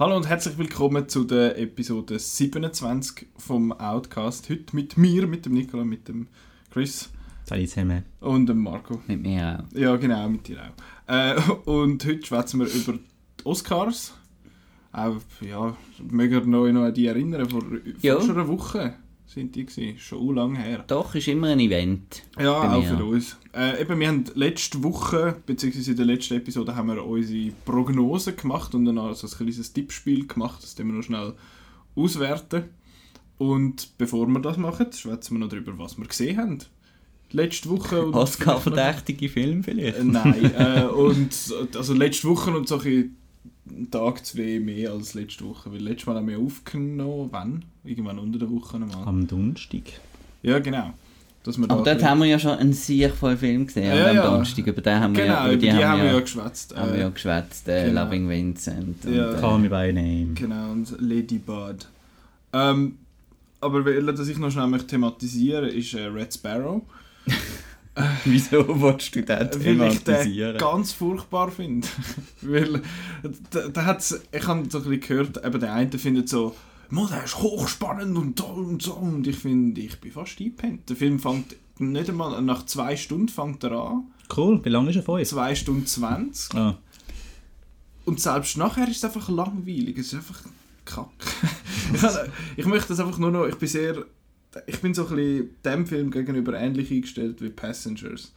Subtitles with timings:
[0.00, 4.48] Hallo und herzlich willkommen zu der Episode 27 vom Outcast.
[4.48, 6.26] Heute mit mir, mit dem Nicola, mit dem
[6.70, 7.10] Chris.
[7.44, 8.06] Salut zusammen.
[8.20, 9.02] Und dem Marco.
[9.06, 9.76] Mit mir auch.
[9.76, 11.14] Ja, genau, mit dir auch.
[11.14, 14.14] Äh, und heute schwätzen wir über die Oscars.
[14.90, 15.76] Auch, ja,
[16.10, 17.62] mögen wir noch an die erinnern, vor,
[18.00, 18.14] ja.
[18.14, 18.94] vor schon einer Woche
[19.32, 19.98] sind die gewesen.
[19.98, 20.84] Schon lange her.
[20.86, 22.22] Doch, ist immer ein Event.
[22.38, 23.36] Ja, auch für uns.
[23.54, 28.32] Äh, eben, wir haben letzte Woche, beziehungsweise in der letzten Episode, haben wir unsere Prognose
[28.34, 31.34] gemacht und dann also ein kleines Tippspiel gemacht, das wir noch schnell
[31.94, 32.64] auswerten.
[33.38, 36.58] Und bevor wir das machen, schwätzen wir noch darüber, was wir gesehen haben.
[37.30, 38.12] Letzte Woche...
[38.12, 39.98] Oscar-verdächtige Film vielleicht?
[39.98, 41.32] Äh, nein, äh, und
[41.76, 43.16] also letzte Woche und so ein
[43.90, 45.72] Tag, zwei mehr als letzte Woche.
[45.72, 47.64] Weil letztes Mal haben wir aufgenommen, wann?
[47.84, 49.06] Irgendwann unter der Woche nochmal.
[49.06, 49.82] Am Donnerstag.
[50.42, 50.94] Ja, genau.
[51.42, 54.16] Dass wir Aber dort haben wir ja schon einen sehr vollen Film gesehen, ja, am
[54.16, 54.22] ja.
[54.22, 54.66] Donnerstag.
[54.66, 56.76] Über den haben wir genau, ja, über die, die haben wir ja geschwätzt.
[56.76, 58.04] Haben wir ja äh, geschwätzt, äh, genau.
[58.04, 59.04] Loving Vincent.
[59.06, 59.34] Und, ja.
[59.34, 60.34] Call Me By Name.
[60.34, 61.88] Genau, und Lady Bird.
[62.52, 62.96] Ähm,
[63.60, 66.82] aber dass ich noch schnell thematisieren möchte, ist äh, Red Sparrow.
[68.24, 70.50] Wieso willst du den thematisieren?
[70.50, 71.88] Weil ich ganz furchtbar finde.
[72.42, 72.82] Weil,
[73.50, 76.54] da, da hat's, ich habe so ein bisschen gehört, eben der eine findet so,
[76.90, 78.94] Mo, der ist hochspannend und toll und so.
[78.94, 80.88] Und ich finde, ich bin fast eingepennt.
[80.88, 84.04] Der Film fängt nicht einmal, nach zwei Stunden fängt er an.
[84.36, 85.26] Cool, wie lange ist er vorher?
[85.26, 86.54] Zwei Stunden zwanzig.
[86.54, 86.78] Ah.
[88.04, 89.98] Und selbst nachher ist es einfach langweilig.
[89.98, 90.42] Es ist einfach
[90.84, 91.08] kack.
[92.56, 94.04] ich möchte das einfach nur noch, ich bin sehr
[94.66, 98.32] ich bin so ein bisschen dem Film gegenüber ähnlich eingestellt wie Passengers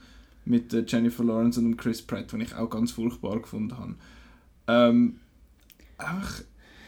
[0.46, 3.96] mit äh, Jennifer Lawrence und Chris Pratt, den ich auch ganz furchtbar gefunden habe.
[4.68, 5.20] Ähm,
[5.98, 6.42] einfach,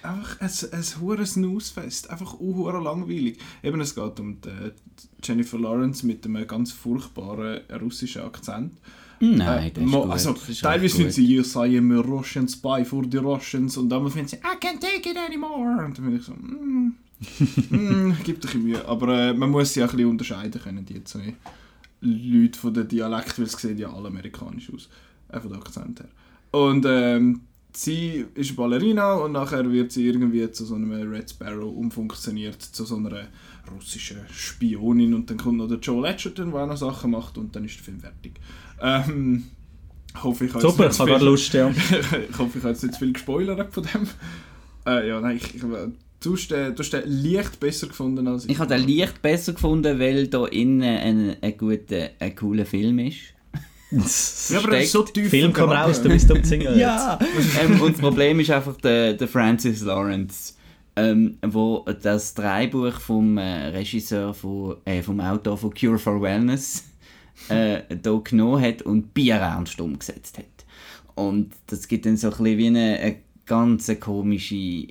[0.03, 3.39] einfach ein, ein hohes Snooze-Fest, einfach unhure langweilig.
[3.63, 4.71] Eben, es geht um die,
[5.23, 8.73] Jennifer Lawrence mit einem ganz furchtbaren russischen Akzent.
[9.19, 13.17] Nein, das ist Also, teilweise finden sie, you say I'm a Russian spy for the
[13.17, 15.85] Russians und dann finden sie, I can't take it anymore.
[15.85, 16.95] Und dann bin ich so, mm,
[17.69, 18.85] mm, gibt ein Mühe.
[18.87, 21.33] Aber äh, man muss sie auch ein bisschen unterscheiden können, die zwei
[22.01, 24.89] Leute von den Dialekt, weil sie sehen ja alle amerikanisch aus.
[25.29, 26.09] Äh, von der Akzent her.
[26.51, 27.41] Und ähm,
[27.73, 32.85] sie ist Ballerina und nachher wird sie irgendwie zu so einem Red Sparrow umfunktioniert, zu
[32.85, 33.27] so einer
[33.71, 37.55] russischen Spionin und dann kommt noch der Joe Edgerton, der auch noch Sachen macht und
[37.55, 38.39] dann ist der Film fertig.
[38.79, 39.45] Ähm,
[40.21, 41.69] hoffe ich Super, ich habe Lust, ja.
[41.69, 44.07] ich hoffe, ich habe jetzt nicht zu viel gespoilert von dem.
[44.85, 45.63] Äh, ja, nein, ich, ich,
[46.25, 48.51] Du hast, den, du hast den leicht besser gefunden als ich.
[48.51, 52.97] Ich habe den leicht besser gefunden, weil da innen ein, ein guter, ein cooler Film
[52.97, 53.17] ist.
[54.49, 55.29] ja, aber das ist so tief.
[55.29, 56.75] Film kommt raus, du bist am Singen.
[56.79, 57.19] ja!
[57.61, 60.55] ähm, und das Problem ist einfach der, der Francis Lawrence,
[60.95, 66.85] ähm, wo das Drehbuch vom äh, Regisseur, von, äh, vom Autor von Cure for Wellness
[67.49, 70.45] äh, da genommen hat und bierernst umgesetzt hat.
[71.13, 73.15] Und das gibt dann so ein bisschen wie eine, eine
[73.45, 74.87] ganz komische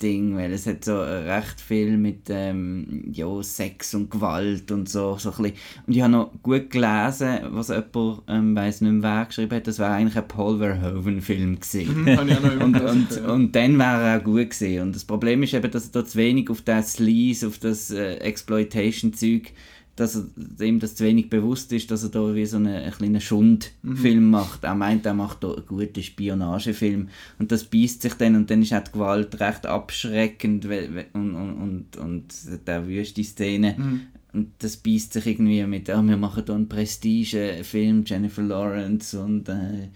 [0.00, 5.16] Ding, weil es hat so recht viel mit ähm, ja, Sex und Gewalt und so,
[5.18, 5.52] so ein
[5.86, 9.66] Und ich habe noch gut gelesen, was jemand, ähm, weiss nicht mehr wer geschrieben hat,
[9.66, 12.02] das war eigentlich ein Paul Verhoeven-Film gewesen.
[12.02, 14.82] Mhm, und, und, und dann wäre er auch gut gewesen.
[14.82, 17.90] Und das Problem ist eben, dass er da zu wenig auf das Sleaze, auf das
[17.90, 19.52] äh, Exploitation-Zeug
[19.98, 22.92] dass er, ihm das zu wenig bewusst ist, dass er da wie so einen, einen
[22.92, 24.30] kleinen Schundfilm mhm.
[24.30, 24.64] macht.
[24.64, 28.62] Er meint, er macht da einen guten Spionagefilm und das beißt sich dann und dann
[28.62, 30.66] ist auch die Gewalt recht abschreckend
[31.12, 32.34] und, und, und, und
[32.66, 34.00] der wüste Szene mhm.
[34.32, 39.48] und das beißt sich irgendwie mit, oh, wir machen da einen Prestige-Film, Jennifer Lawrence und
[39.48, 39.88] äh,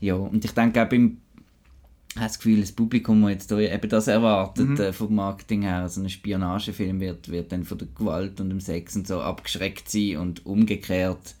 [0.00, 1.18] ja, und ich denke auch beim
[2.16, 4.80] habe das Gefühl, das Publikum, das jetzt hier eben das erwartet mhm.
[4.80, 8.60] äh, vom Marketing her, also ein Spionagefilm wird, wird dann von der Gewalt und dem
[8.60, 11.34] Sex und so abgeschreckt sein und umgekehrt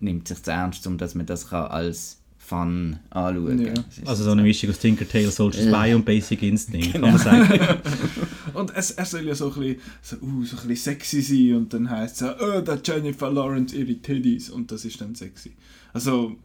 [0.00, 3.74] nimmt sich zu ernst, um dass man das kann als Fun anschauen ja.
[4.04, 7.08] Also so eine Mischung aus Tinker Tail Soldier Spy und Basic Instinct, genau.
[7.08, 7.78] kann man sagen.
[8.54, 11.56] und es, er soll ja so ein, bisschen, so, uh, so ein bisschen sexy sein
[11.56, 15.52] und dann heißt es oh, der Jennifer Lawrence ihre Titties und das ist dann sexy.
[15.92, 16.36] Also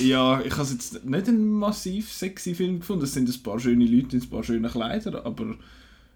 [0.00, 3.04] ja, ich habe jetzt nicht einen massiv sexy Film gefunden.
[3.04, 5.56] Es sind ein paar schöne Leute in ein paar schöne Kleider, aber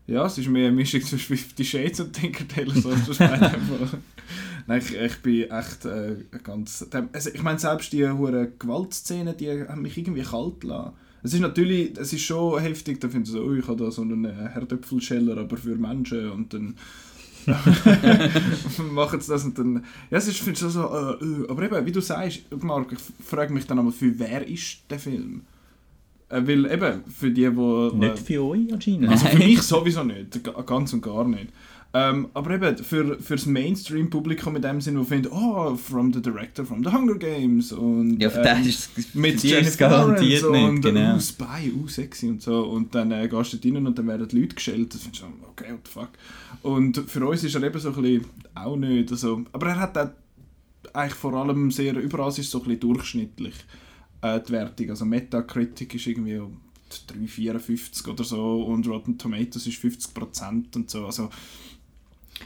[0.07, 3.59] ja, es ist mehr eine Mischung zwischen Fifty Shades und Tinker Tailor Soldier
[4.67, 6.87] Nein, ich, ich bin echt äh, ganz...
[7.13, 10.93] Also, ich meine, selbst die hohen Gewaltszenen, die haben mich irgendwie kalt gelassen.
[11.23, 13.91] Es ist natürlich, es ist schon heftig, da findest du so, oh, ich habe da
[13.91, 16.77] so einen Herdöpfelscheller, aber für Menschen und dann
[18.93, 19.85] machen sie das und dann...
[20.11, 22.99] Ja, es ist, findest du so, äh, äh, aber eben, wie du sagst, Marc, ich
[23.27, 25.43] frage mich dann einmal, für wer ist der Film?
[26.29, 27.97] Äh, weil eben, für die, die...
[27.97, 29.09] Nicht für euch anscheinend.
[29.09, 31.49] Also für mich sowieso nicht, ga- ganz und gar nicht.
[31.97, 36.21] Ähm, aber eben für, für das Mainstream-Publikum in dem Sinne, wo findet, oh, from the
[36.21, 40.69] director from the Hunger Games und Ja, für ähm, ist mit Jennifer garantiert Lawrence nicht,
[40.71, 41.15] und genau.
[41.15, 44.27] uh, Spy, uh, sexy und so und dann äh, gehst du rein und dann werden
[44.27, 46.09] die Leute geschellt, das findest du okay, what the fuck.
[46.63, 48.27] Und für uns ist er eben so ein bisschen
[48.57, 50.09] auch nicht, also, aber er hat auch
[50.95, 53.55] eigentlich vor allem sehr, überall ist es so ein bisschen durchschnittlich
[54.21, 56.41] äh, die Wertung, also Metacritic ist irgendwie
[57.09, 61.31] 3,54 oder so und Rotten Tomatoes ist 50% und so, also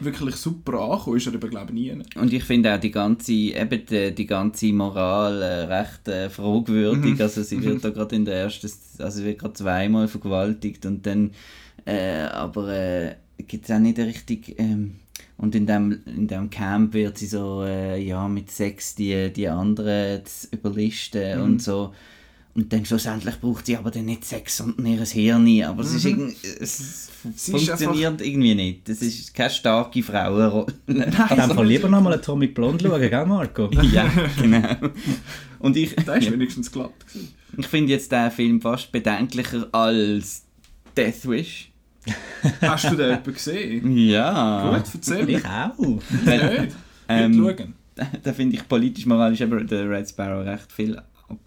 [0.01, 2.03] wirklich super angekommen ist er eben glaube ich nie.
[2.17, 7.15] Und ich finde auch die ganze, eben die, die ganze Moral äh, recht äh, fragwürdig.
[7.17, 7.21] Mhm.
[7.21, 11.07] Also sie wird da gerade in der ersten, also sie wird gerade zweimal vergewaltigt und
[11.07, 11.31] dann,
[11.85, 13.15] äh, aber äh,
[13.47, 14.97] gibt es auch nicht richtig, ähm,
[15.37, 19.49] und in dem, in dem Camp wird sie so, äh, ja, mit Sex die, die
[19.49, 21.45] anderen überlisten Mhm.
[21.45, 21.93] und so.
[22.55, 25.63] Und dann schlussendlich braucht sie aber dann nicht Sex, sondern ihr Hirn.
[25.65, 27.33] Aber es, ist irgendwie, es Mhm.
[27.37, 28.89] Sie ist funktioniert irgendwie nicht.
[28.89, 30.73] Das ist keine starke Frauenrolle.
[30.87, 33.71] In dem Fall lieber nochmal Atomic Blonde schauen, gell Marco?
[33.93, 34.11] ja,
[34.41, 34.63] genau.
[35.59, 37.35] Und ich, Der ist ja, wenigstens glatt gewesen.
[37.57, 40.45] ich finde jetzt den Film fast bedenklicher als
[40.97, 41.73] Death Wish.
[42.63, 43.97] Hast du den jemanden gesehen?
[43.97, 44.71] Ja.
[44.71, 45.29] Gut, erzähl.
[45.29, 45.77] Ich auch.
[45.77, 46.75] Nicht.
[47.09, 47.75] Ähm, schauen.
[48.23, 51.01] da finde ich politisch moralisch aber der Red Sparrow recht viel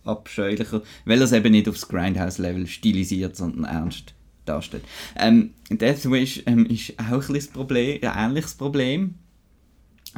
[0.03, 4.13] abscheulicher, weil er es eben nicht aufs Grindhouse-Level stilisiert, sondern ernst
[4.45, 4.83] darstellt.
[5.17, 9.15] Ähm, Death Wish ähm, ist auch ein, Problem, ein ähnliches Problem.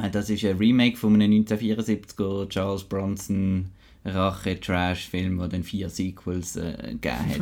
[0.02, 3.70] Äh, Das ist ein Remake von einem 1974er Charles Bronson
[4.04, 7.40] Rache-Trash-Film, der dann vier Sequels äh, gegeben hat.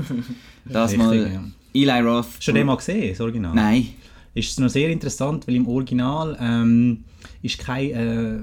[0.64, 1.44] Das Richtig, mal ja.
[1.74, 2.26] Eli Roth.
[2.40, 3.54] Schon den mal gesehen, das Original?
[3.54, 3.88] Nein.
[4.34, 7.04] ist es noch sehr interessant, weil im Original ähm,
[7.42, 8.40] ist keine äh,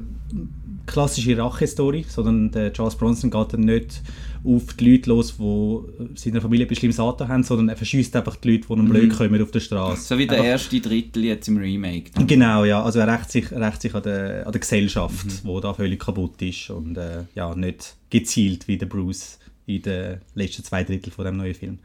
[0.86, 4.02] klassische Rache-Story, sondern der Charles Bronson geht dann nicht
[4.44, 5.80] auf die Leute los, die
[6.16, 8.90] seiner Familie ein bisschen im Satan haben, sondern er verschießt einfach die Leute, die ihm
[8.90, 10.02] blöd kommen auf der Straße.
[10.02, 12.12] So wie der Einfach- erste Drittel jetzt im Remake.
[12.26, 12.82] Genau, ja.
[12.84, 15.32] Also er rächt sich, rächt sich an, der, an der Gesellschaft, Mhm.
[15.44, 20.18] wo da völlig kaputt ist und äh, ja, nicht gezielt wie der Bruce in den
[20.36, 21.80] letzten zwei Drittel von dem neuen Film.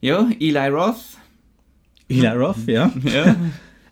[0.00, 0.96] Ja, Eli Roth.
[2.08, 2.92] Eli Roth, ja.
[3.04, 3.36] Ja.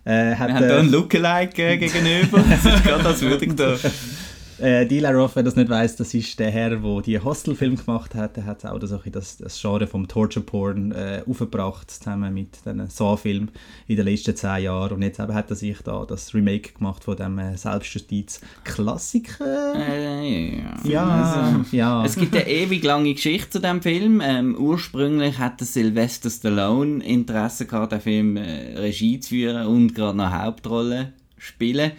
[0.05, 2.43] Äh, hat, Wir haben äh, hier einen Lookalike äh, gegenüber.
[2.49, 3.75] Das ist gerade als würde ich da.
[4.61, 8.15] Äh, Eli Roth, wer das nicht weiß, das ist der Herr, der die Hostel-Film gemacht
[8.15, 8.37] hat.
[8.37, 12.87] Der hat auch das, das, das Genre vom Torture Porn äh, aufgebracht, zusammen mit den
[12.87, 13.49] Saw-Film
[13.87, 14.93] in den letzten zehn Jahren.
[14.93, 19.75] Und jetzt eben hat er sich da das Remake gemacht von dem äh, Selbstjustiz-Klassiker.
[19.75, 20.79] Äh, ja.
[20.83, 22.05] ja, Also, ja.
[22.05, 24.21] Es gibt eine ewig lange Geschichte zu diesem Film.
[24.23, 30.17] Ähm, ursprünglich hatte Sylvester Stallone Interesse gehabt, den Film äh, Regie zu führen und gerade
[30.17, 31.91] noch Hauptrolle spielen.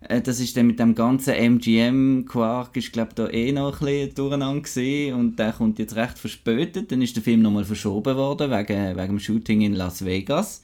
[0.00, 4.14] Äh, das ist dann mit dem ganzen MGM-Quark, ist glaube da eh noch ein bisschen
[4.14, 6.90] durcheinander gewesen und der kommt jetzt recht verspätet.
[6.90, 10.62] Dann ist der Film nochmal verschoben worden wegen, wegen dem Shooting in Las Vegas.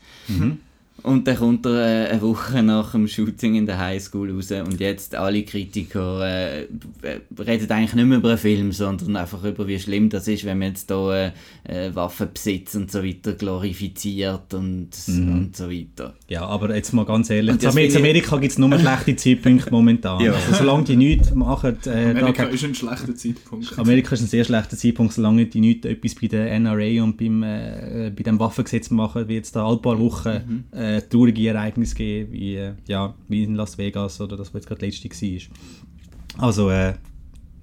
[1.02, 4.80] Und dann kommt er äh, eine Woche nach dem Shooting in der Highschool raus und
[4.80, 9.68] jetzt alle Kritiker äh, äh, reden eigentlich nicht mehr über einen Film, sondern einfach über
[9.68, 11.32] wie schlimm das ist, wenn man jetzt da äh,
[11.64, 16.14] äh, Waffenbesitz und so weiter glorifiziert und, und so weiter.
[16.28, 20.20] ja, aber jetzt mal ganz ehrlich, in Amerika gibt es nur schlechte Zeitpunkte momentan.
[20.24, 20.32] Ja.
[20.32, 23.78] Also, solange die nichts machen, äh, da Amerika kein- ist ein schlechter Zeitpunkt.
[23.78, 27.42] Amerika ist ein sehr schlechter Zeitpunkt, solange die nicht etwas bei der NRA und beim,
[27.42, 30.64] äh, bei dem Waffengesetz machen, wie jetzt da alle paar Wochen Mhm.
[30.86, 34.68] Äh, traurige Ereignisse geben, wie, äh, ja, wie in Las Vegas oder das, was jetzt
[34.68, 36.44] gerade letzte war.
[36.46, 36.94] Also, äh,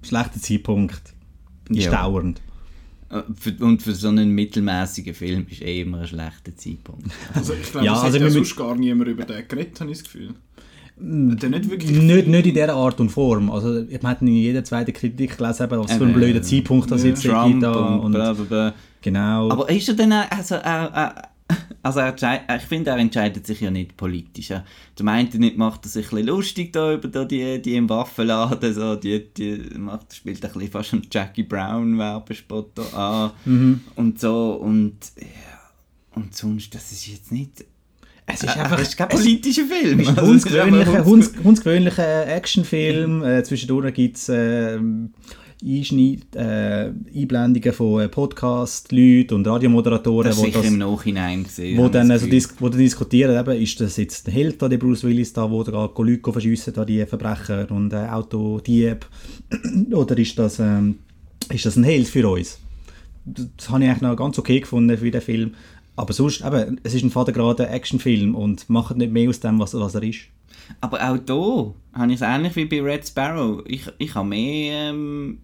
[0.02, 1.02] schlechter Zeitpunkt
[1.70, 1.90] ist Ja.
[2.02, 2.40] dauernd.
[3.10, 3.22] Äh,
[3.62, 7.06] Und für so einen mittelmäßigen Film ist eh immer ein schlechter Zeitpunkt.
[7.34, 9.80] Also ich glaube, Ja, es also hat ja wir sonst gar niemand über den geredet,
[9.80, 10.34] habe ich das Gefühl.
[10.96, 11.90] Der nicht wirklich...
[11.90, 13.50] Nicht, nicht in dieser Art und Form.
[13.50, 17.02] Also, ich habe in jeder zweiten Kritik gelesen, was für ein Eben, blöder Zeitpunkt das
[17.02, 17.08] ja.
[17.08, 17.62] jetzt Trump gibt.
[17.64, 18.74] Da, und, und, bla bla bla.
[19.02, 19.50] genau.
[19.50, 21.30] Aber ist er denn auch, also, er,
[21.82, 24.50] also er, entschei- ich finde, er entscheidet sich ja nicht politisch.
[24.50, 24.64] Er-
[24.96, 28.72] Zum einen nicht macht er sich ein lustig da über da die, die im Waffenladen,
[28.74, 33.80] so, die, die macht, spielt ein bisschen fast einen Jackie Brown Werbespot an Mhm.
[33.96, 35.26] und so und ja,
[36.14, 37.64] und sonst, das ist jetzt nicht...
[38.26, 40.00] es ist Äh, einfach es ist kein politischer Film.
[40.00, 43.22] Es ist ein Also, hundsgewöhnlicher, hunds- hunds, hundsgewöhnlicher Actionfilm.
[43.22, 44.78] Äh, zwischendurch gibt es äh,
[45.64, 51.78] Einschneid, äh, Einblendungen von äh, Podcast-Leuten und Radiomoderatoren, das die sicher das, im Nachhinein gesehen.
[51.78, 54.68] wo dann also das dis wo dann diskutieren, eben, ist das jetzt der Held, da,
[54.68, 59.06] der Bruce Willis, da, wo der geht Leute verschiessen, da die Verbrecher und äh, Autodieb,
[59.92, 60.98] oder ist das, ähm,
[61.50, 62.58] ist das ein Held für uns?
[63.24, 65.54] Das, habe ich eigentlich noch ganz okay gefunden für den Film.
[65.96, 69.72] Aber sonst, eben, es ist ein fadengrader Actionfilm und macht nicht mehr aus dem, was,
[69.72, 70.20] was er ist.
[70.80, 73.62] Aber auch da habe ich es ähnlich wie bei Red Sparrow.
[73.66, 74.90] Ich, ich habe mehr.
[74.90, 75.38] Ähm,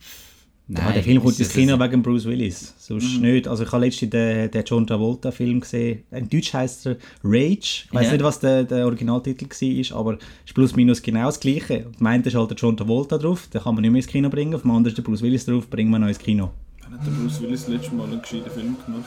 [0.73, 2.73] ja, der Film kommt ins Kino wegen Bruce Willis.
[2.77, 3.21] Sonst Mhm.
[3.21, 3.47] nicht.
[3.47, 6.03] Also ich habe letztens den, den John Travolta-Film gesehen.
[6.11, 7.57] In Deutsch heißt er Rage.
[7.85, 8.11] Ich weiß Ja.
[8.13, 9.45] nicht, was der, der Originaltitel
[9.91, 11.87] war, aber es ist plus minus genau das Gleiche.
[11.89, 14.07] Auf dem einen ist halt der John Travolta drauf, den kann man nicht mehr ins
[14.07, 14.53] Kino bringen.
[14.55, 16.51] Auf dem anderen ist der Bruce Willis drauf, bringen wir noch ins Kino.
[16.91, 19.05] Hat der Bruce Willis das letzte Mal einen gescheiten Film gemacht?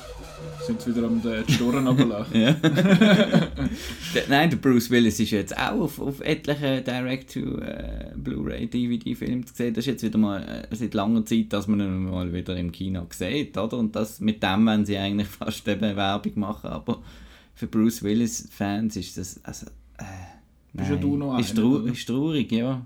[0.67, 2.41] Sind sie wieder am den Storen runterlaufen?
[2.41, 2.53] Ja.
[4.15, 9.75] Der- Nein, der Bruce Willis ist jetzt auch auf, auf etlichen Direct-to-Blu-ray-DVD-Filmen zu sehen.
[9.75, 12.73] Das ist jetzt wieder mal äh, seit langer Zeit, dass man ihn mal wieder im
[12.73, 13.77] Kino sieht, oder?
[13.79, 17.03] Und das, mit dem wenn sie eigentlich fast eben Werbung machen, aber
[17.55, 19.67] für Bruce Willis-Fans ist das, also,
[19.99, 20.05] äh,
[20.73, 21.03] Bist ja nein.
[21.03, 21.93] du noch ist, einer, trau oder?
[21.93, 22.81] ist traurig, ja.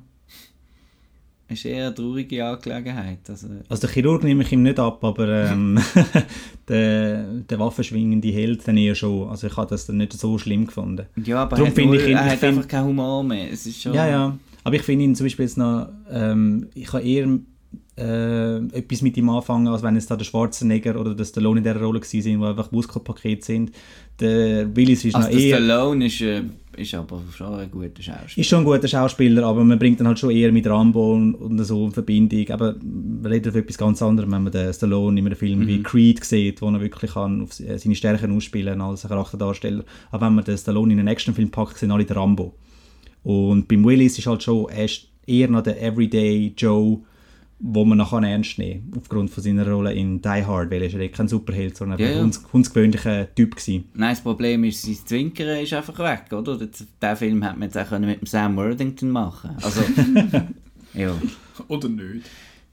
[1.51, 3.21] Ist eher eine traurige Angelegenheit.
[3.29, 5.79] Also, Also der Chirurg nehme ich ihm nicht ab, aber ähm,
[6.69, 9.29] der, der waffenschwingende Held dann eher schon.
[9.29, 11.07] Also ich habe das dann nicht so schlimm gefunden.
[11.25, 13.51] ja, aber Darum hat, ich ihn- er hat find- einfach keinen Humor mehr.
[13.51, 13.95] Es ist schon...
[13.95, 14.39] Ja, ja.
[14.65, 17.27] Aber ich finde ihn zum Beispiel jetzt noch, ähm, ich habe eher
[17.97, 21.65] äh, etwas mit ihm anfangen, als wenn es da der Schwarzenegger oder der Stallone in
[21.65, 23.73] dieser Rolle gewesen sind, die einfach Muskelpaket sind.
[24.21, 25.57] Der Willis ist Also noch der eher...
[25.57, 26.43] Stallone ist, äh,
[26.79, 28.39] ist aber schon ein guter Schauspieler.
[28.39, 31.35] Ist schon ein guter Schauspieler, aber man bringt dann halt schon eher mit Rambo und,
[31.35, 32.49] und so in Verbindung.
[32.51, 35.83] Aber wir reden auf etwas ganz anderes, wenn man den Stallone in einem Film wie
[35.83, 39.85] Creed sieht, wo er wirklich kann auf se- seine Stärken ausspielen als Charakterdarsteller.
[40.11, 42.55] Aber wenn man den Stallone in einen Actionfilm packt, sind alle der Rambo.
[43.25, 47.01] Und beim Willis ist halt schon er ist eher noch der Everyday Joe,
[47.61, 50.87] wo man noch ernst nehmen kann, aufgrund von seiner Rolle in Die Hard, weil er
[50.89, 52.13] ist ja kein Superheld, sondern Ja, ja.
[52.17, 53.85] ein ganz- ganz gewöhnlicher Typ gewesen.
[53.95, 56.57] Nein, das Problem ist, sein Zwinkern ist einfach weg, oder?
[56.57, 59.81] Den, Film hätte man jetzt auch mit dem Sam Worthington machen Also,
[60.95, 61.13] ja.
[61.67, 62.27] Oder nicht?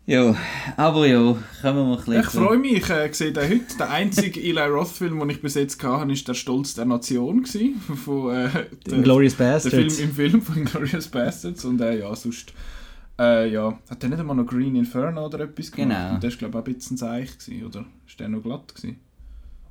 [0.08, 0.36] Ja,
[0.78, 3.78] aber ja, kommen wir mal ein bisschen Ich freue mich, ich äh, sehe den heute.
[3.80, 7.42] Der einzige Eli Roth-Film, den ich bis jetzt hatte, war «Der Stolz der Nation».
[7.42, 8.50] Gewesen, von, äh,
[8.86, 10.00] der, Glorious der Film Bastards.
[10.00, 11.66] im Film von «Glorious Bastards».
[11.66, 12.54] Und äh, ja, sonst...
[13.18, 15.90] Äh, ja, hat der nicht einmal noch «Green Inferno» oder etwas gemacht?
[15.90, 16.14] Genau.
[16.16, 17.86] Und der war, glaube ich, auch ein bisschen seich, gewesen, oder?
[18.08, 18.98] Ist der noch glatt gewesen?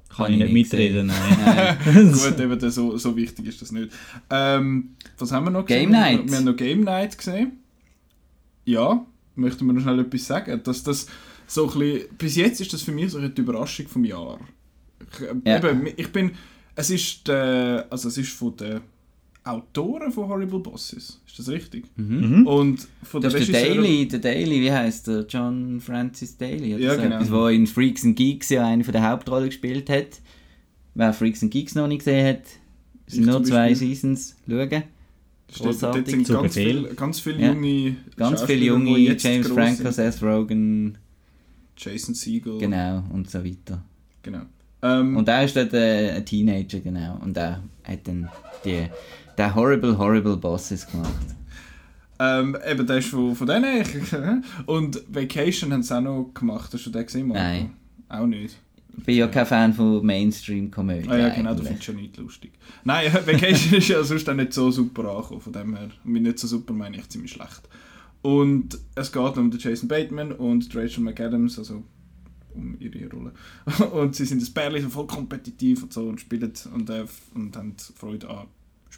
[0.09, 1.77] Kann ich nicht mitreden, nein.
[1.85, 2.13] Nein.
[2.13, 3.93] Gut, eben, der, so, so wichtig ist das nicht.
[4.31, 6.01] Ähm, was haben wir noch Game gesehen?
[6.01, 6.31] Night.
[6.31, 7.53] Wir haben noch Game Night gesehen.
[8.65, 10.61] Ja, möchten wir noch schnell etwas sagen?
[10.63, 11.07] Dass das
[11.47, 14.39] so ein bisschen, bis jetzt ist das für mich so eine Überraschung vom Jahr.
[15.13, 15.57] Ich, äh, Ja.
[15.59, 16.31] eben, ich bin,
[16.77, 18.81] es ist, der, also es ist von den
[19.45, 21.85] Autoren von Horrible Bosses, ist das richtig?
[21.97, 22.47] Mhm.
[22.47, 25.27] Und von Das der ist der Daily, der Daily, wie heißt der?
[25.29, 27.17] John Francis Daly, oder Ja, so genau.
[27.17, 30.21] etwas, der in Freaks and Geeks ja eine von der Hauptrollen gespielt hat.
[30.95, 32.43] Wer Freaks and Geeks noch nicht gesehen hat,
[33.07, 33.89] sind Ich nur zwei Beispiel.
[33.89, 34.37] Seasons.
[34.49, 34.69] Schauen.
[35.51, 36.07] Steht, dort Großartig.
[36.11, 36.65] sind ganz viel.
[36.65, 37.53] viele ganz viel Ja.
[37.53, 39.93] junge Ganz viele junge, James Franco, sind.
[39.93, 40.97] Seth Rogen,
[41.77, 42.57] Jason Segel.
[42.59, 43.85] genau, und so weiter.
[44.23, 44.41] genau.
[44.83, 47.19] Ähm, Und er ist dort äh, ein Teenager, genau.
[47.23, 48.29] Und er hat dann
[48.65, 48.87] die,
[49.39, 51.35] der Horrible, Horrible Bosses gemacht.
[52.19, 53.83] Ähm, eben, der ist von, von denen.
[53.83, 53.89] Ich,
[54.67, 56.73] und Vacation haben sie auch noch gemacht.
[56.73, 57.43] Hast du den gesehen, Marco?
[57.43, 57.71] Nein.
[58.09, 58.57] Auch nicht.
[58.97, 61.11] Ich bin ja kein Fan von Mainstream-Komödien.
[61.11, 61.69] Ah ja, genau, du eigentlich.
[61.69, 62.53] findest ja nicht lustig.
[62.85, 65.89] Nein, Vacation ist ja sonst auch nicht so super angekommen, von dem her.
[66.05, 67.63] Mit nicht so super meine ich ziemlich schlecht.
[68.23, 71.83] Und es geht um den Jason Bateman und Rachel McAdams, also
[72.55, 73.33] um ihre Rolle.
[73.93, 77.57] Und sie sind das Pärchen, so voll kompetitiv und so und spielen und, äh, und
[77.57, 78.47] haben Freude an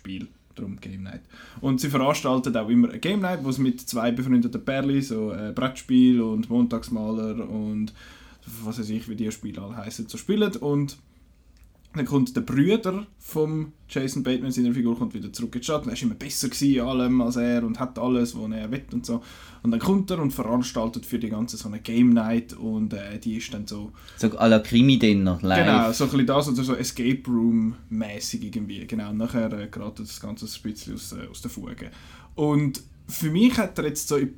[0.06, 0.28] Spiel.
[0.54, 1.20] Darum Game Night.
[1.60, 5.32] Und sie veranstalten auch immer eine Game Night, wo sie mit zwei befreundeten Pärchen, so
[5.32, 7.92] äh, Brettspiel und Montagsmaler und
[8.64, 10.56] was weiß ich, wie die Spiele alle heißen, so spielen.
[10.56, 10.96] Und
[11.96, 15.86] dann kommt der Brüder vom Jason Bateman, seiner Figur, kommt wieder zurück in die Stadt.
[15.86, 18.84] Er war immer besser gewesen in allem als er und hat alles, was er will
[18.92, 19.22] und so.
[19.62, 23.18] Und dann kommt er und veranstaltet für die ganze so eine Game Night und äh,
[23.18, 23.92] die ist dann so...
[24.16, 25.64] So à la Krimi-Dinner, live.
[25.64, 28.86] Genau, so ein bisschen das oder so Escape Room-mäßig irgendwie.
[28.86, 31.90] Genau, und nachher äh, gerät das Ganze ein bisschen aus, äh, aus der Fuge.
[32.34, 34.34] Und für mich hat er jetzt so in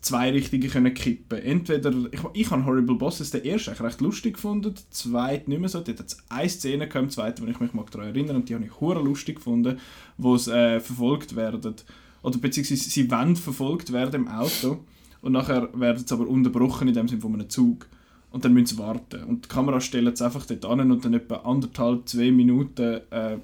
[0.00, 1.38] zwei Richtungen können kippen.
[1.38, 5.60] Entweder, ich, ich habe Horrible Bosses den ersten eigentlich recht lustig gefunden, den zweiten nicht
[5.60, 5.80] mehr so.
[5.80, 8.48] Dort hat es eine Szene gehabt, im zweiten, wo ich mich mag daran erinnere, und
[8.48, 9.78] die habe ich hure lustig gefunden,
[10.16, 11.74] wo sie äh, verfolgt werden,
[12.22, 14.84] oder beziehungsweise sie wollen verfolgt werden im Auto,
[15.20, 17.86] und nachher werden sie aber unterbrochen in dem Sinne von einem Zug.
[18.30, 19.24] Und dann müssen sie warten.
[19.24, 23.38] Und die Kamera stellt es einfach dort an und dann etwa anderthalb, zwei Minuten äh,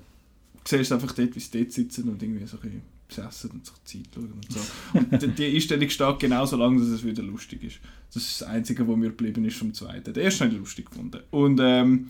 [0.64, 3.50] siehst du einfach dort, wie sie dort sitzen und irgendwie so ein bisschen sie essen
[3.50, 4.60] und sich Zeit schauen und so.
[4.98, 7.80] Und die, Einstellung steht genauso lange, dass es wieder lustig ist.
[8.12, 10.12] Das ist das Einzige, was mir geblieben ist vom zweiten.
[10.12, 11.20] Der erste habe ich lustig gefunden.
[11.30, 12.08] Und ähm,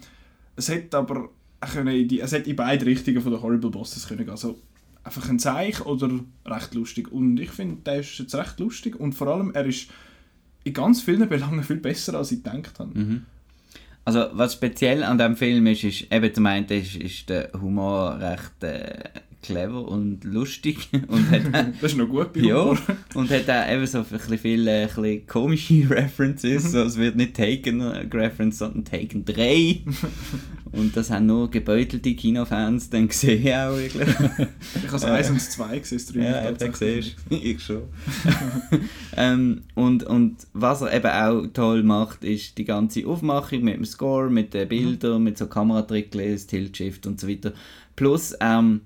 [0.56, 4.06] es hätte aber können in die, es hätte in beide Richtungen von den Horrible Bosses
[4.06, 4.30] können gehen.
[4.30, 4.58] Also
[5.02, 6.10] einfach ein Zeich oder
[6.46, 7.10] recht lustig.
[7.12, 9.88] Und ich finde, der ist jetzt recht lustig und vor allem, er ist
[10.64, 12.98] in ganz vielen Belangen viel besser, als ich gedacht habe.
[12.98, 13.26] Mhm.
[14.06, 18.18] Also was speziell an dem Film ist, ist eben zum einen ist, ist der Humor
[18.18, 19.04] recht äh,
[19.44, 21.42] clever und lustig und hat
[21.80, 22.74] Das ist noch gut bei ja,
[23.14, 26.72] und hat auch eben so ein bisschen viele äh, ein bisschen komische References.
[26.72, 29.82] so, es wird nicht Taken äh, gereferenced, sondern Taken 3.
[30.72, 34.08] und das haben nur gebeutelte Kinofans dann gesehen auch wirklich.
[34.08, 37.16] Ich habe es 1 und 2 gesehen, das 3 Ja, eben, siehst.
[37.28, 37.82] Ich schon.
[39.16, 43.84] ähm, und, und was er eben auch toll macht, ist die ganze Aufmachung mit dem
[43.84, 47.52] Score, mit den Bildern, mit so Kameratricks, Tilt-Shift und so weiter.
[47.94, 48.80] Plus, ähm,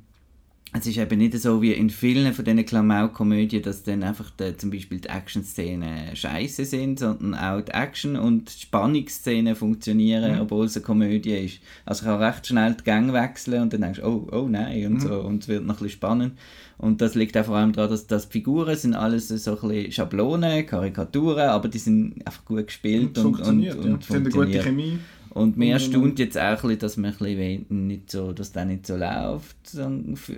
[0.72, 4.56] es ist eben nicht so wie in vielen von diesen Klamauk-Komödien, dass dann einfach die,
[4.56, 10.40] zum Beispiel die Action-Szenen scheiße sind, sondern auch die Action- und Spannungsszenen funktionieren, Mhm.
[10.42, 11.60] obwohl es eine Komödie ist.
[11.86, 14.86] Also ich kann recht schnell die Gang wechseln und dann denkst du, oh, oh nein,
[14.86, 15.00] und Mhm.
[15.00, 16.32] so, und es wird noch ein bisschen spannend.
[16.76, 19.68] Und das liegt auch vor allem daran, dass, dass die Figuren sind alles so ein
[19.68, 23.96] bisschen Schablonen, Karikaturen, aber die sind einfach gut gespielt Und und, und, funktioniert, und, ja.
[24.00, 24.64] Ich finde eine gute funktioniert.
[24.64, 24.98] Chemie.
[25.30, 28.96] Und mir erstaunt jetzt auch bisschen, dass man bisschen nicht so, dass das nicht so
[28.96, 29.56] läuft.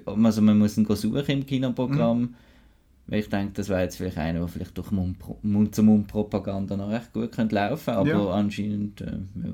[0.07, 2.21] Also man muss ihn suchen im Kinoprogramm.
[2.21, 2.35] Mhm.
[3.07, 7.13] Weil ich denke, das wäre jetzt vielleicht einer, der vielleicht durch Mund- Mund-zu-Mund-Propaganda noch recht
[7.13, 8.31] gut könnte laufen aber Ja.
[8.31, 9.51] anscheinend äh, ja,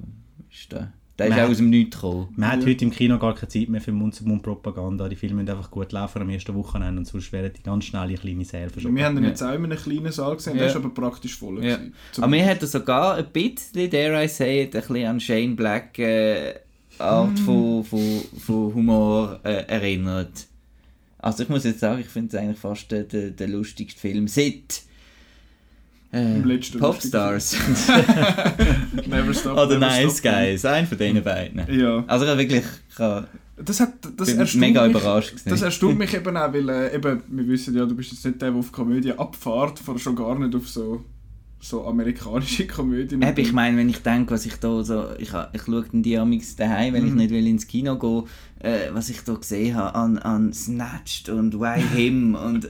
[0.51, 2.29] ist der, der ist auch aus dem Nichts gekommen.
[2.37, 5.09] Man hat heute im Kino gar keine Zeit mehr für Mund-zu-Mund-Propaganda.
[5.09, 8.11] Die Filme müssen einfach gut laufen am ersten Wochenende und sonst werden die ganz schnell
[8.11, 8.95] in kleine Säle verschoben.
[8.97, 9.31] Wir haben ihn Ja.
[9.31, 10.71] jetzt auch in einem kleinen Saal gesehen, der Ja.
[10.71, 11.65] ist aber praktisch voll.
[11.65, 11.79] Ja.
[12.19, 15.57] Aber mir hat er sogar ein bisschen, dare I say it, ein bisschen an Shane
[15.57, 16.55] Black äh,
[16.99, 20.47] Art von, von, von Humor äh, erinnert.
[21.19, 24.29] Also ich muss jetzt sagen, ich finde es eigentlich fast der, der, der lustigste Film
[24.29, 24.83] seit
[26.13, 27.57] äh, Im letzten Popstars
[29.07, 30.33] Never Stop, oder Never Nice Stop.
[30.33, 31.63] Guys, ein von diesen beiden.
[31.79, 32.05] Ja.
[32.07, 32.97] Also ich wirklich, ich
[33.65, 35.49] Das, hat, das erstaunt mega mich, überrascht gewesen.
[35.51, 38.41] Das erstaunt mich eben auch, weil äh, eben, wir wissen ja, du bist jetzt nicht
[38.41, 41.05] der, der auf Komödie abfährt, vor schon gar nicht auf so,
[41.61, 43.23] so amerikanische Komödien.
[43.23, 46.17] Eben, ich meine, wenn ich denke, was ich da so, ich, ich schaue dann die
[46.19, 47.15] amix daheim, ich Mhm.
[47.17, 48.25] nicht will ins Kino gehen,
[48.61, 52.69] äh, was ich da gesehen habe an, an Snatched und Why Him und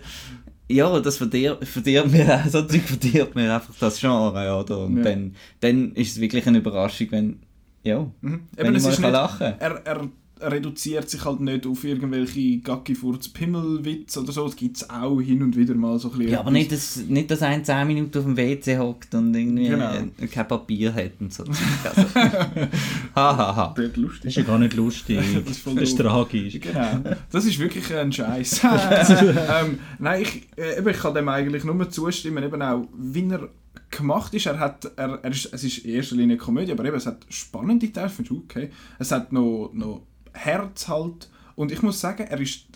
[0.68, 4.78] ja, das verdirbt, verdirbt mir, so Zeug verdirbt mir einfach das Genre, oder?
[4.80, 5.02] Und Ja.
[5.04, 7.40] dann, dann ist es wirklich eine Überraschung, wenn,
[7.82, 8.48] ja, Mhm.
[8.56, 10.08] wenn Eben, ich mal kann nicht, lachen er, er
[10.40, 14.46] reduziert sich halt nicht auf irgendwelche gackifurz pimmelwitz oder so.
[14.46, 16.32] Es gibt es auch hin und wieder mal so ein bisschen.
[16.34, 19.68] Ja, aber nicht, dass, nicht, dass ein 10 Minuten auf dem WC hockt und irgendwie
[19.68, 19.92] Genau.
[20.30, 21.44] kein Papier hat und so.
[21.84, 22.02] Also,
[23.14, 23.74] Hahaha.
[23.76, 25.18] Das ist Das ja gar nicht lustig.
[25.44, 26.60] Das ist voll das ist tragisch.
[26.60, 27.00] Genau.
[27.30, 28.60] Das ist wirklich ein Scheiß.
[28.64, 33.48] ähm, nein, ich, äh, eben, ich kann dem eigentlich nur zustimmen, eben auch, wie er
[33.90, 34.46] gemacht ist.
[34.46, 37.06] Er hat, er, er ist, es ist in erster Linie eine Komödie, aber eben, es
[37.06, 38.70] hat spannende Teile, finde ich okay.
[38.98, 40.02] Es hat noch, noch
[40.36, 41.28] Herz halt.
[41.54, 42.66] Und ich muss sagen, er ist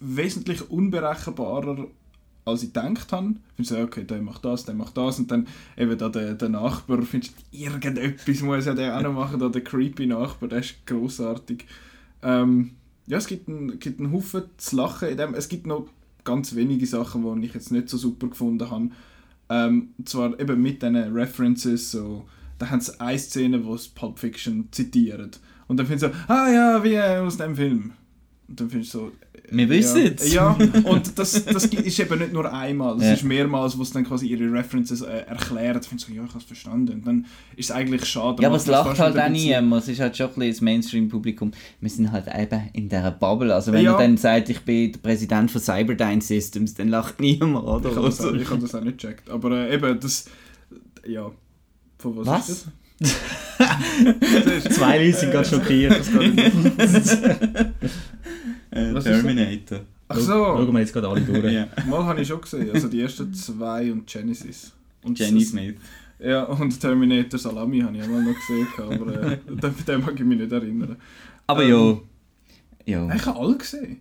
[0.00, 1.86] wesentlich unberechenbarer
[2.44, 3.34] als ich gedacht habe.
[3.58, 6.48] Ich so, okay, der macht das, der macht das und dann eben da der, der
[6.48, 10.86] Nachbar, findest du, irgendetwas muss der auch noch machen, da der creepy Nachbar, der ist
[10.86, 11.66] großartig.
[12.22, 12.72] Ähm,
[13.06, 15.34] ja, es gibt einen, Haufen zu lachen in dem.
[15.34, 15.88] Es gibt noch
[16.24, 18.90] ganz wenige Sachen, die ich jetzt nicht so super gefunden habe.
[19.48, 22.24] Ähm, und zwar eben mit diesen References, so,
[22.58, 25.30] da haben sie eine Szene, wo sie Pulp Fiction zitieren.
[25.70, 27.92] Und dann finden sie so, ah ja, wie äh, aus dem Film.
[28.48, 29.06] Und dann findest du so...
[29.32, 30.32] äh, Wir wissen's.
[30.32, 33.12] Ja, und das, das ist eben nicht nur einmal, es Ja.
[33.12, 35.78] ist mehrmals, wo sie dann quasi ihre References äh, erklären.
[35.80, 36.94] Ich finde so, ja, ich habe es verstanden.
[36.94, 38.42] Und dann ist es eigentlich schade.
[38.42, 39.82] Ja, aber es das lacht halt auch niemand.
[39.84, 41.52] Es ist halt schon ein bisschen das Mainstream-Publikum.
[41.80, 43.54] Wir sind halt eben in dieser Bubble.
[43.54, 43.92] Also wenn Ja.
[43.92, 47.90] er dann sagt, ich bin der Präsident von Cyberdyne Systems, dann lacht niemand, oder?
[47.90, 49.30] Ich habe das, Also, ich hab das auch nicht gecheckt.
[49.30, 50.24] Aber äh, eben, das.
[51.06, 51.30] Ja.
[51.98, 52.66] Von was, Was?
[54.70, 56.00] Zwei Leute sind gerade schockiert.
[58.70, 59.10] Das äh?
[59.10, 59.80] Terminator.
[60.08, 61.52] Ach Schauen so, wir jetzt gerade alle durch.
[61.52, 61.68] Ja.
[61.88, 62.70] mal habe ich schon gesehen.
[62.72, 64.72] Also die ersten zwei und Genesis.
[65.02, 65.76] Und Jenny Smith.
[66.18, 70.14] Ja, und Terminator Salami habe ich auch mal noch gesehen, aber äh, den, den mag
[70.14, 70.96] ich mich nicht erinnern.
[71.46, 72.00] Aber Ähm,
[72.86, 73.06] ja.
[73.06, 73.14] Ja.
[73.14, 74.00] Ich habe alle gesehen.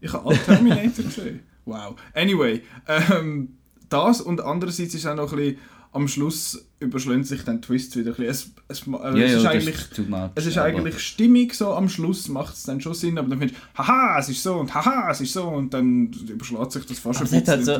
[0.00, 1.40] Ich habe alle Terminator gesehen.
[1.64, 1.96] Wow.
[2.14, 3.56] Anyway, ähm,
[3.88, 5.58] das und andererseits ist auch noch ein bisschen,
[5.92, 8.54] am Schluss überschlägt sich dann Twist wieder ein bisschen.
[8.68, 10.08] Es, es, äh, Ja, es ja, ist das eigentlich...
[10.08, 13.40] much, Es ist eigentlich stimmig so, am Schluss macht es dann schon Sinn, aber dann
[13.40, 16.86] findest du, haha, es ist so und haha, es ist so und dann überschlägt sich
[16.86, 17.78] das fast Aber es hat halt so,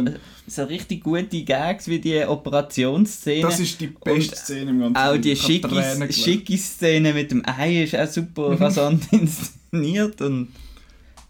[0.48, 3.42] so richtig gute Gags wie die Operationsszene.
[3.42, 7.84] Das ist die beste Und Szene im ganzen Auch die schicke Szene mit dem Ei
[7.84, 8.56] ist auch super Mhm.
[8.56, 10.48] rasant inszeniert und,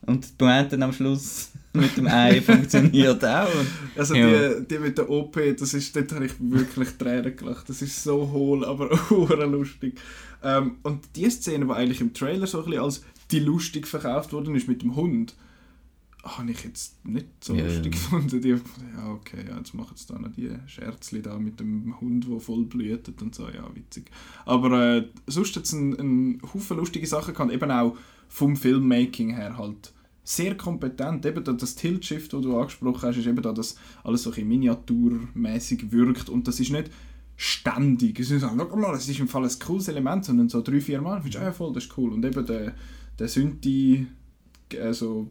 [0.06, 1.49] und die Pointe am Schluss.
[1.72, 3.48] Mit dem Ei funktioniert auch.
[3.96, 4.54] Also Ja.
[4.60, 7.68] die, die mit der OP, das ist, dort habe ich wirklich Tränen gelacht.
[7.68, 10.00] Das ist so hohl, aber auch lustig.
[10.42, 14.32] Ähm, und die Szene, die eigentlich im Trailer so ein bisschen als die lustig verkauft
[14.32, 15.34] worden ist mit dem Hund,
[16.24, 18.40] habe ich jetzt nicht so Ja, lustig gefunden.
[18.40, 18.58] Die, ja,
[19.12, 22.64] okay, ja, jetzt machen sie da noch die Scherzli da mit dem Hund, der voll
[22.64, 24.10] blühtet und so, ja, witzig.
[24.44, 27.96] Aber äh, sonst hat es einen, einen Haufen lustige Sachen gehabt, eben auch
[28.28, 29.92] vom Filmmaking her halt
[30.30, 31.26] sehr kompetent.
[31.26, 34.46] Eben da, das Tilt-Shift, das du angesprochen hast, ist eben da, dass alles so ein
[34.46, 36.90] miniaturmäßig wirkt und das ist nicht
[37.36, 38.20] ständig.
[38.20, 40.62] Es ist nicht so, schau mal, es ist im Fall ein cooles Element, sondern so
[40.62, 42.12] drei, vier Mal, findest du, ah, ja voll, das ist cool.
[42.12, 42.74] Und eben der,
[43.18, 44.06] der Synthi,
[44.80, 45.28] also,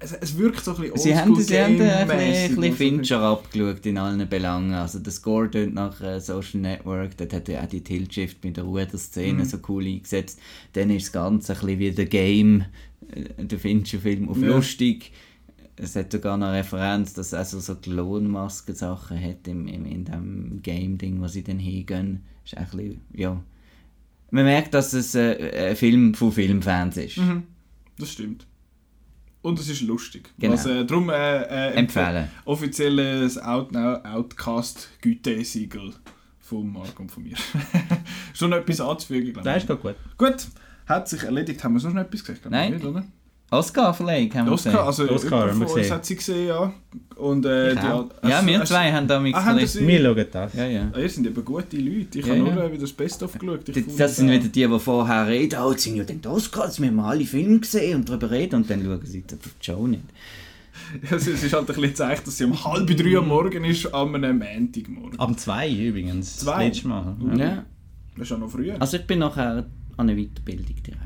[0.00, 3.84] es, es wirkt so ein bisschen Sie haben, sie haben ein bisschen, bisschen Fincher abgeschaut
[3.84, 4.72] in allen Belangen.
[4.74, 8.56] Also der Score tönt nach äh, Social Network, dort hat er auch die Tilt-Shift mit
[8.56, 9.44] der Ruder-Szene Mhm.
[9.44, 10.38] so cool eingesetzt.
[10.72, 12.64] Dann ist das Ganze ein bisschen wie der Game,
[13.10, 14.48] äh, der Fincher-Film, auf Ja.
[14.48, 15.12] lustig.
[15.76, 20.04] Es hat sogar noch eine Referenz, dass es also so Klonmasken-Sachen hat im, im, in
[20.04, 22.22] dem Game-Ding, wo sie dann hingehen.
[22.44, 23.42] Ist ein bisschen, ja...
[24.30, 27.18] Man merkt, dass es äh, ein Film von Filmfans ist.
[27.18, 27.42] Mhm,
[27.98, 28.46] das stimmt.
[29.42, 30.30] Und es ist lustig.
[30.38, 30.54] Genau.
[30.54, 32.28] Was, äh, darum äh, äh, Empfehlen.
[32.46, 35.92] offizielles Out Outcast Gütesiegel
[36.38, 37.36] von Marc und von mir.
[38.34, 39.68] Schon etwas anzufügen, glaube Das ich.
[39.68, 39.96] ist gut.
[40.16, 40.48] Gut,
[40.94, 41.62] hat sich erledigt.
[41.64, 42.48] Haben wir sonst noch etwas gesagt?
[42.50, 42.74] Nein.
[42.74, 43.04] Nicht, oder?
[43.50, 44.86] Oscar-Verleihung haben wir Oscar, gesehen.
[44.86, 45.90] also Oscar haben wir gesehen.
[45.92, 46.72] hat sie gesehen, ja.
[47.16, 50.26] Und, äh, die, hast- ja, wir hast- zwei haben da mit Ah, bisschen- Wir schauen
[50.32, 50.54] das.
[50.54, 50.90] Ja, ja.
[50.90, 52.18] Ah, ihr sind eben gute Leute.
[52.18, 52.64] Ich Ja, habe nur ja.
[52.64, 53.68] äh, wieder das Best-of geschaut.
[53.68, 56.80] Ich Das, das sind wieder die, die vorher reden, oh, jetzt sind ja den Oscars,
[56.80, 60.02] wir haben alle Filme gesehen und darüber reden und dann schauen sie die Show nicht.
[61.10, 63.92] Ja, es ist halt ein bisschen gezeigt, dass sie um halb drei am Morgen ist,
[63.94, 65.20] an einem Montagmorgen.
[65.20, 66.38] Am 2 übrigens.
[66.38, 66.68] Zwei?
[66.68, 67.16] Das letzte Mal.
[67.36, 67.64] Ja.
[68.16, 68.76] Das ist ja noch früher.
[68.80, 71.02] Also ich bin nachher an eine Weiterbildung direkt.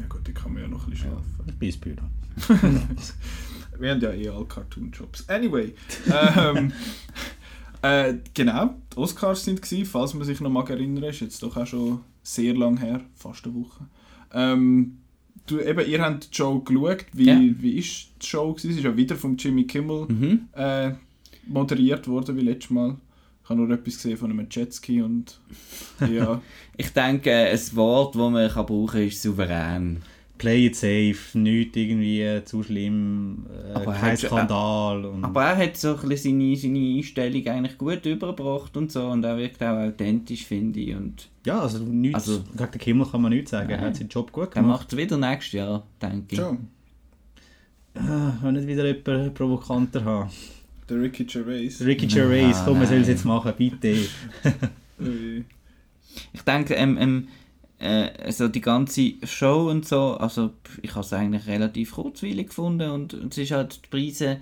[0.00, 1.56] Ja gut, die kann man ja noch ein bisschen schlafen.
[1.60, 2.06] Ich bin Büro.
[3.78, 5.28] Wir haben ja eh alle Cartoon-Jobs.
[5.28, 5.74] Anyway,
[6.10, 6.72] ähm,
[7.82, 11.56] äh, genau, die Oscars sind gewesen, falls man sich noch mag erinnern, ist jetzt doch
[11.56, 13.86] auch schon sehr lang her, fast eine Woche.
[14.32, 14.98] Ähm,
[15.46, 17.38] du, eben, ihr habt die Show geschaut, wie, Ja.
[17.38, 18.72] wie ist die Show gewesen?
[18.72, 20.48] Sie ist ja wieder von Jimmy Kimmel Mhm.
[20.52, 20.92] äh,
[21.46, 22.96] moderiert worden wie letztes Mal.
[23.46, 25.38] Ich habe nur etwas gesehen von einem Jetski und
[26.12, 26.40] ja,
[26.76, 30.02] Ich denke, ein Wort, das man kann brauchen kann, ist souverän.
[30.36, 35.04] Play it safe, nichts irgendwie äh, zu schlimm, äh, Aber er kein Skandal.
[35.04, 39.06] Und Aber er hat so ein bisschen seine, seine Einstellung eigentlich gut übergebracht und so
[39.06, 40.96] und er wirkt auch authentisch, finde ich.
[40.96, 43.70] Und ja, also nichts, Also- gegen den Kimmel kann man nichts sagen.
[43.70, 43.86] Er Nein.
[43.86, 44.80] hat seinen Job gut er gemacht.
[44.80, 46.36] macht es wieder nächstes Jahr, denke ich.
[46.38, 46.66] schon.
[47.94, 50.30] Ah, wenn nicht wieder jemanden provokanter haben.
[50.88, 51.80] Der Ricky Gervais.
[51.80, 53.96] Ricky Gervais, Ah, komm, man soll es jetzt machen, bitte.
[56.32, 57.28] Ich denke, ähm, ähm,
[57.78, 62.90] äh, so die ganze Show und so, also ich habe es eigentlich relativ kurzweilig gefunden
[62.90, 64.40] und, und es ist halt die Preise,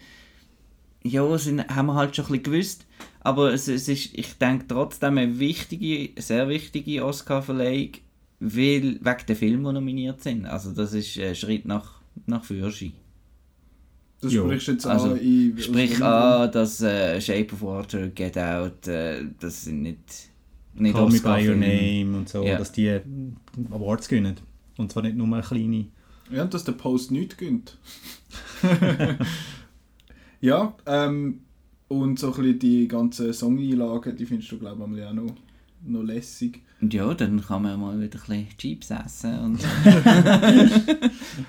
[1.03, 2.87] ja, sind, haben wir halt schon ein bisschen gewusst,
[3.21, 7.93] aber es, es ist, ich denke trotzdem eine wichtige, sehr wichtige Oscar-Verleihung,
[8.39, 10.47] weil, wegen der Filme, die nominiert sind.
[10.47, 12.93] Also das ist ein Schritt nach, nach Fürschi.
[14.25, 14.45] Das Jo.
[14.45, 15.17] sprichst du jetzt Also, an.
[15.19, 19.99] in- Sprich an, dass äh, Shape of Water, Get Out, äh, das sind nicht,
[20.75, 22.59] nicht Call me by your name und so, Ja.
[22.59, 23.01] dass die äh,
[23.71, 24.37] Awards gewinnen.
[24.77, 25.87] Und zwar nicht nur eine kleine.
[26.33, 27.77] Ja, und dass der Post nichts gönnt.
[30.41, 31.41] ja, ähm,
[31.89, 35.35] und so ein bisschen die ganzen Songeinlagen, die findest du, glaube ich, auch noch,
[35.87, 36.63] noch lässig.
[36.85, 39.39] Und ja, dann kann man mal wieder ein bisschen Chips essen.
[39.39, 39.59] Und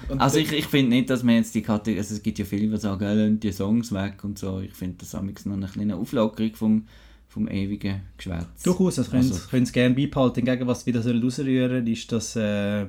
[0.18, 2.70] also ich, ich finde nicht, dass man jetzt die Kategorie, also es gibt ja viele,
[2.70, 4.62] die sagen, äh, die Songs weg und so.
[4.62, 6.86] Ich finde das amigs noch eine kleine Auflockerung vom,
[7.28, 8.64] vom ewigen Geschwätz.
[8.64, 10.46] Durchaus, das können Also- Sie gerne beibehalten.
[10.46, 12.86] Hingegen, was wieder soll rausrühren ist das äh,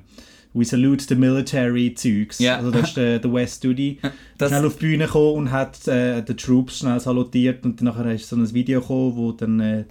[0.55, 2.39] We Salute the Military Zeugs.
[2.39, 2.59] Ja.
[2.59, 3.99] Also das ist der, der West Studi.
[4.41, 8.15] Schnell auf die Bühne gekommen und hat äh, die Troops schnell salutiert und dann nachher
[8.15, 9.85] ist so ein Video gekommen, wo dann äh,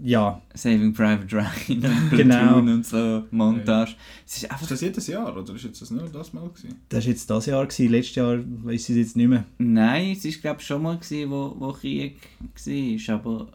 [0.00, 2.58] ja, Saving Private Ryan und Genau.
[2.58, 3.94] Und so, Montage.
[4.26, 6.80] Es ist einfach Ist das jedes Jahr oder ist jetzt das nur das Mal gewesen?
[6.88, 7.90] das war jetzt das Jahr, gewesen.
[7.90, 9.44] letztes Jahr weiß ich es jetzt nicht mehr.
[9.58, 13.48] Nein, es war glaube ich schon mal, gewesen, wo, wo Krieg war, aber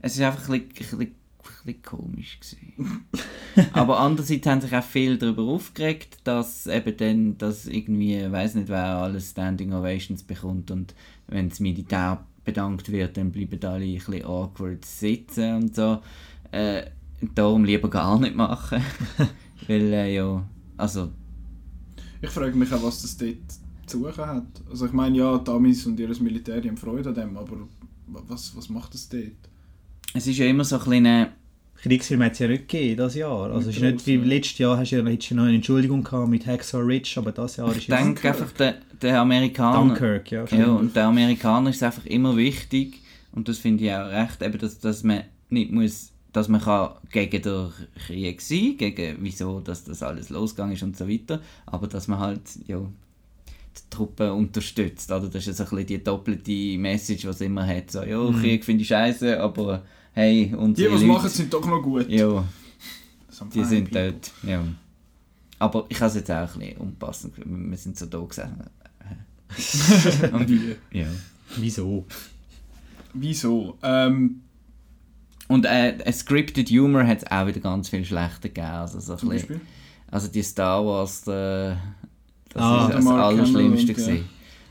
[0.00, 2.38] es war einfach ein bisschen, ein bisschen, ein bisschen komisch.
[2.40, 3.06] Gewesen.
[3.72, 8.68] aber andererseits haben sich auch viele darüber aufgeregt, dass eben dann, dass irgendwie, weiß nicht
[8.68, 10.94] wer alles Standing Ovations bekommt und
[11.26, 16.00] wenn das Militär bedankt wird, dann bleiben alle ein bisschen awkward sitzen und so.
[16.52, 16.84] Äh,
[17.34, 18.82] darum lieber gar nicht machen.
[19.68, 20.46] Weil, äh, ja,
[20.78, 21.10] also
[22.22, 23.36] Ich frage mich auch, was das dort
[23.86, 24.46] zu suchen hat.
[24.70, 27.58] Also ich meine, ja, die Amis und ihr Militär haben Freude an dem, aber
[28.08, 29.32] wa- was, was macht das dort?
[30.14, 31.26] es ist ja immer so ein bisschen...
[31.86, 33.52] Kriegsfilm hat es ja nicht gegeben, das Jahr.
[33.52, 36.44] Also es ist nicht wie letztes Jahr hast du ja, noch eine Entschuldigung gehabt mit
[36.44, 39.88] Hacksaw Ridge, aber das Jahr ist Ich denke einfach, der, der Amerikaner...
[39.88, 40.44] Dunkirk, ja.
[40.46, 44.58] Ja, und der Amerikaner ist einfach immer wichtig und das finde ich auch recht, eben,
[44.58, 47.68] dass, dass man nicht muss, dass man kann gegen den
[48.06, 52.18] Krieg sein, gegen wieso, dass das alles losgegangen ist und so weiter, aber dass man
[52.18, 55.28] halt, ja, die Truppen unterstützt, oder?
[55.28, 58.64] Das ist so ein bisschen die doppelte Message, die es immer hat, so, ja, Krieg
[58.64, 59.84] finde ich scheiße, aber
[60.16, 62.08] hey, Die, unsere was Leute, machen, sind doch noch gut.
[62.08, 62.44] ja,
[63.54, 64.12] die sind people.
[64.12, 64.64] dort, ja.
[65.58, 68.62] Aber ich habe es jetzt auch ein bisschen unpassend, wir sind so da gesessen.
[70.32, 70.76] und, Wie?
[70.90, 71.06] ja.
[71.56, 72.04] Wieso?
[73.14, 73.78] Wieso?
[73.82, 74.42] Ähm,
[75.48, 78.66] Und äh, ein Scripted Humor hat es auch wieder ganz viel schlechter gegeben.
[78.66, 79.60] Also, so zum bisschen, Beispiel?
[80.10, 81.76] also die Star Wars, äh,
[82.52, 83.94] das Ah, ist der das Mark Hamill Allerschlimmste.
[83.94, 84.22] und, ja.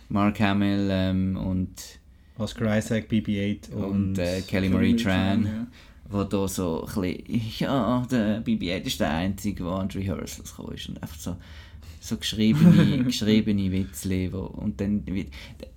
[0.10, 1.72] Mark Hamill ähm, und,
[2.38, 5.68] Oscar Isaac, BB-8 und, und äh, Kelly Marie Tran,
[6.10, 10.54] wo da so ein bisschen, ja, der BB-8 ist der Einzige, der an die Rehearsals
[10.74, 10.90] ist.
[10.90, 11.38] Und einfach so,
[12.02, 15.04] so geschriebene, geschriebene Witzle, wo, und dann,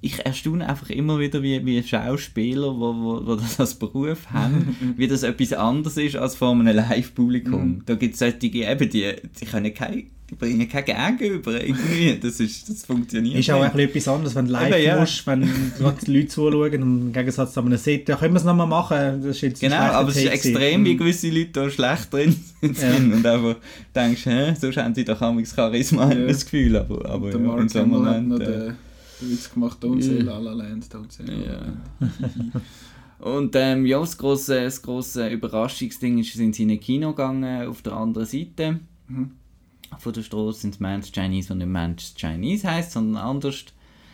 [0.00, 4.76] ich erstaune einfach immer wieder, wie, wie Schauspieler, wo, wo, wo das als Beruf haben,
[4.96, 7.82] wie das etwas anderes ist als vor einem Live-Publikum.
[7.86, 12.18] Da gibt es solche, eben, die, die können kein, die bringen kein Gag über, irgendwie,
[12.20, 15.00] das, ist, das funktioniert Ist auch ein bisschen etwas anderes, wenn du live Eben, ja.
[15.00, 18.38] musst, wenn gerade die Leute zuschauen und im Gegensatz zu einem Set, ja, können wir
[18.38, 21.22] es nochmal machen, das ist jetzt Genau, aber es ist extrem, wie gewesen.
[21.22, 22.96] gewisse Leute da schlecht drin sind Ja.
[22.96, 23.56] und einfach
[23.94, 26.26] denkst, hä, sonst haben sie doch manchmal Charisma, Ja.
[26.26, 28.28] das Gefühl, aber, aber Der ja, in Mark so einem hat Moment...
[28.28, 28.74] noch äh, den,
[29.20, 30.24] Witz gemacht, don't say Ja.
[30.24, 32.08] La La Land, don't say La.
[33.20, 37.66] Und ähm, ja, das grosse, das grosse Überraschungsding ist, sind sie in ein Kino gegangen,
[37.66, 38.78] auf der anderen Seite
[39.10, 39.30] Mhm.
[39.98, 43.64] Von der Straße, sind Man's Chinese, und nicht Man's Chinese heisst, sondern anders.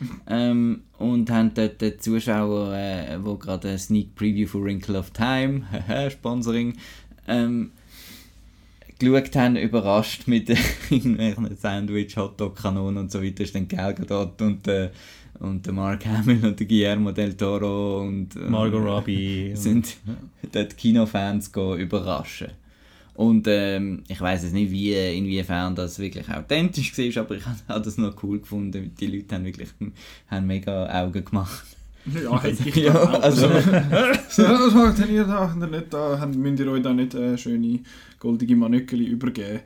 [0.29, 5.11] ähm, und haben dort den Zuschauer, äh, wo gerade eine Sneak Preview von Wrinkle of
[5.11, 5.63] Time,
[6.11, 6.75] Sponsoring,
[7.29, 7.71] ähm,
[8.99, 10.49] geschaut haben, überrascht mit
[10.91, 14.91] irgendwelchen Sandwich, Hotdog-Kanonen und so weiter, ist dann Gal Gadot und, äh,
[15.41, 19.51] und der Mark Hamill und der Guillermo del Toro und äh, Margot Robbie.
[19.51, 19.97] und- sind
[20.53, 22.49] dort Kinofans go überraschen.
[23.15, 27.85] Und ähm, ich weiß jetzt nicht, wie, inwiefern das wirklich authentisch war, aber ich habe
[27.85, 28.93] das noch cool gefunden.
[28.99, 29.69] Die Leute haben wirklich
[30.29, 31.65] haben mega Augen gemacht.
[32.13, 33.49] Ja, hätte ich Ja, also-
[34.29, 35.49] so, was macht ihr da?
[35.49, 36.27] Habt ihr nicht da?
[36.27, 37.81] Müsst ihr euch da nicht äh, schöne
[38.19, 39.61] goldige Manöckeli übergeben?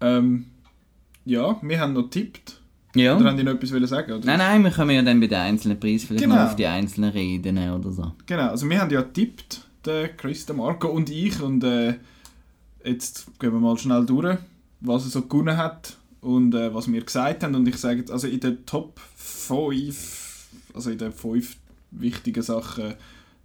[0.00, 0.44] Ähm,
[1.24, 2.60] ja, wir haben noch getippt.
[2.94, 3.16] Ja.
[3.16, 4.12] Oder haben die noch etwas sagen?
[4.12, 4.24] Oder?
[4.26, 6.36] Nein, nein, wir können ja dann bei den einzelnen Preisen vielleicht Genau.
[6.36, 8.12] noch auf die einzelnen reden oder so.
[8.26, 11.40] Genau, also wir haben ja getippt, der Chris, der Marco und ich.
[11.40, 11.94] Und äh,
[12.84, 14.38] jetzt gehen wir mal schnell durch,
[14.80, 17.54] was er so gewonnen hat und äh, was wir gesagt haben.
[17.54, 21.56] Und ich sage jetzt, also in den Top 5, also in den 5
[21.92, 22.94] wichtigen Sachen,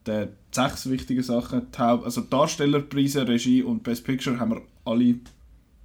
[0.05, 5.15] den sechs wichtigen Sachen, also Darstellerpreise, Regie und Best Picture, haben wir alle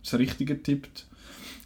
[0.02, 1.06] das Richtige getippt.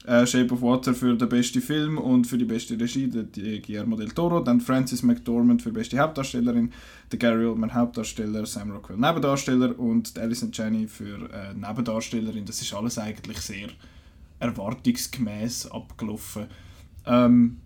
[0.07, 3.61] Äh, Shape of Water für den besten Film und für die beste Regie, der, die
[3.61, 4.39] Guillermo del Toro.
[4.39, 6.71] Dann Frances McDormand für beste Hauptdarstellerin,
[7.11, 12.45] der Gary Oldman Hauptdarsteller, Sam Rockwell Nebendarsteller und Alison Janney für äh, Nebendarstellerin.
[12.45, 13.67] Das ist alles eigentlich sehr
[14.39, 16.47] erwartungsgemäß abgelaufen.
[17.05, 17.57] Ähm,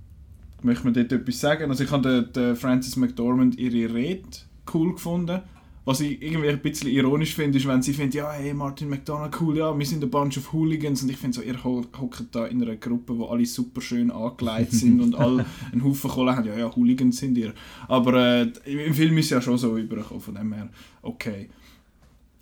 [0.62, 1.70] möchte man dort etwas sagen?
[1.70, 4.28] Also ich habe den Frances McDormand ihre Rede
[4.72, 5.42] cool gefunden.
[5.86, 9.34] Was ich irgendwie ein bisschen ironisch finde, ist, wenn sie findet, ja, hey, Martin McDonald,
[9.40, 11.02] cool, ja, wir sind ein bunch of Hooligans.
[11.02, 14.10] Und ich finde so, ihr ho- hockt da in einer Gruppe, wo alle super schön
[14.10, 16.46] angelegt sind und alle einen Haufen Kohle haben.
[16.46, 17.54] Ja, ja, Hooligans sind ihr.
[17.88, 18.52] Aber äh,
[18.86, 20.68] im Film ist es ja schon so übergekommen, von dem her,
[21.02, 21.48] okay.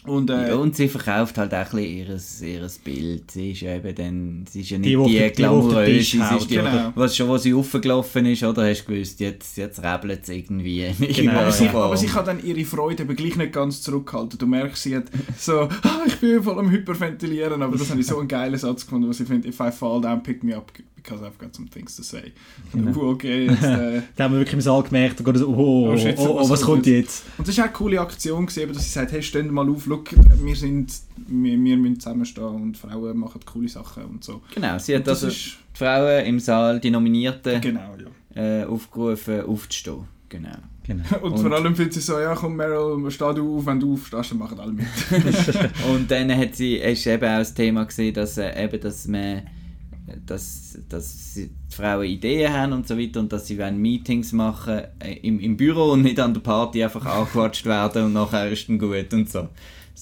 [0.04, 3.30] Und, äh, Ja, und sie verkauft halt auch ein bisschen ihres, ihres Bild.
[3.30, 6.50] Sie ist ja eben dann, sie ist ja nicht Die, die, die glamouröse, sie ist
[6.50, 6.92] die, genau.
[6.94, 10.86] was schon, wo sie aufgelaufen ist, oder hast du gewusst, jetzt, jetzt rebelt es irgendwie.
[11.18, 14.38] Genau, aber, sie, aber sie kann dann ihre Freude aber gleich nicht ganz zurückhalten.
[14.38, 15.06] Du merkst, sie hat
[15.36, 18.84] so, ah, ich bin voll am Hyperventilieren, aber das habe ich so einen geilen Satz
[18.84, 21.68] gefunden, wo sie findet, if I fall down, pick me up, because I've got some
[21.68, 22.32] things to say.
[22.72, 22.96] Genau.
[22.98, 25.54] Uh, okay, jetzt, äh, Da haben wir wirklich im Saal gemerkt, da geht es, oh,
[25.54, 27.24] oh, Oh, oh, shit, oh, was was kommt jetzt?
[27.38, 29.86] Und das war auch eine coole Aktion, gewesen, dass sie sagt, hey, stehen mal auf,
[29.98, 30.92] look, wir, sind,
[31.26, 34.42] wir, wir müssen zusammenstehen und Frauen machen coole Sachen und so.
[34.54, 37.94] Genau, sie hat das also ist, die Frauen im Saal, die Nominierten, genau,
[38.34, 38.62] ja.
[38.62, 40.04] äh, aufgerufen, aufzustehen.
[40.28, 40.56] Genau.
[40.84, 41.04] Genau.
[41.22, 43.92] Und, Und- vor allem findet sie so, ja komm Meryl, steh du auf, wenn du
[43.94, 44.86] aufstehst, dann machen alle mit.
[45.92, 49.42] Und dann hat sie, ist eben auch das Thema gesehen, dass, äh, eben, dass man
[50.24, 54.32] dass, dass sie- die Frauen Ideen haben und so weiter und dass sie wollen Meetings
[54.32, 58.50] machen äh, im, im Büro und nicht an der Party einfach angequatscht werden und nachher
[58.50, 59.48] ist dann gut und so.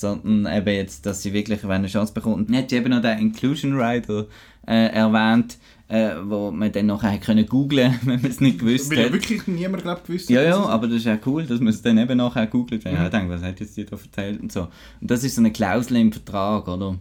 [0.01, 2.49] Sondern eben jetzt, dass sie wirklich eine Chance bekommt.
[2.49, 4.27] Dann hat sie eben noch den Inclusion Rider
[4.67, 9.07] äh, erwähnt, äh, wo man dann nachher können googlen, wenn man es nicht gewusst Weil
[9.07, 11.83] ja wirklich niemand glaubt gewusst Ja, ja, aber das ist ja cool, dass man es
[11.83, 12.85] dann eben nachher googelt.
[12.85, 12.91] Mhm.
[12.91, 12.97] Mhm.
[12.97, 14.69] Ja, ich denke, was hat jetzt die da erzählt und so.
[15.01, 16.99] Und das ist so eine Klausel im Vertrag, oder?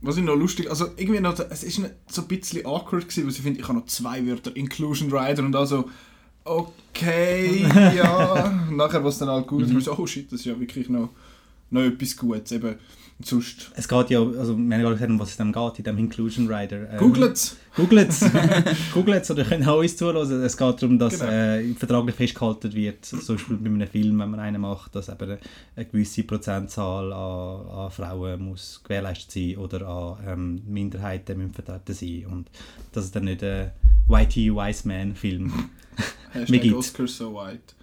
[0.00, 3.32] Was ich noch lustig, also irgendwie noch, es ist so ein bisschen awkward gewesen, weil
[3.32, 5.88] ich finde, ich habe noch zwei Wörter, Inclusion Rider und also,
[6.44, 8.44] okay, ja.
[8.68, 11.08] Und nachher, was dann halt gut ist, so, oh shit, das ist ja wirklich noch,
[11.70, 12.76] noch etwas Gutes, eben.
[13.22, 15.84] Sonst, Es geht ja, also wir haben ja gesagt, um was es dem geht, in
[15.84, 16.90] dem Inclusion Rider.
[16.90, 17.56] Ähm, googlet's!
[17.76, 18.24] Googlet's.
[18.92, 20.28] Googlet's oder könnt auch uns zuhören.
[20.42, 21.30] Es geht darum, dass Genau.
[21.32, 25.38] äh, vertraglich festgehalten wird, zum Beispiel bei einem Film, wenn man einen macht, dass eben
[25.76, 31.94] eine gewisse Prozentzahl an, an Frauen muss gewährleistet sein oder an ähm, Minderheiten müssen vertreten
[31.94, 32.26] sein.
[32.26, 32.50] Und
[32.92, 33.70] dass es dann nicht ein
[34.08, 35.52] Whitey Wise Man Film
[36.32, 36.74] Hashtag gibt.
[36.74, 37.74] Oscar so white.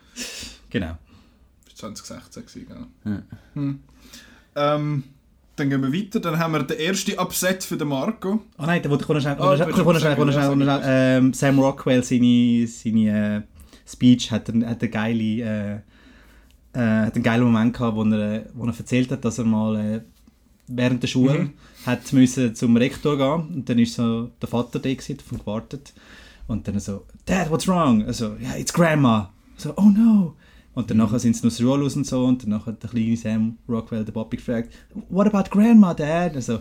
[0.70, 0.98] Genau.
[1.82, 3.15] Für 2016 gewesen, genau.
[3.15, 3.22] Ja.
[3.54, 3.80] Hm.
[4.56, 5.04] Ähm,
[5.56, 8.41] dann gehen wir weiter, dann haben wir den ersten Upset für den Marco.
[8.58, 13.41] Ah nein, da wollte ich schnell, noch du schnell, ähm, Sam Rockwell, seine, seine äh,
[13.88, 15.74] Speech hat, ein, hat, eine geile, äh,
[16.74, 19.76] äh, hat einen geilen Moment gehabt, wo er, wo er erzählt hat, dass er mal
[19.76, 20.02] äh,
[20.67, 21.54] während der Schule Mhm.
[21.86, 25.94] hat müssen zum Rektor gehen und dann ist so der Vater da gewesen, davon gewartet
[26.48, 28.06] und dann so, Dad, what's wrong?
[28.06, 29.32] Also, yeah, it's Grandma.
[29.58, 30.36] So, oh no.
[30.74, 33.18] Und dann nachher sind sie noch Schule raus und so und dann hat der kleine
[33.18, 34.72] Sam Rockwell den Bobby gefragt,
[35.10, 36.36] what about Grandma, Dad?
[36.36, 36.60] Also,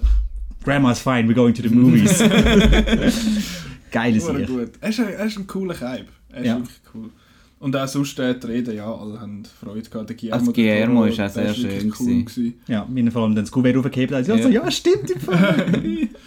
[0.64, 2.18] Grandma's fine, we're going to the movies.
[3.90, 4.70] Geile Sehr gut.
[4.80, 6.06] Er ist, ein, er ist ein cooler Kaib.
[6.30, 6.56] Er ist Ja.
[6.58, 7.10] wirklich cool.
[7.58, 10.08] Und auch sonst äh, die Reden, ja, alle haben Freude gehabt.
[10.08, 12.24] Der Guillermo, Also Guillermo Toro, ist auch sehr schön gewesen.
[12.24, 12.54] gewesen.
[12.68, 14.26] Ja, mir vor allem dann das Kuvert aufgehebt hat.
[14.26, 14.42] Ja, Ja.
[14.42, 15.66] so, ja stimmt im Fall.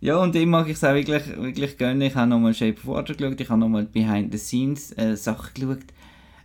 [0.00, 2.00] Ja, und ihm mag ich es auch wirklich, wirklich gönnen.
[2.02, 5.50] Ich habe nochmal Shape of Water geschaut, ich habe nochmal Behind the Scenes äh, Sachen
[5.54, 5.78] geschaut.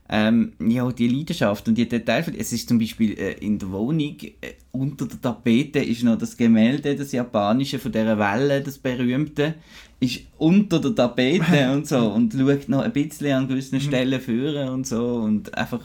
[0.09, 2.29] Ähm, ja, die Leidenschaft und die Details.
[2.37, 6.37] Es ist zum Beispiel äh, in der Wohnung äh, unter der Tapete ist noch das
[6.37, 9.55] Gemälde, das japanische von dieser Welle, das berühmte,
[9.99, 14.69] ist unter der Tapete und so und schaut noch ein bisschen an gewissen Stellen führen
[14.69, 15.81] und so und einfach,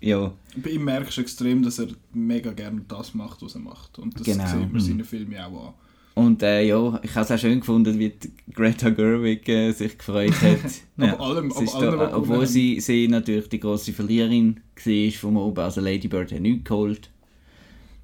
[0.00, 0.32] ja.
[0.56, 3.98] Bei ihm merkst du extrem, dass er mega gerne das macht, was er macht.
[3.98, 4.46] Und das Genau.
[4.46, 4.80] sieht man Mhm.
[4.80, 5.74] seinen Filmen auch an.
[6.16, 8.10] Und äh, ja, ich habe es auch schön gefunden, wie
[8.54, 10.58] Greta Gerwig äh, sich gefreut hat.
[10.96, 11.12] Ja.
[11.12, 15.82] Aber allem, allem, da, obwohl sie, sie natürlich die grosse Verliererin war vom Oben, also
[15.82, 17.10] Lady Bird hat nichts geholt.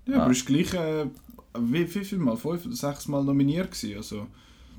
[0.06, 1.06] Ja, aber ist gleich, äh,
[1.58, 2.36] wie, wie viel Mal?
[2.36, 3.96] Fünf oder sechs Mal nominiert gewesen.
[3.96, 4.26] Also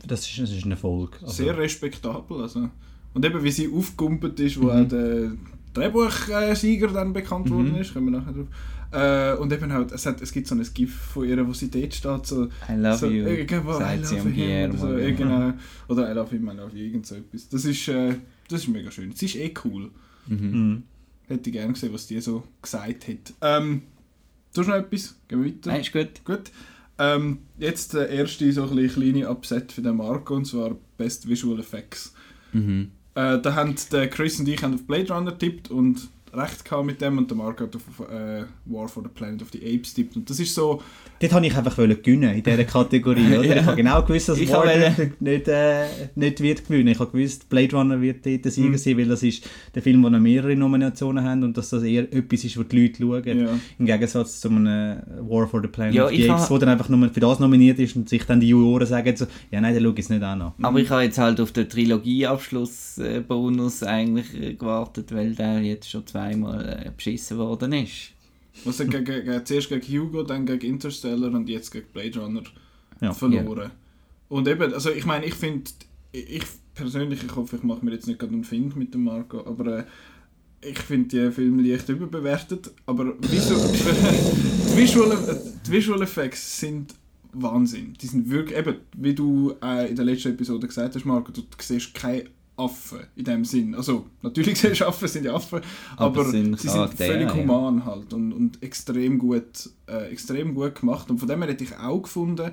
[0.08, 1.18] Das ist, das ist ein Erfolg.
[1.24, 2.40] Also, sehr respektabel.
[2.44, 2.70] Also.
[3.16, 4.70] Und eben, wie sie aufgekumpelt ist, wo Mhm.
[4.70, 5.32] auch der
[5.74, 7.56] Drehbuchsieger dann bekannt Mhm.
[7.56, 8.48] worden ist, kommen wir nachher drauf.
[8.94, 11.72] Äh, und eben halt, es, hat, es gibt so ein GIF von ihr, wo sie
[11.72, 14.78] dort steht, so, I love so you, irgendwo, I sagt sie love him, Guillermo.
[14.78, 15.54] so, ja, genau.
[15.88, 17.50] oder I love him, I love you, irgend so etwas.
[17.50, 18.14] Das ist, äh,
[18.50, 19.12] das ist mega schön.
[19.14, 19.90] Sie ist eh cool.
[20.28, 20.52] Mhm.
[20.52, 20.84] Mhm.
[21.28, 23.34] Hätte ich gerne gesehen, was die so gesagt hat.
[23.42, 23.82] Ähm,
[24.54, 25.16] du hast noch etwas?
[25.28, 25.72] Gehen wir weiter?
[25.72, 26.24] Nein, ist gut.
[26.24, 26.52] Gut.
[27.00, 31.60] Ähm, jetzt der erste so ein kleine Upset für den Marco, und zwar Best Visual
[31.60, 32.14] Effects.
[32.52, 32.92] Mhm.
[33.16, 36.86] Äh, da haben der Chris und ich haben auf Blade Runner tippt und recht gehabt
[36.86, 39.94] mit dem und der Marco hat auf äh, War for the Planet of the Apes
[39.94, 40.16] tippt.
[40.16, 40.82] Und das ist so,
[41.20, 43.38] Dort wollte ich einfach gewinnen in dieser Kategorie.
[43.38, 43.44] Oder?
[43.46, 43.56] Ja.
[43.62, 46.90] Ich habe genau gewusst, dass Ich War wollte- nicht, nicht, äh, nicht wird gewinnen.
[46.90, 48.78] Ich habe gewusst, Blade Runner wird dort der Sieger Mhm.
[48.78, 52.12] sein, weil das ist der Film, der noch mehrere Nominationen hat und dass das eher
[52.12, 53.24] etwas ist, was die Leute schauen.
[53.40, 53.48] ja.
[53.80, 56.58] Im Gegensatz zu einem äh, War for the Planet Ja, of the Apes, ha- wo
[56.58, 59.62] dann einfach nur für das nominiert ist und sich dann die Juroren sagen so, ja
[59.62, 60.52] nein, der schaut es nicht an.
[60.62, 66.06] Aber ich habe jetzt halt auf den Trilogieabschluss-Bonus eigentlich äh, gewartet, weil der jetzt schon
[66.24, 68.12] zweimal äh, beschissen worden ist.
[68.66, 72.44] Was er gegen, gegen, zuerst gegen Hugo, dann gegen Interstellar und jetzt gegen Blade Runner
[73.02, 73.12] Ja.
[73.14, 73.72] verloren.
[74.30, 75.70] Und eben, also ich meine, ich finde,
[76.12, 76.44] ich
[76.76, 79.80] persönlich, ich hoffe, ich mache mir jetzt nicht gerade einen Find mit dem Marco, aber
[79.80, 79.84] äh,
[80.62, 86.96] ich finde die Filme leicht überbewertet, aber visu die, Visual, die Visual Effects sind
[87.34, 87.94] Wahnsinn.
[88.00, 91.42] Die sind wirklich, eben, wie du äh, in der letzten Episode gesagt hast, Marco, du
[91.60, 93.74] siehst keine Affen in dem Sinn.
[93.76, 95.62] Also, natürlich du Affen, sind ja Affen,
[95.98, 97.36] Aber aber, sind sie sind völlig ja.
[97.36, 101.10] human halt und, und extrem, gut, äh, extrem gut gemacht.
[101.10, 102.52] Und von dem her hätte ich auch gefunden,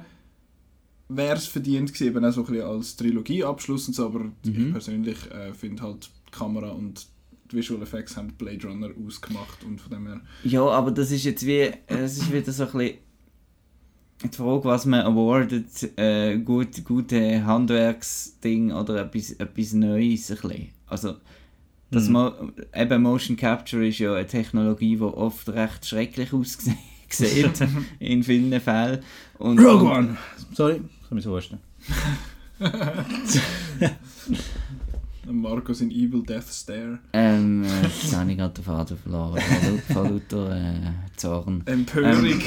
[1.08, 4.56] wäre es verdient gewesen, eben auch so ein bisschen als Trilogieabschluss und so, aber ich
[4.56, 4.72] Mhm.
[4.72, 7.06] persönlich äh, finde halt die Kamera und
[7.50, 10.20] die Visual Effects haben Blade Runner ausgemacht und von dem her...
[10.44, 12.98] Ja, aber das ist jetzt wie, es ist wieder so ein bisschen
[14.22, 20.68] die Frage, was man awardet, äh, gut, gute Handwerksding oder etwas, etwas Neues ein bisschen.
[20.86, 21.14] Also,
[21.90, 22.12] das Mhm.
[22.12, 22.32] Mo
[22.74, 26.76] eben Motion Capture ist ja eine Technologie, die oft recht schrecklich aussieht
[27.98, 29.00] in vielen Fällen.
[29.38, 30.16] Und, Rogue und- One!
[30.52, 30.80] Sorry,
[31.10, 31.60] mich so vorstellen.
[35.30, 36.98] Marcos in Evil Death Stare.
[37.12, 39.40] Ähm, äh, jetzt habe ich gerade den Faden verloren.
[39.92, 40.72] Vor lauter äh,
[41.16, 41.62] Zorn.
[41.66, 42.24] Empörung.
[42.26, 42.42] Ähm,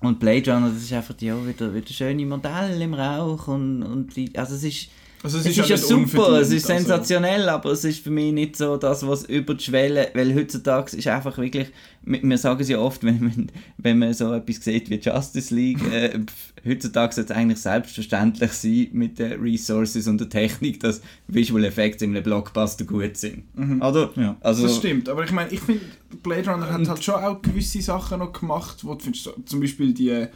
[0.00, 4.16] Und Blade Runner, das ist einfach ja, wieder, wieder schöne Modelle im Rauch und, und
[4.16, 4.88] die, also es ist,
[5.22, 8.56] also es ist, ja ja super, es ist sensationell, aber es ist für mich nicht
[8.56, 11.68] so das, was über die Schwelle, weil heutzutage ist einfach wirklich,
[12.02, 15.82] wir sagen es ja oft, wenn, man- wenn man so etwas sieht wie Justice League,
[15.92, 16.18] äh,
[16.66, 22.02] heutzutage sollte es eigentlich selbstverständlich sein mit den Resources und der Technik, dass Visual Effects
[22.02, 23.44] in einem Blockbuster gut sind.
[23.80, 24.10] Oder?
[24.16, 24.36] Ja.
[24.40, 25.82] Also, Das stimmt, aber ich meine, ich finde,
[26.22, 29.92] Blade Runner hat halt schon auch gewisse Sachen noch gemacht, wo du findest, zum Beispiel
[29.92, 30.26] die,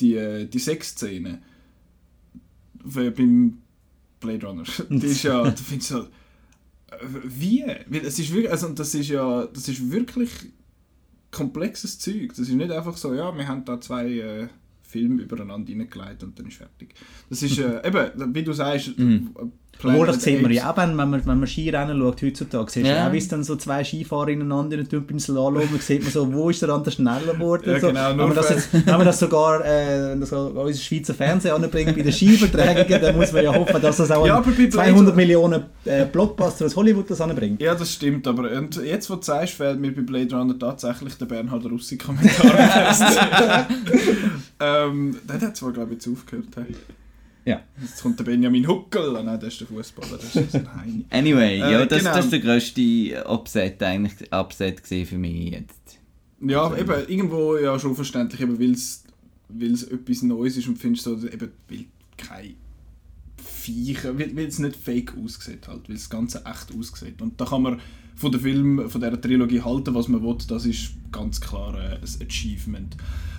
[0.00, 1.38] die, die Sexszene
[2.84, 3.58] wie beim
[4.24, 4.64] Blade Runner.
[4.88, 6.06] Die ist ja, du findest so, äh,
[7.24, 7.64] wie?
[7.86, 10.30] Weil es ist wirklich, also das ist ja, das ist wirklich
[11.30, 12.28] komplexes Zeug.
[12.30, 14.48] Das ist nicht einfach so, ja, wir haben da zwei äh,
[14.94, 16.94] Filme übereinander hineingelegt und dann ist fertig.
[17.28, 19.30] Das ist äh, eben, wie du sagst, Mhm.
[19.76, 22.22] Planet Obwohl, das sieht man Apes- ja auch, wenn wenn man, wenn man Skirennen schaut
[22.22, 23.08] heutzutage, siehst du Ja.
[23.08, 26.32] auch, wie es dann so zwei Skifahrer ineinander in den Slalom, man sieht man so,
[26.32, 27.64] wo ist der andere schneller geworden.
[27.66, 27.88] Ja, so.
[27.88, 31.54] genau, wenn, man das jetzt, wenn man das sogar äh, das so unser Schweizer Fernsehen
[31.56, 34.50] anbringt bei den Skiverträgen, dann muss man ja hoffen, dass das auch Ja, ein aber
[34.52, 37.60] bei Blade- 200 Millionen äh, Blockbuster aus Hollywood das anbringt.
[37.60, 41.14] Ja, das stimmt, aber und jetzt, wo du sagst, fehlt mir bei Blade Runner tatsächlich
[41.14, 43.66] der Bernhard Russi-Kommentar.
[44.60, 46.48] ähm, der hat zwar, glaube ich, jetzt aufgehört.
[46.56, 46.74] Hey.
[47.44, 47.62] Ja.
[47.80, 49.12] Jetzt kommt der Benjamin Huckel.
[49.12, 51.04] Nein, der ist der Fußballer, das ist ein Heini.
[51.10, 52.14] Anyway, Äh, ja, das, genau.
[52.14, 55.98] das ist der grösste Upset eigentlich, Upset für mich jetzt.
[56.40, 59.04] Ja, eben, irgendwo ja schon verständlich, eben, weil es
[59.84, 61.84] etwas Neues ist und findest so, eben, weil
[62.16, 62.54] kein
[63.36, 67.20] Viecher, weil es nicht fake aussieht halt, weil das Ganze echt aussieht.
[67.20, 67.80] Und da kann man
[68.14, 71.96] von der Film, von dieser Trilogie halten, was man will, das ist ganz klar äh,
[71.96, 72.96] ein Achievement.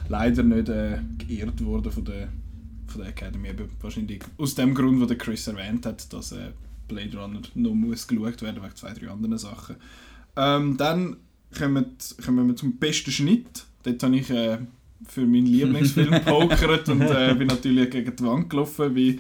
[0.10, 2.28] Leider nicht äh, geehrt worden von der,
[2.88, 6.52] von der Academy, eben wahrscheinlich aus dem Grund, wo der Chris erwähnt hat, dass äh,
[6.88, 9.78] Blade Runner noch muss geschaut werden wegen zwei, drei anderen Sachen.
[10.36, 11.18] Ähm, dann
[11.58, 11.86] kommen,
[12.24, 13.66] kommen wir zum besten Schnitt.
[13.84, 14.60] Dort habe ich äh,
[15.08, 19.20] für meinen Lieblingsfilm gepokert und äh, bin natürlich gegen die Wand gelaufen, wie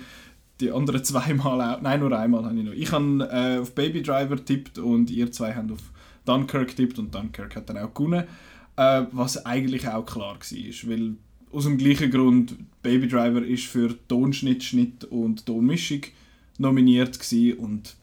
[0.59, 1.81] die anderen zweimal auch.
[1.81, 2.73] Nein, nur einmal habe ich noch.
[2.73, 5.91] Ich habe äh, auf Baby Driver tippt und ihr zwei haben auf
[6.25, 8.25] Dunkirk tippt und Dunkirk hat dann auch gewonnen.
[8.77, 11.15] Äh, was eigentlich auch klar war, weil
[11.51, 16.01] aus dem gleichen Grund Baby Driver ist für Tonschnitt, Schnitt und Tonmischung
[16.57, 17.95] nominiert gewesen und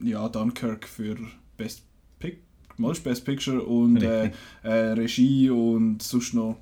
[0.00, 1.16] ja, Dunkirk für
[1.56, 1.82] Best
[2.18, 2.38] Pic
[2.78, 4.30] mal ist Best Picture und äh,
[4.62, 6.58] äh, Regie und sonst noch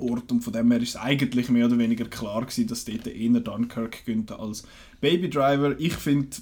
[0.00, 3.06] Ort und von dem her ist es eigentlich mehr oder weniger klar gewesen, dass dort
[3.06, 4.64] eher Dunkirk könnte als
[5.00, 5.74] Baby Driver.
[5.78, 6.36] Ich finde,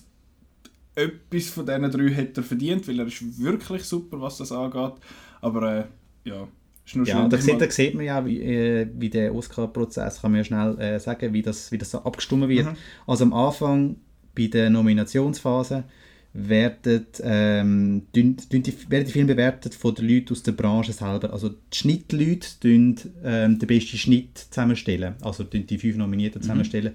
[0.94, 4.94] etwas von diesen drei hätte er verdient, weil er ist wirklich super, was das angeht.
[5.40, 5.84] Aber äh,
[6.28, 6.48] ja,
[6.84, 10.20] ist nur Ja, schön, da sieht, da sieht man ja, wie, äh, wie der Oscar-Prozess,
[10.20, 12.66] kann man ja schnell äh, sagen, wie das, wie das so abgestimmt wird.
[12.66, 12.76] Mhm.
[13.06, 13.96] Also am Anfang,
[14.34, 15.84] bei der Nominationsphase,
[16.32, 20.92] werden, ähm, dün- dün die, werden die Filme bewertet von den Leuten aus der Branche
[20.92, 21.32] selber.
[21.32, 25.14] Also die Schnittleute tun ähm, den besten Schnitt zusammenstellen.
[25.22, 26.92] Also die fünf Nominierten zusammenstellen.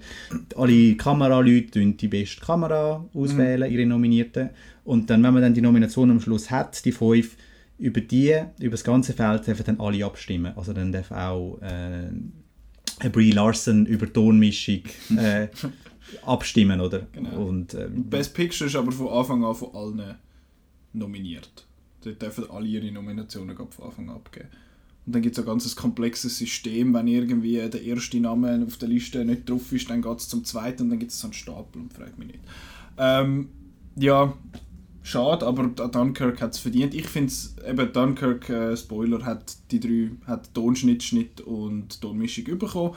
[0.56, 4.50] Alle Kameraleute tun die beste Kamera auswählen, ihre Nominierten.
[4.84, 7.36] Und dann, wenn man dann die Nomination am Schluss hat, die fünf,
[7.78, 10.52] über die, über das ganze Feld dürfen dann alle abstimmen.
[10.56, 14.80] Also dann darf auch äh, Brie Larson über Tonmischung
[15.18, 15.48] äh,
[16.24, 17.06] abstimmen, oder?
[17.12, 17.46] Genau.
[17.46, 20.16] Und, ähm, Best Picture ist aber von Anfang an von allen
[20.92, 21.66] nominiert.
[22.02, 24.48] Dort dürfen alle ihre Nominationen von Anfang an abgeben.
[25.06, 28.88] Und dann gibt es ein ganz komplexes System, wenn irgendwie der erste Name auf der
[28.88, 31.34] Liste nicht drauf ist, dann geht es zum zweiten und dann gibt es so einen
[31.34, 32.40] Stapel und fragt mich nicht.
[32.98, 33.48] Ähm,
[33.94, 34.34] ja,
[35.02, 36.92] schade, aber Dunkirk hat es verdient.
[36.92, 42.58] Ich finde es, eben Dunkirk, äh, Spoiler, hat die drei, hat Tonschnitt, Schnitt und Tonmischung
[42.58, 42.94] bekommen.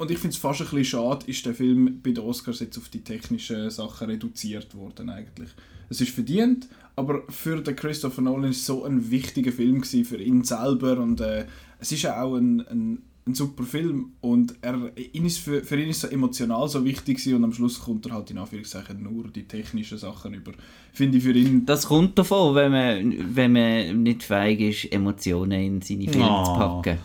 [0.00, 2.78] Und ich finde es fast ein bisschen schade, ist der Film bei den Oscars jetzt
[2.78, 5.50] auf die technischen Sachen reduziert worden eigentlich.
[5.90, 10.06] Es ist verdient, aber für den Christopher Nolan ist es so ein wichtiger Film gewesen
[10.06, 11.44] für ihn selber und äh,
[11.80, 15.78] es ist ja auch ein, ein, ein super Film und er, ihn ist für, für
[15.78, 18.38] ihn ist es so emotional so wichtig gewesen und am Schluss kommt er halt in
[18.38, 20.52] Anführungszeichen nur die technischen Sachen über.
[20.94, 25.60] Finde ich für ihn Das kommt davon, wenn man, wenn man nicht fähig ist, Emotionen
[25.60, 26.44] in seine Filme Oh.
[26.44, 26.98] zu packen.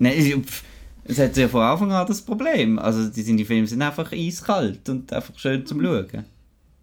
[0.00, 0.42] Nein,
[1.04, 2.78] es- hat ja von Anfang an das Problem.
[2.78, 6.06] Also die, seine Filme sind einfach eiskalt und einfach schön zum Schauen.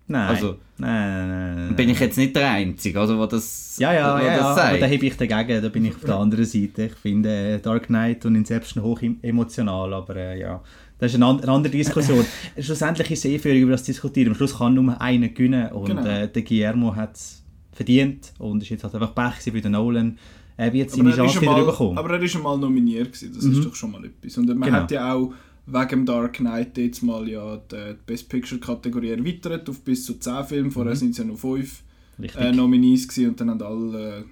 [0.07, 0.27] nein.
[0.29, 1.75] Also- nein, nein, nein.
[1.75, 4.55] Bin ich jetzt nicht der Einzige, oder, wo das, Ja, ja, wo ja, das ja
[4.55, 4.69] sagt?
[4.69, 6.85] aber da hebe ich dagegen, da bin ich auf der anderen Seite.
[6.85, 10.61] Ich finde äh, Dark Knight und Inception hoch em- emotional, aber äh, ja,
[10.99, 12.25] das ist eine, eine andere Diskussion.
[12.59, 14.29] Schlussendlich ist es eh schwierig, über das zu diskutieren.
[14.29, 16.05] Am Schluss kann nur einer gewinnen und Genau.
[16.05, 17.41] äh, der Guillermo hat es
[17.73, 20.17] verdient und ist jetzt halt einfach Pech für den Nolan.
[20.57, 21.97] Er wird Aber seine er, ist Chance wieder einmal, bekommen.
[21.97, 23.51] aber er ist einmal nominiert gewesen, das Mhm.
[23.53, 24.37] ist doch schon mal etwas.
[24.37, 24.77] Und man Genau.
[24.81, 25.33] hat ja auch
[25.65, 30.43] wegen dem Dark Knight jetzt mal ja die Best Picture-Kategorie erweitert auf bis zu 10
[30.45, 30.71] Filme.
[30.71, 30.97] Vorher Mhm.
[30.97, 31.83] sind es ja nur 5
[32.19, 32.41] Richtig.
[32.41, 34.23] äh, Nominees gewesen und dann haben alle äh,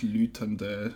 [0.00, 0.90] die Leute haben, äh,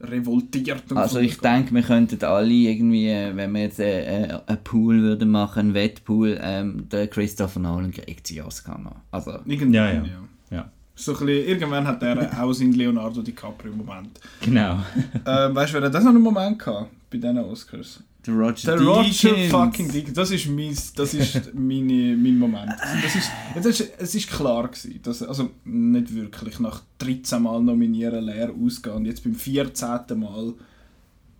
[0.00, 0.84] revoltiert.
[0.90, 4.62] und Also ich denke, wir könnten alle irgendwie, äh, wenn wir jetzt äh, äh, einen
[4.64, 8.96] Pool würden machen, einen Wettpool, ähm, der Christopher Nolan kriegt sie Oscar noch.
[9.10, 10.04] Also, Irgendwann, Ja, ja.
[10.50, 10.72] ja.
[10.98, 14.20] So ein bisschen, irgendwann hat er auch seinen Leonardo DiCaprio-Moment.
[14.40, 14.80] Genau.
[15.26, 18.02] ähm, weißt du, wer hat das noch einen Moment gehabt bei diesen Oscars?
[18.28, 19.50] der Roger Der Roger Deakins.
[19.50, 22.72] fucking Dick, das ist mein, das ist meine, mein Moment.
[23.02, 27.62] Das ist, das ist, es ist klar gewesen, dass, also nicht wirklich, nach 13 Mal
[27.62, 30.18] nominieren leer ausgehen und jetzt beim 14.
[30.18, 30.54] Mal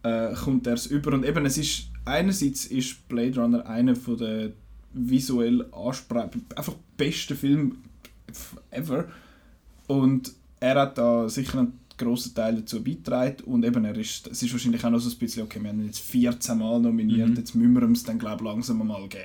[0.02, 4.16] äh, kommt er es über und eben es ist, einerseits ist Blade Runner einer von
[4.16, 4.52] der
[4.94, 7.72] visuell ansprech einfach besten Filme
[8.70, 9.04] ever
[9.88, 14.40] und er hat da sicher einen grossen Teil dazu beigetragen und eben er ist, es
[14.42, 17.30] ist wahrscheinlich auch noch so ein bisschen, okay, wir haben ihn jetzt 14 Mal nominiert,
[17.30, 17.36] Mhm.
[17.36, 19.24] jetzt müssen wir es dann glaube ich langsam mal geben.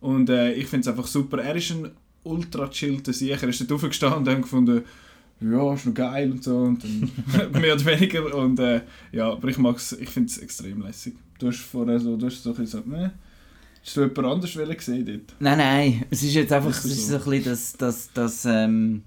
[0.00, 1.90] Und äh, ich finde es einfach super, er ist ein
[2.24, 4.82] ultra chillter Sicher, er ist dort aufgestanden und hat gefunden,
[5.40, 7.10] ja, ist noch geil und so und dann
[7.60, 8.82] mehr oder weniger und äh,
[9.12, 11.14] ja, aber ich mag's, ich finde es extrem lässig.
[11.38, 13.12] Du hast vorher so, du hast so ein bisschen gesagt, ne,
[13.82, 15.34] hast du jemand anders gesehen dort?
[15.40, 17.18] Nein, nein, es ist jetzt einfach Ist es das ist so?
[17.18, 19.02] so ein bisschen das, das, das ähm,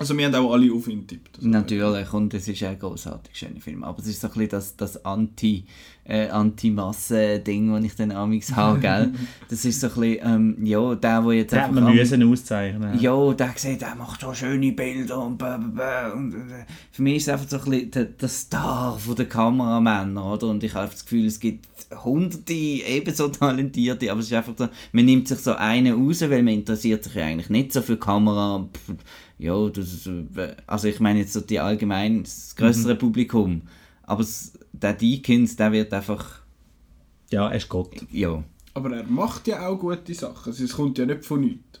[0.00, 1.36] Also wir haben auch alle auf ihn getippt.
[1.36, 4.48] Also, natürlich, und es ist ein großartig schöner Film, aber es ist so ein bisschen
[4.48, 5.66] das, das Anti,
[6.10, 9.12] äh, Anti-Masse-Ding, das ich dann amigs habe, gell?
[9.48, 11.82] Das ist so ein bisschen, ähm, ja, der, der jetzt hat einfach...
[11.82, 12.98] man müssen auszeichnen.
[13.00, 16.12] Ja, der sieht, der macht so schöne Bilder und bla bla bla.
[16.12, 19.26] Und, äh, für mich ist es einfach so ein bisschen der, der Star von der
[19.26, 20.48] Kameramänner, oder?
[20.48, 21.66] Und ich habe das Gefühl, es gibt
[22.04, 26.42] hunderte ebenso talentierte, aber es ist einfach so, man nimmt sich so einen raus, weil
[26.42, 28.68] man interessiert sich ja eigentlich nicht so für Kamera.
[29.38, 33.62] Ja, das, äh, also ich meine jetzt so die allgemein, das größere Publikum.
[34.02, 36.40] Aber es, der Deakins, der wird einfach,
[37.30, 37.90] Ja, er ist Gott.
[38.10, 38.42] ja,
[38.74, 40.52] Aber er macht ja auch gute Sachen.
[40.52, 41.80] Es kommt ja nicht von nichts.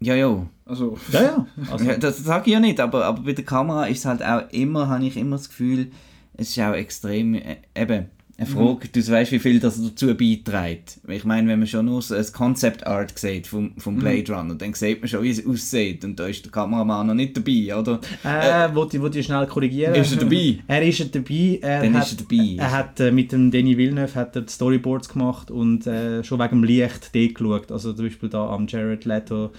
[0.00, 0.46] ja, ja.
[0.66, 1.46] Also, Ja, ja.
[1.70, 4.22] Also, Ja, das sage ich ja nicht, aber, aber bei der Kamera ist es halt
[4.22, 5.90] auch immer, habe ich immer das Gefühl,
[6.34, 8.06] es ist auch extrem, äh, eben,
[8.36, 10.98] eine Frage, du weißt, wie viel das dazu beiträgt.
[11.06, 14.56] Ich meine, wenn man schon nur so ein Concept Art sieht vom, vom Blade Runner,
[14.56, 17.76] dann sieht man schon, wie es aussieht und da ist der Kameramann noch nicht dabei,
[17.76, 18.00] oder?
[18.24, 19.94] äh, wollte ich, wollte ich schnell korrigieren.
[19.94, 20.58] Ist er dabei?
[20.66, 21.58] Er ist er dabei.
[21.62, 22.56] Er Dann hat, ist er dabei.
[22.58, 26.40] Er hat äh, mit dem Danny Villeneuve hat er die Storyboards gemacht und äh, schon
[26.40, 27.70] wegen dem Licht dort geschaut.
[27.70, 29.52] Also zum Beispiel da am Jared Leto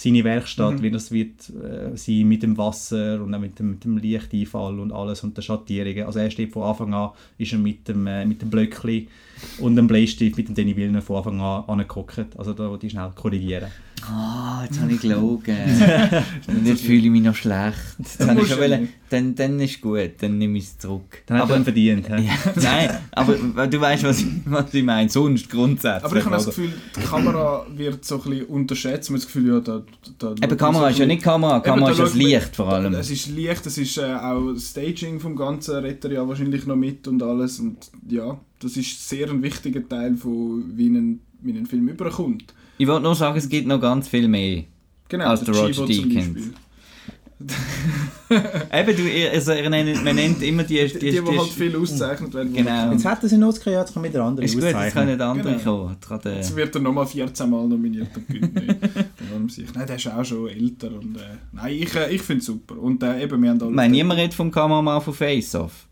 [0.00, 0.82] seine Werkstatt, Mhm.
[0.82, 4.80] wie das wird äh, sein mit dem Wasser und auch mit dem, mit dem Lichteinfall
[4.80, 6.04] und alles und der Schattierungen.
[6.06, 9.08] Also er steht von Anfang an ist er mit dem, äh, mit dem Blöckli
[9.58, 12.36] und dem Bleistift mit dem Danny Villeneuve von Anfang an angeguckt.
[12.38, 13.70] Also da wollte ich schnell korrigieren.
[14.06, 15.56] Ah, jetzt habe ich gelogen.
[16.48, 17.76] und jetzt fühle ich mich noch schlecht.
[17.98, 21.22] Jetzt habe ich schon wollen, dann, dann ist gut, dann nehme ich es zurück.
[21.26, 22.08] Dann hat er verdient.
[22.08, 22.18] ja,
[22.56, 26.04] nein, aber du weißt, was ich, was ich meine, sonst grundsätzlich.
[26.04, 26.46] aber ich habe das?
[26.46, 29.10] Gefühl, die Kamera wird so ein bisschen unterschätzt.
[29.10, 29.82] Man hat das Gefühl, ja, da,
[30.18, 32.94] da Eben, Kamera ist ja nicht Kamera, Kamera Eben, ist da das Licht vor allem.
[32.94, 36.76] Es ist Licht, es ist äh, auch Staging vom Ganzen, redet er ja wahrscheinlich noch
[36.76, 37.58] mit und alles.
[37.60, 42.54] Und ja, das ist sehr ein wichtiger Teil von wie ein, wie ein Film überkommt.
[42.80, 44.64] Ich wollte nur sagen, es gibt noch ganz viel mehr.
[45.10, 46.48] Genau, Als der Roger Chivo zum Deakins.
[48.72, 50.76] Eben, du, also, ihr nennt, man nennt immer die...
[50.86, 52.54] Die, die, die, halt viel ausgezeichnet werden.
[52.54, 52.90] Genau.
[52.92, 55.62] Jetzt hat er seinen Oscar, jetzt kann wieder andere Ist gut, jetzt können andere Genau.
[55.62, 55.92] kommen.
[56.00, 58.76] Jetzt kann Jetzt der- wird er nochmal 14 Mal nominiert und gewinnt nicht.
[59.28, 59.74] Warum sich?
[59.74, 60.88] Nein, der ist auch schon älter.
[60.88, 61.20] Und, äh,
[61.52, 62.78] nein, ich, äh, ich finde es super.
[62.78, 63.70] Und äh, eben, wir haben alle...
[63.70, 65.86] Ich meine, niemand redet vom Kameramann von Face Off.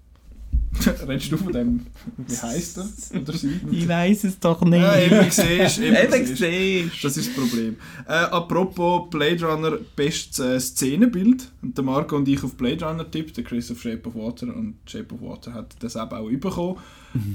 [1.08, 1.86] Redest du von dem...
[2.16, 3.20] Wie heisst er?
[3.20, 3.60] Oder sie?
[3.70, 4.80] Ich weiß es doch nicht.
[4.80, 7.04] Ja, eben siehst, eben siehst.
[7.04, 7.76] Das ist das Problem.
[8.06, 11.50] Äh, apropos Blade Runner, bestes äh, Szenenbild.
[11.62, 14.46] Und der Marco und ich auf Blade Runner tippt, der Chris auf Shape of Water
[14.54, 16.76] und Shape of Water hat das eben auch bekommen.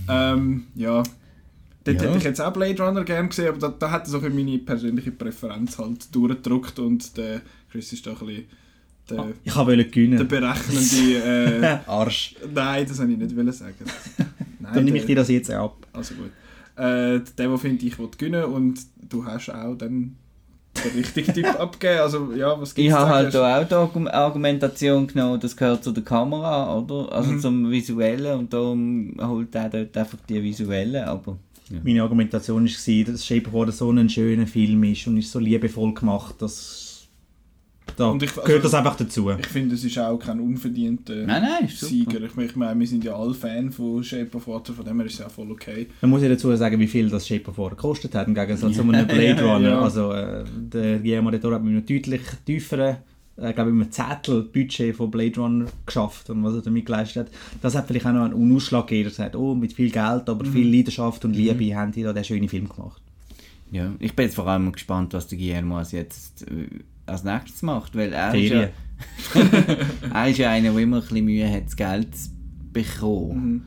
[0.09, 1.03] ähm, ja.
[1.86, 2.03] Dort Ja.
[2.07, 5.11] hätte ich jetzt auch Blade Runner gerne gesehen, aber da, da hat so meine persönliche
[5.11, 8.45] Präferenz halt durchgedrückt und der Chris ist da ein bisschen
[9.10, 10.28] der, Ich wollte der gewinnen.
[10.28, 11.62] berechnende...
[11.62, 12.36] Äh, Arsch.
[12.54, 13.74] nein, das wollte ich nicht wollen sagen.
[14.60, 15.76] Nein, Dann nehme ich der- dir das jetzt ab.
[15.93, 16.32] also gut.
[16.76, 18.80] Äh, der, der finde ich, will gewinnen und
[19.10, 20.16] du hast auch dann
[20.84, 21.99] den richtigen Tipp abgegeben.
[21.99, 25.56] Also ja, was Ich gibt's habe zu halt da auch die Argum- Argumentation genommen, das
[25.56, 27.12] gehört zu der Kamera, oder?
[27.12, 27.39] Also Mhm.
[27.39, 31.38] zum Visuellen und darum holt er dort einfach die Visuellen, aber...
[31.84, 35.39] Meine Argumentation war, dass Shape of Water so ein schöner Film ist und ist so
[35.39, 36.93] liebevoll gemacht, dass
[37.98, 39.30] da Und ich- also- gehört das einfach dazu.
[39.32, 41.68] Ich finde, es ist auch kein unverdienter Nein, nein.
[41.68, 42.22] Sieger.
[42.22, 45.06] Ich, ich meine, wir sind ja alle Fan von Shape of Water, von dem her
[45.06, 45.88] ist es ja voll okay.
[46.02, 48.76] Man muss ja dazu sagen, wie viel das Shape of Water gekostet hat, im Gegensatz
[48.76, 49.70] zu einem Blade Runner.
[49.70, 49.82] ja.
[49.82, 52.98] Also äh, der Guillermo del Toro hat mit einem deutlich tieferen
[53.36, 56.86] äh, glaube ich, mit einem Zettel Budget von Blade Runner geschafft und was er damit
[56.86, 57.34] geleistet hat.
[57.64, 60.30] Das hat vielleicht auch noch einen Ausschlag gegeben, dass er sagt, oh, mit viel Geld,
[60.30, 63.02] aber viel Leidenschaft und Liebe haben die da den schönen Film gemacht.
[63.72, 66.68] Ja, ich bin jetzt vor allem gespannt, was der Guillermo jetzt äh,
[67.06, 68.70] als nächstes macht, weil er ist, ja,
[70.14, 72.30] er ist ja einer, der immer ein bisschen Mühe hat, das Geld zu
[72.72, 73.66] bekommen.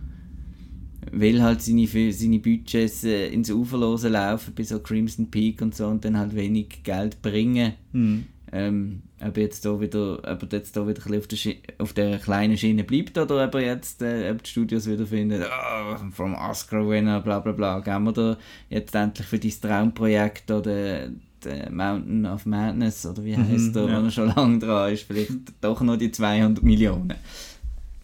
[1.13, 5.75] Weil halt seine, für seine Budgets äh, ins Uferlose laufen, bei so Crimson Peak und
[5.75, 7.75] so, und dann halt wenig Geld bringen.
[7.93, 8.27] Mhm.
[8.53, 11.37] Ähm, ob, er jetzt da wieder, ob er jetzt da wieder ein bisschen auf der,
[11.37, 15.07] Schi auf der kleinen Schiene bleibt oder ob er jetzt äh, ob die Studios wieder
[15.07, 20.51] finden, oh, vom Oscar-Winner, bla bla bla, geben wir da jetzt endlich für dein Traumprojekt
[20.51, 21.09] oder
[21.47, 24.01] der Mountain of Madness oder wie heißt der, ja.
[24.01, 27.15] wo er schon lange dran ist, vielleicht doch noch die 200 Millionen.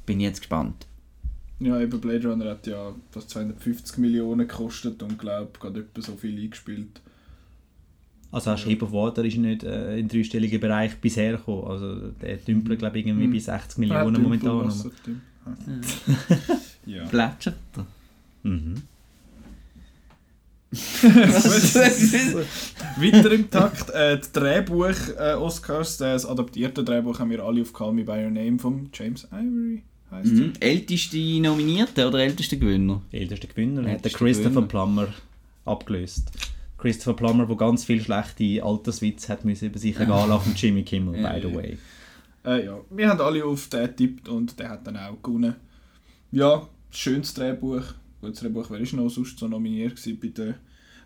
[0.07, 0.87] Bin jetzt gespannt.
[1.61, 6.17] Ja, eben Blade Runner hat ja fast 250 Millionen gekostet und glaube gerade etwa so
[6.17, 7.01] viel eingespielt.
[8.33, 11.65] Also auch Shape of Water ist nicht äh, in den dreistelligen Bereich bisher gekommen.
[11.69, 13.33] Also der dümpelt glaube ich irgendwie Mhm.
[13.35, 14.65] bei 60 Millionen momentan.
[14.67, 14.91] Wasser,
[16.87, 17.05] ja.
[17.05, 17.87] Plätschert er?
[18.43, 18.75] Mhm.
[22.97, 28.05] Weiter im Takt, äh, die Drehbuch-Oscars, das adaptierte Drehbuch haben wir alle auf Call Me
[28.05, 30.53] By Your Name von James Ivory, heisst Mhm.
[30.61, 33.03] Älteste Nominierte oder älteste Gewinner?
[33.13, 34.69] Älteste Gewinner hat der Christopher Gewinner.
[34.69, 35.09] Plummer
[35.65, 36.31] abgelöst.
[36.79, 41.23] Christopher Plummer, der ganz viele schlechte Alterswitze hat müssen über sich lassen von Jimmy Kimmel,
[41.23, 41.79] by the way.
[42.45, 45.55] Äh, ja, wir haben alle auf den getippt und der hat dann auch gewonnen.
[46.33, 47.85] Ja, schönes Drehbuch.
[48.23, 50.55] Gutes Drehbuch, wer ist noch sonst so nominiert gewesen bei der...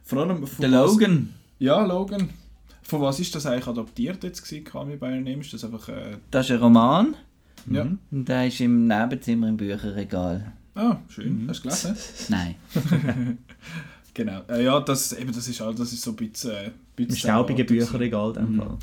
[0.04, 1.30] Vor allem von Der was- Logan.
[1.58, 2.28] Ja, Logan.
[2.82, 5.40] Von was ist das eigentlich adaptiert jetzt gewesen, Your Name?
[5.40, 5.88] Ist das einfach...
[5.88, 7.16] Äh, Das ist ein Roman.
[7.70, 7.84] ja.
[7.84, 7.98] Mhm.
[8.12, 10.52] Und der ist im Nebenzimmer im Bücherregal.
[10.74, 11.46] Ah, schön.
[11.48, 11.96] Hast du gelesen?
[12.28, 12.54] Nein.
[14.14, 14.40] Genau.
[14.48, 16.50] Äh, ja, das, eben, das ist halt, das ist so ein bisschen...
[16.50, 17.86] Äh, Ein bisschen staubiger erwartet gewesen.
[17.92, 18.58] Bücherregal in dem Mhm.
[18.60, 18.78] Fall.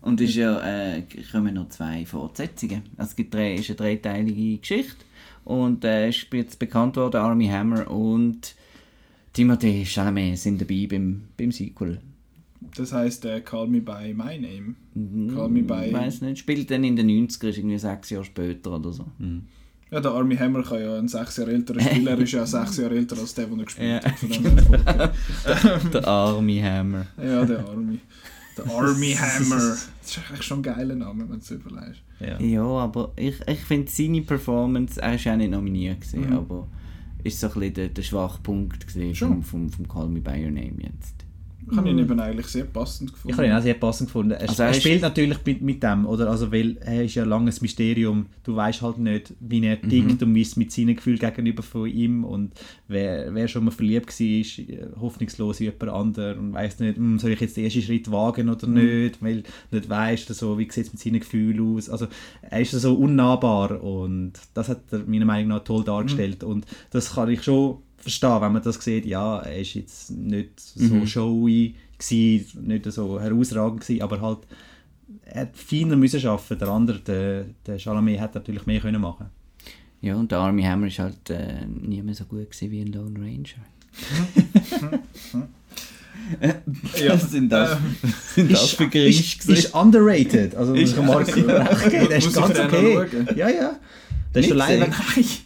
[0.00, 0.60] Und es ist ja,
[0.96, 2.82] äh, kommen noch zwei Fortsetzungen.
[2.96, 4.96] Also es gibt drei, ist eine dreiteilige Geschichte.
[5.44, 8.54] Und äh, ist jetzt bekannt worden, Army Hammer und
[9.34, 12.00] Timothée Chalamet sind dabei beim, beim Sequel.
[12.76, 14.74] Das heisst, äh, Call Me By My Name.
[15.34, 15.86] Call Me By...
[15.88, 19.04] Ich weiß nicht, spielt dann in den 90er, ist irgendwie sechs Jahre später oder so.
[19.90, 22.78] Ja, der Army Hammer kann ja ein sechs Jahre älterer Spieler, er ist ja sechs
[22.78, 24.10] Jahre älter als der, den er gespielt Ja.
[24.10, 24.18] hat.
[24.18, 25.90] Von dem.
[25.92, 27.06] Der Army Hammer.
[27.22, 27.98] Ja, der Army.
[28.56, 29.56] Der Army Hammer.
[29.56, 32.02] Das ist eigentlich schon ein geiler Name, wenn du es überlegst.
[32.20, 32.40] Ja.
[32.40, 36.32] Ja, aber ich, ich finde seine Performance, er ist ja nicht nominiert gewesen, Mhm.
[36.32, 36.68] aber
[37.22, 39.42] ist so ein bisschen der, der Schwachpunkt gewesen Schon.
[39.42, 41.23] vom, vom, vom Call Me By Your Name jetzt.
[41.70, 43.30] Ich habe ihn eben eigentlich sehr passend gefunden.
[43.30, 44.32] Ich habe ihn auch sehr passend gefunden.
[44.32, 46.30] Er, Also er spielt natürlich mit, mit dem, oder?
[46.30, 48.26] Also, weil er ist ja ein langes Mysterium.
[48.42, 51.88] Du weißt halt nicht, wie er tickt und wie es mit seinen Gefühlen gegenüber von
[51.88, 52.52] ihm und
[52.88, 54.60] wer, wer schon mal verliebt war, ist
[55.00, 58.48] hoffnungslos in jemand anderen und weiß nicht, hm, soll ich jetzt den ersten Schritt wagen
[58.48, 61.88] oder nicht, weil du nicht weißt, so, wie sieht es mit seinen Gefühlen aus.
[61.88, 62.08] Also,
[62.42, 67.14] er ist so unnahbar und das hat er meiner Meinung nach toll dargestellt und das
[67.14, 71.06] kann ich schon verstehen, wenn man das sieht, ja, er ist jetzt nicht so Mhm.
[71.06, 74.38] showy gewesen, nicht so herausragend gewesen, aber halt
[75.24, 76.58] er hat feiner müssen arbeiten.
[76.58, 79.26] Der andere, der, der Chalamet, hat natürlich mehr können machen.
[80.00, 82.92] Ja, und der Army Hammer ist halt äh, nie mehr so gut gewesen wie ein
[82.92, 83.64] Lone Ranger.
[86.40, 87.12] Ja.
[87.14, 87.76] Was sind das,
[88.34, 90.54] sind das für ist, Gericht ist, ist underrated.
[90.54, 91.34] Also ich Marco recht
[91.90, 92.94] geben, der ist ganz okay.
[92.94, 93.28] schauen?
[93.36, 93.76] Ja, ja.
[94.34, 94.92] Der ist allein,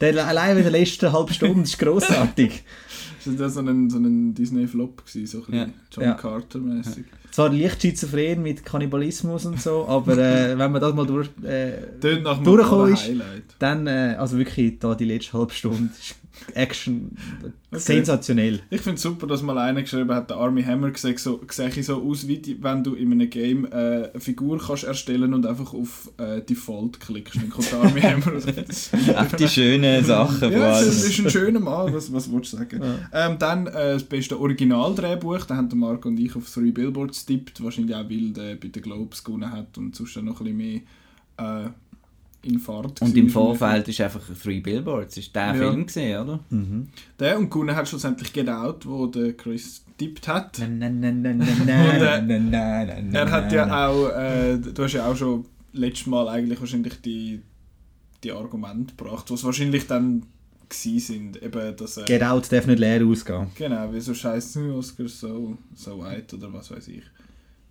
[0.00, 2.62] der allein in der letzten halben Stunde ist grossartig.
[3.24, 6.14] Das war so ein, so ein Disney-Flop, gewesen, so ein bisschen John Ja.
[6.14, 7.04] Carter-mäßig.
[7.32, 11.72] Zwar leicht schizophren mit Kannibalismus und so, aber äh, wenn man das mal durch, äh,
[12.94, 13.42] ist- Highlight.
[13.58, 16.14] dann, äh, also wirklich da die letzte halbe Stunde, ist
[16.54, 17.16] Action
[17.70, 18.60] sensationell.
[18.70, 21.82] Ich finde es super, dass mal einer geschrieben hat, der Army Hammer sieht so, sehe
[21.82, 25.46] so aus, wie die, wenn du in einem Game äh, eine Figur kannst erstellen und
[25.46, 27.36] einfach auf äh, Default klickst.
[27.36, 28.32] Dann kommt der Army Hammer
[29.16, 30.86] Auch die schönen Sachen Ja, allem.
[30.86, 32.82] das ist ein schöner Mann, was, was willst du sagen?
[33.12, 37.26] Ähm, dann äh, das beste Originaldrehbuch, da haben der Marco und ich auf Three Billboards
[37.26, 40.56] tippt, wahrscheinlich auch, weil der bei den Globes gewonnen hat und sonst dann noch ein
[40.56, 40.80] bisschen mehr
[41.38, 41.70] äh,
[42.42, 43.00] in Fahrt.
[43.02, 45.54] Und im Vorfeld ist einfach Three Billboards, ist der ja.
[45.54, 46.40] Film gesehen, oder?
[46.50, 46.88] Mhm.
[47.18, 50.58] Der und Gunnar hat schlussendlich Get Out, wo der Chris tippt hat.
[50.60, 50.68] Er
[53.30, 57.42] hat ja auch, äh, du hast ja auch schon letztes Mal eigentlich wahrscheinlich die,
[58.22, 60.24] die Argumente gebracht, was wahrscheinlich dann
[60.68, 63.48] gsi sind, eben dass äh, Get Out darf nicht leer ausgehen.
[63.54, 67.02] Genau, wieso so scheiß Oscar so so weit oder was weiß ich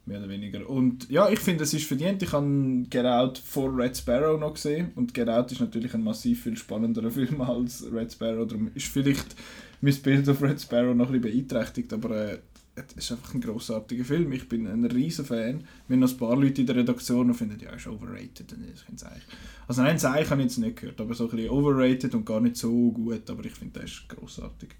[0.07, 0.69] mehr oder weniger.
[0.69, 2.23] Und ja, ich finde, es ist verdient.
[2.23, 6.03] Ich habe Get Out vor Red Sparrow noch gesehen und Get Out ist natürlich ein
[6.03, 9.35] massiv viel spannenderer Film als Red Sparrow, darum ist vielleicht
[9.81, 12.37] mein Bild auf Red Sparrow noch ein bisschen beeinträchtigt, aber äh,
[12.75, 14.31] es ist einfach ein grossartiger Film.
[14.31, 15.63] Ich bin ein riesen Fan.
[15.87, 18.51] Wir haben noch ein paar Leute in der Redaktion, die finden, ja, ist overrated.
[18.51, 19.23] Finde es eigentlich...
[19.67, 22.39] Also nein, Seich habe ich jetzt nicht gehört, aber so ein bisschen overrated und gar
[22.39, 24.75] nicht so gut, aber ich finde, der ist grossartig.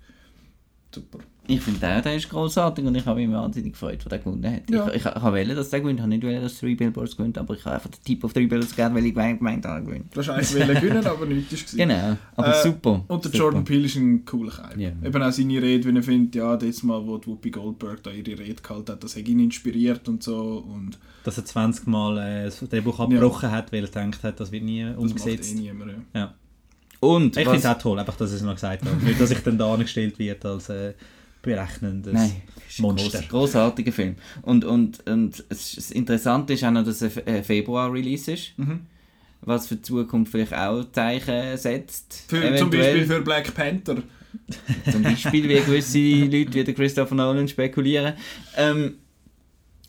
[0.93, 1.19] Super.
[1.49, 4.53] Ich finde der, der ist grossartig und ich habe mich wahnsinnig gefreut, dass der gewonnen
[4.53, 4.69] hat.
[4.69, 4.87] Ja.
[4.89, 7.15] Ich, ich, ich habe wollen, dass der gewinnt, ich habe nicht wollen, dass Three Billboards
[7.15, 9.79] gewinnt, aber ich habe einfach den Typ auf Three Billboards gegeben, weil ich gemeint, habe,
[9.79, 10.15] er gewinnt.
[10.15, 11.77] Du hast eigentlich gewinnen, aber nichts ist gewesen.
[11.89, 13.03] Genau, aber Äh, super.
[13.07, 13.37] Und der super.
[13.43, 14.79] Jordan Peele ist ein cooler Kerl.
[14.81, 14.91] Ja.
[15.03, 18.11] Eben auch seine Rede, wenn er findet, ja, das Mal, wo die Whoopi Goldberg da
[18.11, 20.63] ihre Rede gehalten hat, das hat ihn inspiriert und so.
[20.67, 24.51] Und Dass er 20 Mal äh, das Drehbuch abgebrochen hat, weil er gedacht hat, das
[24.51, 25.53] wird nie das umgesetzt.
[25.53, 25.91] macht eh niemand.
[26.13, 26.19] Ja.
[26.19, 26.33] Ja.
[26.99, 29.01] Und, Ich was- finde es auch toll, einfach, dass er es noch gesagt hat.
[29.03, 30.93] Nicht, dass ich dann da angestellt wird als äh,
[31.47, 33.19] berechnendes Nein, ist ein Monster.
[33.19, 34.15] gross- grossartiger Film.
[34.43, 38.57] Und, und, und es, das Interessante ist auch noch, dass es ein Fe- Februar-Release ist,
[38.57, 38.81] Mhm.
[39.41, 42.25] was für die Zukunft vielleicht auch Zeichen setzt.
[42.27, 42.69] Für, zum.
[42.69, 43.97] Beispiel für Black Panther.
[44.91, 48.13] Zum Beispiel, wie gewisse Leute wie der Christopher Nolan spekulieren.
[48.55, 48.95] Ähm,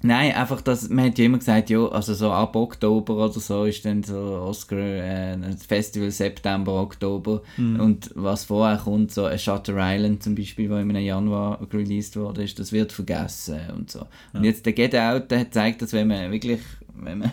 [0.02, 3.64] nein, einfach, dass, man hat ja immer gesagt, ja, also so ab Oktober oder so
[3.64, 7.42] ist dann so Oscar, äh, ein Festival September, Oktober.
[7.80, 12.42] Und was vorher kommt, so ein Shutter Island zum Beispiel, wo im Januar released wurde,
[12.44, 14.06] ist, das wird vergessen und so.
[14.32, 16.60] Und jetzt der Get Out, der zeigt, dass wenn man wirklich,
[16.94, 17.32] wenn man,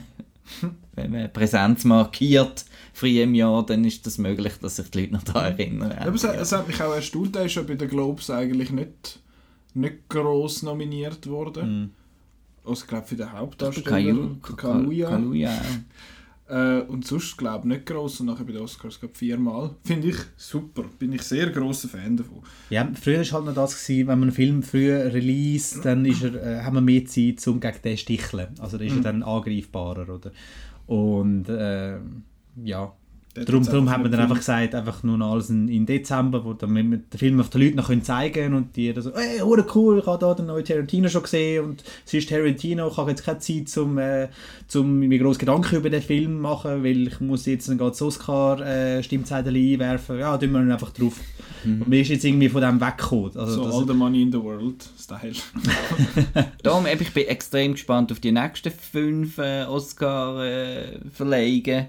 [0.96, 5.14] wenn man Präsenz markiert, früh im Jahr, dann ist das möglich, dass sich die Leute
[5.14, 5.92] noch daran erinnern.
[5.92, 8.30] Ja, aber es, hat- es hat mich auch erstaunt, er ist ja bei den Globes
[8.30, 9.20] eigentlich nicht,
[9.74, 11.80] nicht gross nominiert worden.
[11.82, 11.90] Mhm.
[12.66, 15.10] Also glaube für den Hauptdarsteller, für Kaluuya.
[15.10, 15.62] Kaluuya, ja.
[16.48, 19.72] Äh, und sonst glaube ich nicht gross und nachher bei den Oscars glaube viermal.
[19.84, 22.44] Finde ich super, bin ich sehr grosser Fan davon.
[22.70, 26.24] Ja, früher war halt noch das, gewesen, wenn man einen Film früher release, dann ist
[26.24, 28.50] er, äh, haben wir mehr Zeit, um gegen den zu sticheln.
[28.60, 30.32] Also dann ist er dann angreifbarer, oder?
[30.86, 31.98] Und äh,
[32.64, 32.94] ja,
[33.44, 36.54] darum, darum hat man dann einfach gesagt, einfach nur noch alles in, in Dezember, wo
[36.54, 39.12] damit wir den Film auf den Leuten noch können zeigen können und die dann so,
[39.14, 42.88] hey, hure cool, ich habe da den neuen Tarantino schon gesehen und es ist Tarantino,
[42.88, 44.30] ich habe jetzt keine Zeit, zum, äh,
[44.68, 48.02] zum mir grosse Gedanken über den Film machen, weil ich muss jetzt dann gerade das
[48.02, 51.16] Oscar äh, Stimmzettel einwerfen, ja, tun wir ihn einfach drauf.
[51.66, 53.32] Und mir ist jetzt irgendwie von dem weggekommen.
[53.36, 55.34] Also, So das- all the money in the world Style.
[56.64, 61.88] Darum ich bin extrem gespannt auf die nächsten fünf äh, Oscar-Verleihungen.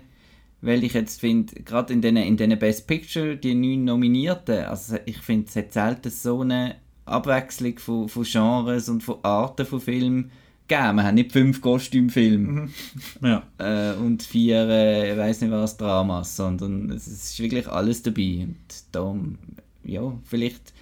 [0.66, 4.96] Weil ich jetzt finde, gerade in den, in den Best Picture, die neun Nominierten, also
[5.06, 9.80] ich finde, es hat selten so eine Abwechslung von, von Genres und von Arten von
[9.80, 10.32] Filmen
[10.66, 10.96] gegeben.
[10.96, 12.68] Wir haben nicht fünf Kostümfilme
[13.22, 13.44] ja.
[13.58, 18.48] äh, und vier, äh, ich weiß nicht was, Dramas, sondern es ist wirklich alles dabei.
[18.48, 18.56] Und
[18.90, 19.38] darum,
[19.84, 20.74] ja, vielleicht,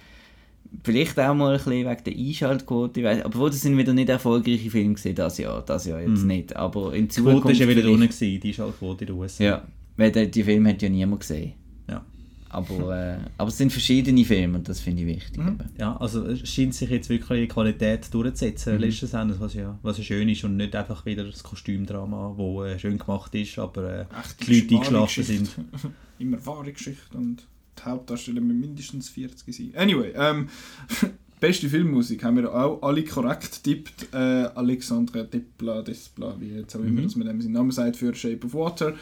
[0.83, 4.09] vielleicht auch mal ein bisschen wegen der Einschaltquote, ich weiss, obwohl das sind wieder nicht
[4.09, 7.65] erfolgreiche Filme gewesen, das Jahr, das Jahr jetzt nicht, aber in Die Zukunft Quote war
[7.65, 9.43] ja wieder unten, gewesen, die Schallquote in den USA.
[9.43, 9.67] Ja,
[9.97, 11.53] weil die, die Filme hat ja niemand gesehen.
[11.89, 12.03] Ja.
[12.49, 15.37] Aber, äh, aber es sind verschiedene Filme und das finde ich wichtig.
[15.37, 15.57] Mhm.
[15.77, 19.97] Ja, also es scheint sich jetzt wirklich die Qualität durchzusetzen, letztes Endes, was ja, was
[19.97, 23.83] ja schön ist und nicht einfach wieder das Kostümdrama, wo äh, schön gemacht ist, aber
[23.83, 25.49] äh, Echt die Leute wahre eingeschlafen sind.
[26.19, 27.45] Immer wahre Geschichte und
[27.77, 29.71] die Hauptdarsteller müssen mindestens 40 sein.
[29.75, 30.49] Anyway, ähm,
[31.39, 34.07] beste Filmmusik haben wir auch alle korrekt tippt.
[34.13, 37.03] Äh, Alexandre Despla, Despla, wie jetzt auch immer, Mhm.
[37.03, 38.93] dass man dem seinen Namen sagt, für Shape of Water.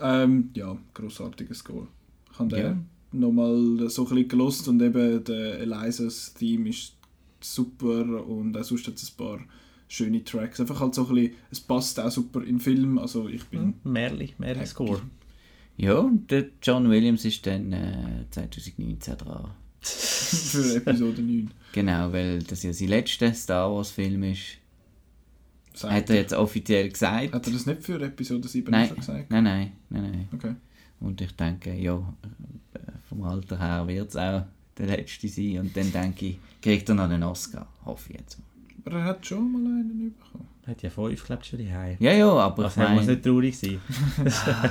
[0.00, 1.86] Ähm, ja, grossartiger Score.
[2.32, 2.62] Ich habe Ja.
[2.70, 6.94] den nochmal so ein bisschen gelost und eben der Elisas Theme ist
[7.40, 9.38] super und auch sonst hat es ein paar
[9.88, 10.60] schöne Tracks.
[10.60, 13.74] Einfach halt so ein bisschen, es passt auch super in den Film, also ich bin
[13.84, 15.02] Merli, Merli Score.
[15.76, 19.50] Ja, und der John Williams ist dann äh, 2019 dran.
[19.82, 21.50] für Episode 9.
[21.72, 24.58] Genau, weil das ja sein letzter Star Wars Film ist.
[25.74, 27.32] Sagt Hat er jetzt offiziell gesagt.
[27.32, 28.88] Hat er das nicht für Episode 7 Nein.
[28.88, 29.30] schon gesagt?
[29.30, 30.28] Nein, nein, nein, nein.
[30.32, 30.54] Okay.
[31.00, 31.96] Und ich denke, ja,
[32.74, 34.44] äh, vom Alter her wird es auch
[34.78, 35.58] der letzte sein.
[35.60, 37.66] Und dann denke ich, kriegt er noch einen Oscar.
[37.84, 38.38] Hoffe ich jetzt.
[38.38, 38.44] mal.
[38.84, 39.71] Aber er hat schon mal.
[40.66, 41.96] Hat ja fünf, glaube ich, schon die Hause.
[41.98, 43.80] Ja, ja, aber Das ich muss meine, nicht traurig sein.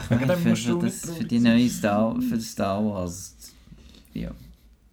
[0.10, 3.36] Dem für, musst du für, nicht das, für die neue Star, für Star Wars.
[4.14, 4.32] Ja.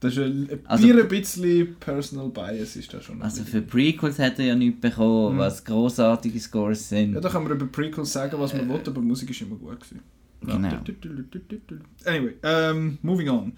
[0.00, 3.20] Das ist ein, ein, Also- ein bisschen Personal Bias ist da schon.
[3.22, 5.38] Also für Prequels hat er ja nichts bekommen, Mhm.
[5.38, 7.14] was großartige Scores sind.
[7.14, 9.80] ja, da kann man über Prequels sagen, was man will, aber Musik ist immer gut
[9.80, 10.00] gewesen.
[10.44, 10.68] genau.
[12.04, 13.52] Anyway, ähm, moving on.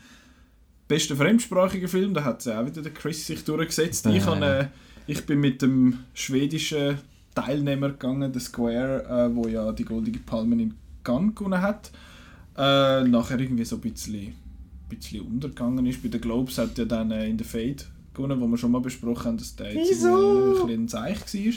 [0.88, 4.06] Bester fremdsprachiger Film, da hat auch wieder der Chris sich durchgesetzt.
[4.06, 4.20] Ich, Äh.
[4.22, 4.66] habe, äh,
[5.06, 6.98] ich bin mit dem schwedischen
[7.34, 10.74] Teilnehmer gegangen, der Square, äh, wo ja die Goldige Palme in
[11.04, 11.90] Cannes gewonnen hat.
[12.56, 14.34] Äh, nachher irgendwie so ein bisschen,
[14.88, 16.02] bisschen untergegangen ist.
[16.02, 17.76] Bei den Globes hat ja dann äh, in der Fade
[18.12, 21.52] gewonnen, wo wir schon mal besprochen haben, dass der jetzt ein bisschen ein Zeich war.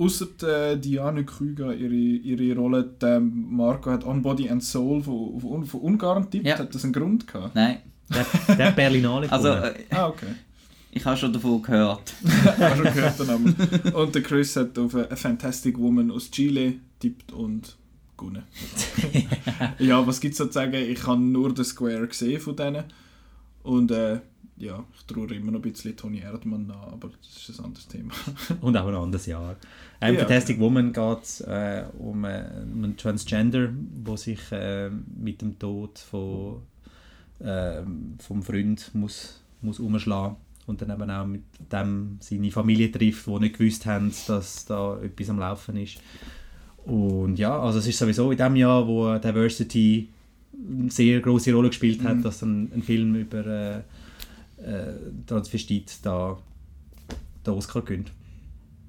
[0.00, 0.26] Außer
[0.72, 5.64] äh, Diane Krüger, ihre, ihre Rolle, der Marco hat On Body and Soul von, von,
[5.64, 6.46] von Ungarn tippt.
[6.46, 6.58] Ja.
[6.58, 7.54] Hat das einen Grund gehabt?
[7.56, 7.78] Nein,
[8.08, 10.26] Der, der hat Berlinale also äh, Ah, okay.
[10.90, 12.14] Ich habe schon davon gehört.
[12.60, 13.54] Auch schon gehört den Namen.
[13.94, 17.76] Und der Chris hat auf A Fantastic Woman aus Chile tippt und
[18.16, 18.44] gewonnen.
[19.78, 20.74] ja, was gibt es zu sagen?
[20.74, 22.84] Ich habe nur den Square gesehen von denen.
[23.62, 24.20] Und äh,
[24.56, 27.86] ja, ich traue immer noch ein bisschen Tony Erdmann nach, aber das ist ein anderes
[27.86, 28.12] Thema.
[28.60, 29.56] Und auch ein anderes Jahr.
[30.00, 30.20] Ein Ja.
[30.20, 35.98] Fantastic Woman geht äh, um, äh, um einen Transgender, der sich äh, mit dem Tod
[35.98, 36.62] von,
[37.40, 37.82] äh,
[38.18, 40.36] vom Freund muss, muss umschlagen
[40.68, 41.42] und dann eben auch mit
[41.72, 45.98] dem seine Familie trifft, die nicht gewusst haben, dass da etwas am Laufen ist.
[46.84, 50.08] Und ja, also es ist sowieso in dem Jahr, wo Diversity
[50.52, 52.22] eine sehr große Rolle gespielt hat, Mhm.
[52.22, 53.78] dass ein, ein Film über äh,
[54.62, 54.92] äh,
[55.26, 56.38] Transvestit da
[57.46, 58.10] den Oscar gönnt.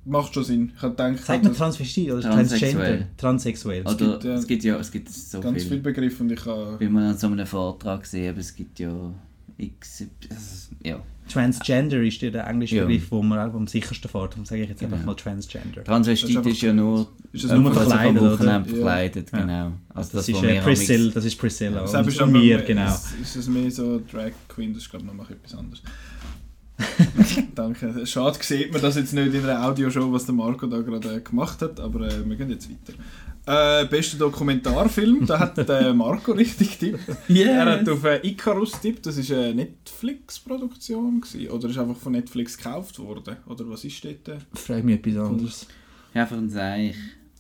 [0.06, 0.72] Macht schon Sinn.
[0.76, 2.74] Ich habe gedacht, Sagt man dass Transvestit oder Transsexuell.
[2.74, 3.08] Transgender?
[3.18, 3.82] Transsexuell.
[3.86, 5.70] Oder gibt, ja, es gibt ja es gibt so ganz viel.
[5.70, 6.80] viele Begriffe und ich habe...
[6.80, 8.92] Wie man an so einem Vortrag gesehen aber es gibt ja
[9.58, 10.06] x.
[10.30, 11.00] also, Ja.
[11.30, 12.86] Transgender ist ja der englische Ja.
[12.86, 14.34] Begriff, wo man am sichersten fährt.
[14.34, 15.12] Darum sage ich jetzt einfach Genau.
[15.12, 15.84] mal Transgender.
[15.84, 17.08] Transvestit ist ist, ja nur.
[17.32, 18.38] Ist das nur verkleidet, oder?
[18.66, 19.40] Verkleidet, Ja.
[19.42, 19.72] genau.
[19.94, 21.82] Also Das, das, ist, äh, Priscilla, das ist Priscilla.
[21.82, 22.94] Das und, ist und mir, mehr- genau.
[22.94, 25.82] Ist, ist es mehr so Drag Queen, das ist glaube ich noch etwas anderes.
[27.56, 28.06] Danke.
[28.06, 31.20] Schade sieht man das jetzt nicht in einer Audioshow, was der Marco da gerade äh,
[31.22, 32.98] gemacht hat, aber äh, wir gehen jetzt weiter.
[33.52, 37.02] Äh, bester Dokumentarfilm, da hat der Marco richtig getippt.
[37.30, 42.56] Er hat auf äh, Icarus getippt, das ist eine Netflix-Produktion oder ist einfach von Netflix
[42.58, 44.28] gekauft worden, oder was ist dort?
[44.28, 44.38] äh?
[44.54, 45.68] Frag mich etwas anderes.
[46.14, 46.96] Ja, für ein Seich.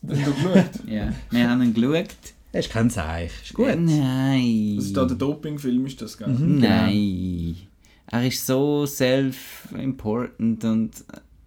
[0.08, 0.70] Hast du geschaut?
[0.88, 1.14] Ja.
[1.30, 2.08] Wir haben ihn geschaut.
[2.54, 3.34] Das ist kein Zeichen.
[3.44, 3.68] Ist gut.
[3.78, 4.74] Nein.
[4.78, 6.30] Das ist da der Doping-Film, ist das, gell?
[6.30, 6.58] Mhm.
[6.60, 7.56] Nein.
[8.08, 10.92] Er ist so self-important und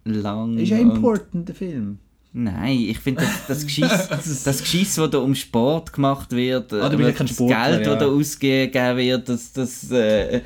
[0.05, 0.57] lang.
[0.57, 1.99] Ist ja important, der Film.
[2.33, 6.91] Nein, ich finde, das, das Geschiss, das Geschiss, das da um Sport gemacht wird, Ah,
[6.91, 9.51] äh, das Geld, das da ausgegeben wird, das...
[9.53, 10.41] das äh,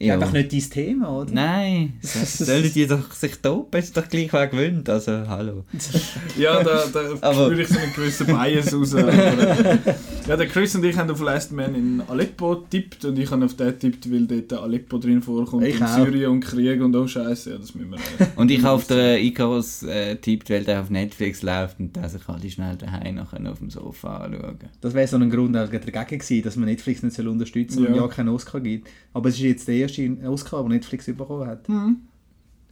[0.00, 0.14] ja.
[0.14, 1.32] Einfach nicht dein Thema, oder?
[1.32, 5.64] Nein, sollen die doch sich dopen, ist doch gleich wer gewöhnt, also hallo.
[6.38, 8.94] Ja, da, da Aber- spüre ich so einen gewissen Bias raus.
[8.94, 9.12] Aber,
[10.28, 13.44] ja, der Chris und ich haben auf Last Man in Aleppo getippt und ich habe
[13.44, 15.96] auf den getippt, weil dort Aleppo drin vorkommt Ich und auch.
[16.04, 17.98] Syrien und Krieg und oh Scheiße, ja, das müssen wir.
[17.98, 21.96] Äh, Und ich habe auf der Icarus äh, tippt, weil der auf Netflix läuft und
[21.96, 24.58] dass ich alle schnell daheim nachher auf dem Sofa anschauen.
[24.80, 27.86] Das wäre so ein Grund auch dagegen gewesen, dass man Netflix nicht soll unterstützen soll
[27.88, 28.02] und Ja.
[28.02, 28.88] ja keinen Oscar gibt.
[29.12, 31.66] Aber es ist jetzt der erste Oscar, den Netflix bekommen hat.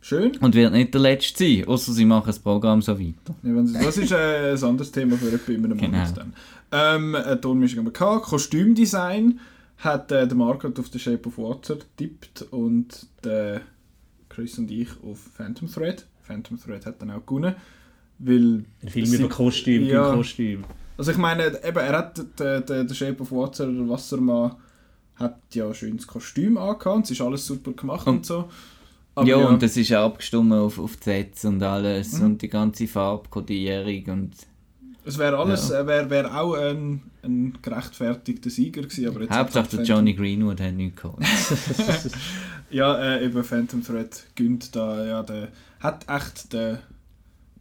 [0.01, 0.37] schön.
[0.39, 3.35] Und wird nicht der letzte sein, außer sie machen das Programm so weiter.
[3.43, 5.93] Ja, das ist äh, ein anderes Thema für in einem Genau.
[5.99, 6.33] Monat dann.
[6.73, 8.25] Ähm, eine Tonmischung haben wir gehabt.
[8.27, 9.41] Kostümdesign
[9.79, 13.61] hat äh, der Marco auf The Shape of Water getippt und der
[14.29, 16.07] Chris und ich auf Phantom Thread.
[16.23, 17.55] Phantom Thread hat dann auch gewonnen,
[18.19, 20.13] weil Ein Film sie- über Kostüm, Ja.
[20.15, 20.65] Kostüm.
[20.99, 24.53] Also ich meine, eben, er hat der, der, der Shape of Water, der Wassermann,
[25.17, 28.49] hat ja schönes Kostüm angehabt, es ist alles super gemacht und, Und- so.
[29.25, 32.25] ja, und das ist auch abgestimmt auf, auf die Sätze und alles Mhm.
[32.27, 34.33] und die ganze Farbkodierung und...
[35.05, 35.81] es wäre alles, Ja.
[35.81, 40.61] äh, wäre wär auch ein, ein gerechtfertigter Sieger gewesen, aber jetzt Hauptsache der Johnny Greenwood
[40.61, 41.23] hat nichts gehabt.
[42.71, 45.49] Ja, äh, eben Phantom Thread gönnt da, ja, der
[45.79, 46.81] hat echt der,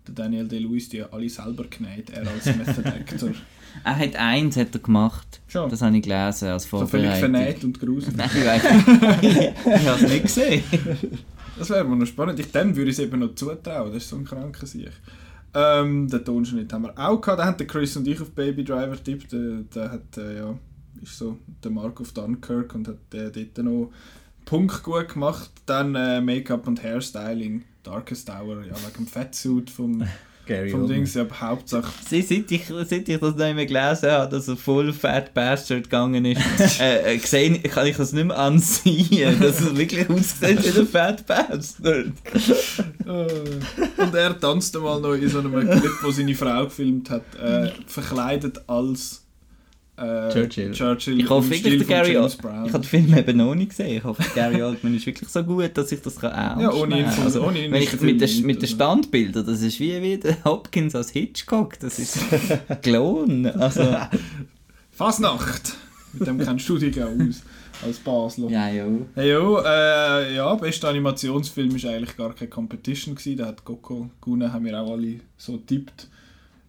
[0.08, 3.30] der Daniel De-Lewis die alle selber genäht, er als Method Actor.
[3.84, 5.69] er hat eins hat er gemacht, Schon.
[5.69, 7.19] das habe ich gelesen als so völlig Vorbereitung.
[7.19, 8.15] vernäht und gruselig.
[8.17, 8.63] Nein, ich weiß
[9.82, 10.63] Ich habe es nicht gesehen.
[11.57, 12.39] Das wäre mal noch spannend.
[12.39, 13.93] Ich dem würde ich es eben noch zutrauen.
[13.93, 14.91] Das ist so ein kranker Sieg.
[15.53, 17.39] Ähm, den Tonschnitt haben wir auch gehabt.
[17.39, 19.32] Da haben Chris und ich auf Baby Driver tippt.
[19.32, 20.57] Der, der hat, äh, ja,
[21.01, 23.91] ist so der Mark of Dunkirk und hat äh, dort noch
[24.43, 25.51] Punkt gut gemacht.
[25.65, 27.63] Dann äh, Make-up und Hairstyling.
[27.84, 30.03] Darkest Hour, ja, wegen dem Fettsuit vom,
[30.46, 30.98] Gary vom Oldman.
[30.98, 31.14] Dings.
[31.14, 34.93] Ja, Hauptsache, Sie, seit, ich, seit ich das nicht mehr gelesen habe, dass er voll
[34.93, 36.41] Fat Bastard gegangen ist,
[36.80, 40.88] äh, äh, gesehen, kann ich das nicht mehr ansehen, dass er wirklich aussieht wie ein
[40.88, 42.12] Fat Bastard.
[43.06, 47.24] Äh, und er tanzt mal noch in so einem Clip, wo seine Frau gefilmt hat,
[47.36, 49.24] äh, verkleidet als
[49.98, 50.72] äh, Churchill.
[50.72, 52.66] Churchill Ich hoffe wirklich, der Gary Oldman.
[52.66, 53.98] Ich habe den Film eben noch nicht gesehen.
[53.98, 56.74] Ich hoffe, der Gary Oldman ist wirklich so gut, dass ich das kann ernst Ja,
[56.74, 58.68] ohne ihn also, ohne ihn Wenn ich der mit, nicht, mit den.
[58.68, 61.80] Standbildern, das ist wie, wie der Hopkins als Hitchcock.
[61.80, 62.20] Das ist
[62.82, 63.48] gelohnt.
[63.56, 63.84] Also,
[64.91, 65.76] Fasnacht!
[66.14, 67.41] Mit dem kennst du dich auch aus,
[67.86, 68.50] als Basler.
[68.50, 68.86] ja, ja.
[69.16, 73.16] Hey, jo, äh, ja, bester Animationsfilm war eigentlich gar keine Competition.
[73.16, 73.38] Gewesen.
[73.38, 76.08] Da hat Coco gewonnen, haben wir auch alle so tippt.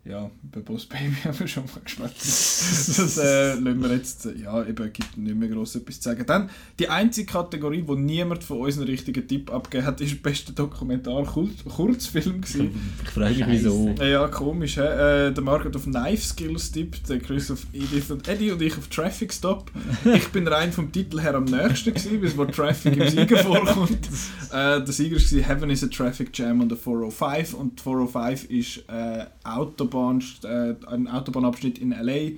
[0.09, 2.99] Ja, über Boss Baby haben wir schon mal geschwätzt.
[2.99, 6.25] das äh, lassen wir jetzt, ja, eben, gibt nicht mehr gross etwas zu sagen.
[6.27, 10.31] Dann, die einzige Kategorie, wo niemand von uns einen richtigen Tipp abgegeben hat, ist der
[10.31, 12.71] beste Dokumentar-Kurzfilm gewesen.
[13.03, 13.95] Ich frage mich, wieso.
[14.01, 15.29] Ja, komisch, hä?
[15.29, 18.77] Äh, der Market auf Knife Skills tippt, der Chris auf Edith und Eddie und ich
[18.79, 19.71] auf Traffic Stop.
[20.05, 24.09] ich bin rein vom Titel her am nächsten gewesen, bis wo Traffic im Sieger vorkommt.
[24.53, 28.51] Äh, der Sieger war Heaven is a Traffic Jam on the 405 und die 405
[28.51, 29.96] ist äh, Autobahn,
[30.45, 32.37] äh, ein Autobahnabschnitt in L.A.,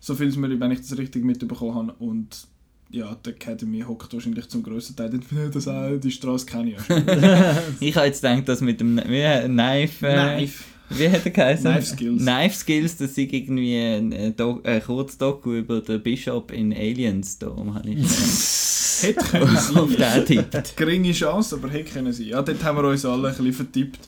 [0.00, 2.46] so viel mir, wenn ich das richtig mitbekommen habe und
[2.90, 5.10] ja, die Academy hockt wahrscheinlich zum grössten Teil
[5.52, 10.06] das auch, die Straße kenne ich ja Ich habe jetzt gedacht, dass mit dem Knife...
[10.06, 10.64] Äh, Knife.
[10.90, 11.70] Wie hat er geheißen?
[11.70, 12.22] Knife Skills.
[12.22, 17.38] Knife Skills, das ist irgendwie ein, ein, Do ein Kurzdoku über den Bishop in Aliens.
[17.38, 17.98] Darum habe ich
[19.00, 20.24] Hätte können auf sein.
[20.24, 20.76] den tippt.
[20.76, 22.26] Geringe Chance, aber hätte können sein.
[22.26, 24.00] Ja, dort haben wir uns alle ein bisschen vertippt.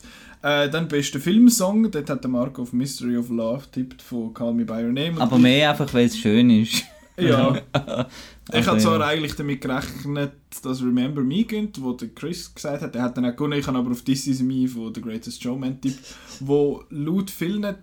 [0.43, 4.53] Äh, dann bester Filmsong, dort hat der Marco auf Mystery of Love tippt von Call
[4.53, 5.19] Me By Your Name.
[5.19, 6.83] Aber mehr einfach, weil es schön ist.
[7.19, 7.61] Ja.
[8.49, 9.07] Ich Also, habe zwar ja.
[9.07, 10.33] eigentlich damit gerechnet,
[10.63, 13.59] dass Remember Me gönnt, wo der Chris gesagt hat, der hat dann auch gewonnen.
[13.59, 15.99] Ich habe aber auf This Is Me von The Greatest Showman tippt,
[16.39, 17.75] wo laut vielen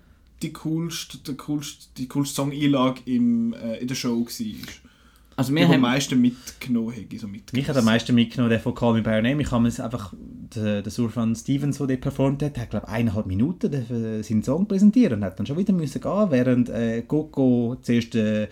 [0.42, 3.14] die coolste, der coolste, die coolste Song-Einlage äh,
[3.80, 4.68] in der Show war.
[5.38, 7.16] Also Die wir am haben, meisten mitgenommen haben.
[7.16, 9.40] So Mich hat am meisten mitgenommen, der von Call Me By Your Name.
[9.40, 10.12] Ich habe es einfach,
[10.56, 14.22] der, der Surfan Stevens, der dort performt hat, hat glaube ich eineinhalb Minuten den- äh,
[14.24, 18.48] seinen Song präsentiert und hat dann schon wieder müssen gehen, während äh, Coco zuerst äh,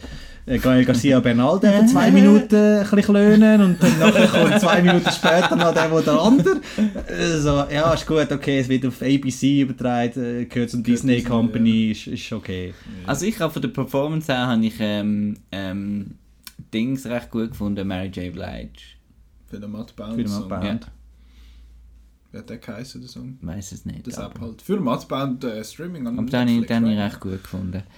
[0.46, 4.80] äh, Gael Garcia Bernal für zwei Minuten ein bisschen klönen und dann nachher kommt zwei
[4.80, 6.60] Minuten später noch der, wo der andere.
[7.08, 11.16] Äh, so, ja, ist gut, okay, es wird auf ABC übertragen, äh, gehört zum Disney
[11.16, 12.72] Disney, Company, ist, ist okay.
[13.08, 16.12] also ich habe von der Performance her habe ich ähm, ähm,
[16.72, 18.32] Dings recht gut gefunden, Mary J.
[18.32, 18.96] Blige.
[19.46, 20.14] Für den Matt Bound.
[20.14, 20.48] Für den Song.
[20.48, 20.84] Matt Bound.
[20.84, 20.92] Ja.
[22.32, 23.38] Wie hat der geheißen, der Song?
[23.40, 24.06] Weiß es nicht.
[24.06, 24.62] Das App halt.
[24.62, 27.82] Für Matt Bound äh, Streaming an aber den habe ich, den recht gut gefunden.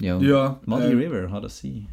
[0.00, 0.16] Ja.
[0.20, 1.88] Ja, Muddy äh, River hat das sein.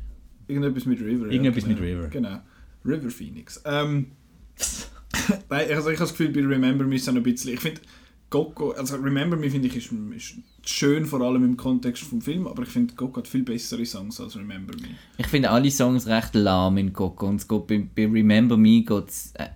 [0.48, 1.26] Irgendetwas mit River.
[1.26, 1.82] Irgendetwas ja, genau.
[1.82, 2.08] mit River.
[2.10, 2.40] Genau.
[2.86, 3.62] River Phoenix.
[3.66, 4.12] Ähm,
[5.50, 7.56] Nein, also ich habe das Gefühl, bei Remember Me ist es auch noch ein bisschen...
[7.56, 7.82] Ich finde,
[8.30, 8.72] Coco...
[8.72, 12.64] Also Remember Me finde ich ist, ist schön, vor allem im Kontext vom Film, aber
[12.64, 14.90] ich finde, Coco hat viel bessere Songs als Remember Me.
[15.18, 18.82] Ich finde alle Songs recht lahm in Coco und es geht bei, bei Remember Me
[18.82, 19.48] geht es äh,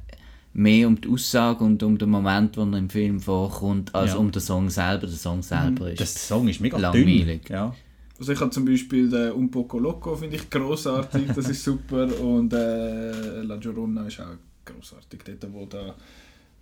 [0.54, 4.18] mehr um die Aussage und um den Moment, wo er im Film vorkommt, als Ja.
[4.18, 5.08] um den Song selber.
[5.08, 6.00] Der Song selber ist...
[6.00, 7.44] Der Song ist mega Langweilig.
[7.46, 7.56] dünn.
[7.56, 7.76] Ja.
[8.20, 12.08] Also ich habe zum Beispiel den Un Poco Loco, finde ich großartig, das ist super.
[12.20, 15.96] Und äh, La Llorona ist auch großartig, dort wo da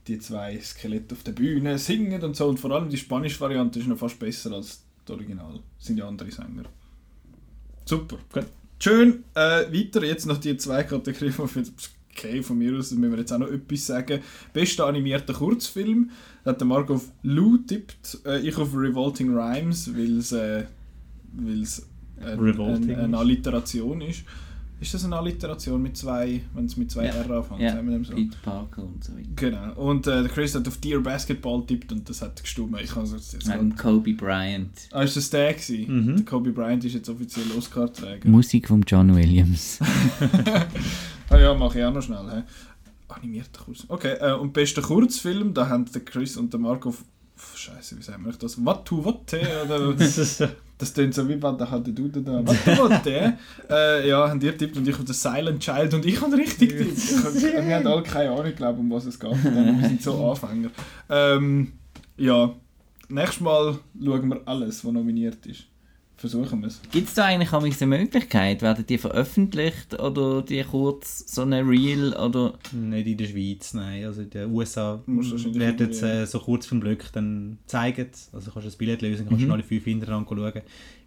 [0.08, 2.48] die zwei Skelette auf der Bühne singen und so.
[2.48, 5.60] Und vor allem die spanische Variante ist noch fast besser als das Original.
[5.78, 6.64] Das sind ja andere Sänger.
[7.86, 8.18] Super.
[8.32, 8.46] Gut.
[8.80, 9.24] Schön.
[9.34, 11.72] Äh, weiter jetzt noch die zwei Kategorien, die
[12.18, 14.22] okay, von mir aus müssen wir jetzt auch noch etwas sagen.
[14.54, 16.12] Bester animierter Kurzfilm
[16.46, 20.66] hat der Marco auf Lou tippt, äh, ich auf Revolting Rhymes, weil es äh,
[21.34, 21.88] weil's
[22.20, 23.14] ein, eine ist.
[23.14, 24.24] Alliteration ist.
[24.80, 27.14] Ist das eine Alliteration mit zwei, wenn es mit zwei Ja.
[27.14, 27.62] R anfängt?
[27.62, 28.14] ja, sagen wir dem so?
[28.14, 29.28] Peter Parker und so weiter.
[29.36, 29.74] Genau.
[29.74, 32.78] Und äh, der Chris hat auf Dear Basketball tippt und das hat gestimmt.
[32.84, 34.70] Ich kann es jetzt Ähm, Kobe Bryant.
[34.92, 36.06] Ah, ist das der gewesen?
[36.12, 36.16] Mhm.
[36.18, 38.30] Der Kobe Bryant ist jetzt offiziell Oscar-Träger.
[38.30, 39.80] Musik von John Williams.
[41.30, 42.30] ah ja, mache ich auch noch schnell.
[42.32, 42.44] He.
[43.08, 43.86] Animierter Kurs.
[43.88, 46.94] Okay, äh, und bester Kurzfilm, da haben der Chris und der Marco...
[47.56, 48.64] Scheiße, wie sagen wir das?
[48.64, 49.42] Watu Wate?
[49.66, 49.96] Oder...
[50.80, 52.40] Das klingt so wie hat der Dude da.
[52.46, 53.38] Was war der?
[53.68, 56.70] äh, ja, haben ihr tippt und ich auf den Silent Child und ich habe richtig
[56.70, 57.42] tippt.
[57.42, 59.44] Wir haben alle keine Ahnung, glaube um was es geht.
[59.44, 60.70] Wir sind so Anfänger.
[61.10, 61.74] Ähm,
[62.16, 62.54] ja,
[63.10, 65.64] nächstes Mal schauen wir alles, was nominiert ist.
[66.18, 66.82] Versuchen wir es.
[66.92, 68.64] Gibt es da eigentlich auch eine Möglichkeit?
[68.64, 72.56] Werden die veröffentlicht oder die kurz so eine Reel oder...
[72.72, 74.04] Nicht in der Schweiz, nein.
[74.04, 78.08] Also in den USA werden jetzt irgendwie- äh, so kurz vom Glück dann zeigen.
[78.34, 79.48] Also kannst du das Billett lösen, kannst Mhm.
[79.50, 80.62] du alle fünf hintereinander schauen.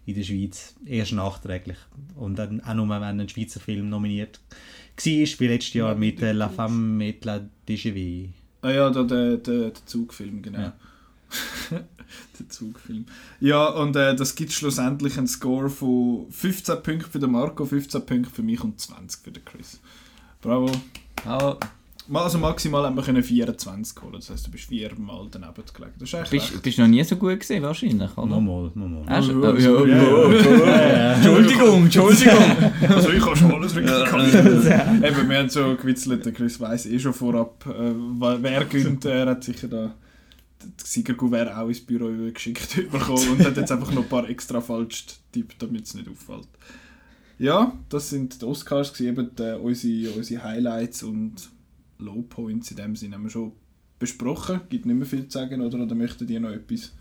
[0.05, 1.77] In der Schweiz erst nachträglich.
[2.15, 6.31] Und dann auch nur, wenn ein Schweizer Film nominiert war, wie letztes Jahr mit äh,
[6.31, 8.29] La Femme et la DGW.
[8.61, 10.59] Ah ja, da der, der, der Zugfilm, genau.
[10.59, 10.73] Ja.
[12.39, 13.05] der Zugfilm.
[13.39, 18.05] Ja, und äh, das gibt schlussendlich einen Score von 15 Punkten für den Marco, 15
[18.05, 19.79] Punkte für mich und 20 für den Chris.
[20.41, 20.69] Bravo.
[21.25, 21.57] Mal-
[22.13, 25.93] Also maximal haben wir können 24 holen, das heisst, du bist viermal daneben gelegen.
[25.99, 26.61] Das ist echt bist, recht.
[26.63, 28.27] bist noch nie so gut gesehen wahrscheinlich, oder?
[28.27, 29.21] Nochmal, nochmal.
[29.21, 29.85] So-.
[31.15, 32.33] Entschuldigung, Entschuldigung.
[32.89, 34.33] Also ich habe schon alles richtig gehabt.
[35.05, 39.05] Eben, wir haben schon gewitzelt, der Chris weiss eh schon vorab, äh, wer wer gönnt.
[39.05, 39.93] Er hat sicher da
[40.77, 44.61] das Siegergouvert auch ins Büro geschickt bekommen und hat jetzt einfach noch ein paar extra
[44.61, 46.47] falsch getippt, damit es nicht auffällt.
[47.37, 51.49] Ja, das sind die Oscars, eben die, unsere, unsere Highlights und
[51.97, 53.53] Lowpoints in dem Sinne haben wir schon
[53.97, 54.61] besprochen.
[54.69, 55.79] Gibt nicht mehr viel zu sagen, oder?
[55.79, 56.91] Oder möchtet ihr noch etwas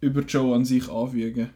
[0.00, 1.50] über die Show an sich anfügen.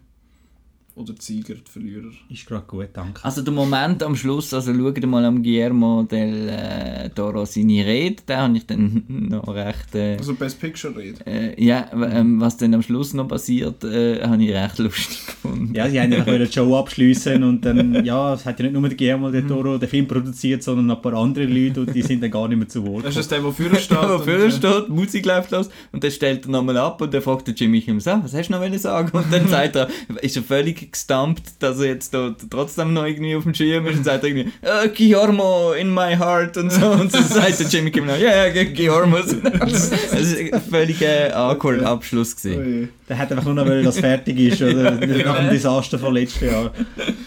[0.94, 2.10] Oder die Sieger, die Verlierer.
[2.28, 3.24] Ist gerade gut, danke.
[3.24, 8.22] Also der Moment am Schluss, also schaut mal am Guillermo del äh, Toro seine Rede,
[8.28, 9.94] den habe ich dann noch recht...
[9.94, 11.26] Äh, Also Best Picture reden.
[11.26, 15.74] äh, ja, ähm, was dann am Schluss noch passiert, äh, habe ich recht lustig gefunden.
[15.74, 18.86] Ja, sie haben ja die Show abschließen und dann, ja, es hat ja nicht nur
[18.86, 22.22] der Guillermo del Toro den Film produziert, sondern ein paar andere Leute und die sind
[22.22, 23.96] dann gar nicht mehr zu Wort Das ist der, der vorne steht.
[23.96, 27.14] Da und, vorne steht, die Musik läuft los und dann stellt er nochmal ab und
[27.14, 29.16] dann fragt der Jimmy Kimmel, so, was hast du noch sagen?
[29.16, 29.88] Und dann sagt er,
[30.20, 33.98] ist er völlig gestumpt, dass er jetzt da trotzdem noch irgendwie auf dem Schirm ist
[33.98, 37.90] und sagt irgendwie, äh, Guillermo in my heart und so und so sagt der Jimmy
[37.90, 39.18] Kimmel, ja, ja, Guillermo.
[39.66, 39.92] Es
[40.32, 42.80] ist ein völliger awkward Abschluss Oh gewesen.
[42.82, 42.88] je.
[43.08, 44.92] Der hat einfach nur noch wollen, dass es fertig ist, oder?
[44.92, 46.72] Nach dem Desaster von letzten Jahr.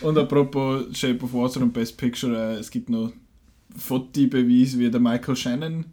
[0.02, 3.12] Und apropos Shape of Water und Best Picture, äh, es gibt noch
[3.78, 5.86] Fotobeweise, wie der Michael Shannon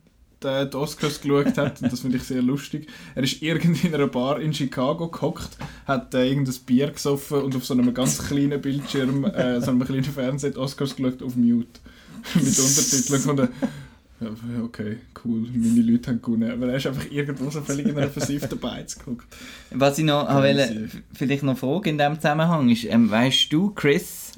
[0.43, 1.82] die, die Oscars geschaut hat.
[1.82, 2.88] Und das finde ich sehr lustig.
[3.14, 7.57] Er ist irgendwie in einer Bar in Chicago gehockt, hat äh, irgendein Bier gesoffen und
[7.57, 11.80] auf so einem ganz kleinen Bildschirm, äh, so einem kleinen Fernseher Oscars geschaut auf Mute.
[12.34, 13.30] Mit Untertiteln.
[13.30, 16.51] Und, äh, okay, cool, meine Leute haben gewonnen.
[16.51, 19.26] Aber er ist einfach irgendwo so völlig in einer versifften Beiz geguckt.
[19.70, 20.59] Was ich noch Crazy.
[20.59, 24.32] wollte, vielleicht noch fragen in diesem Zusammenhang ist, ähm, weißt du, Chris,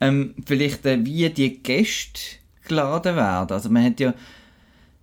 [0.00, 2.20] ähm, vielleicht äh, wie die Gäste
[2.66, 3.52] geladen werden?
[3.52, 4.14] Also man hat ja,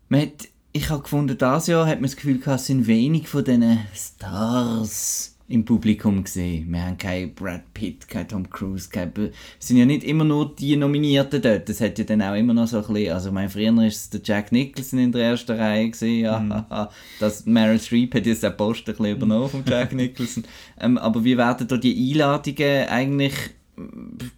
[0.10, 3.28] man hat, ich habe gefunden, dieses Jahr hat man das Gefühl gehabt, es sind wenig
[3.28, 6.72] von diesen Stars im Publikum gesehen.
[6.72, 9.12] Wir haben keinen Brad Pitt, keinen Tom Cruise, kein,
[9.60, 11.68] es sind ja nicht immer nur die Nominierten dort.
[11.70, 14.10] Es hat ja dann auch immer noch so ein bisschen, also mein früher ist es
[14.12, 16.40] der Jack Nicholson in der ersten Reihe gesehen, ja,
[16.70, 16.92] haha.
[17.20, 20.44] das Meryl Streep hat jetzt den Posten ein bisschen übernommen von Jack Nicholson.
[20.80, 23.34] ähm, aber wie werden da die Einladungen eigentlich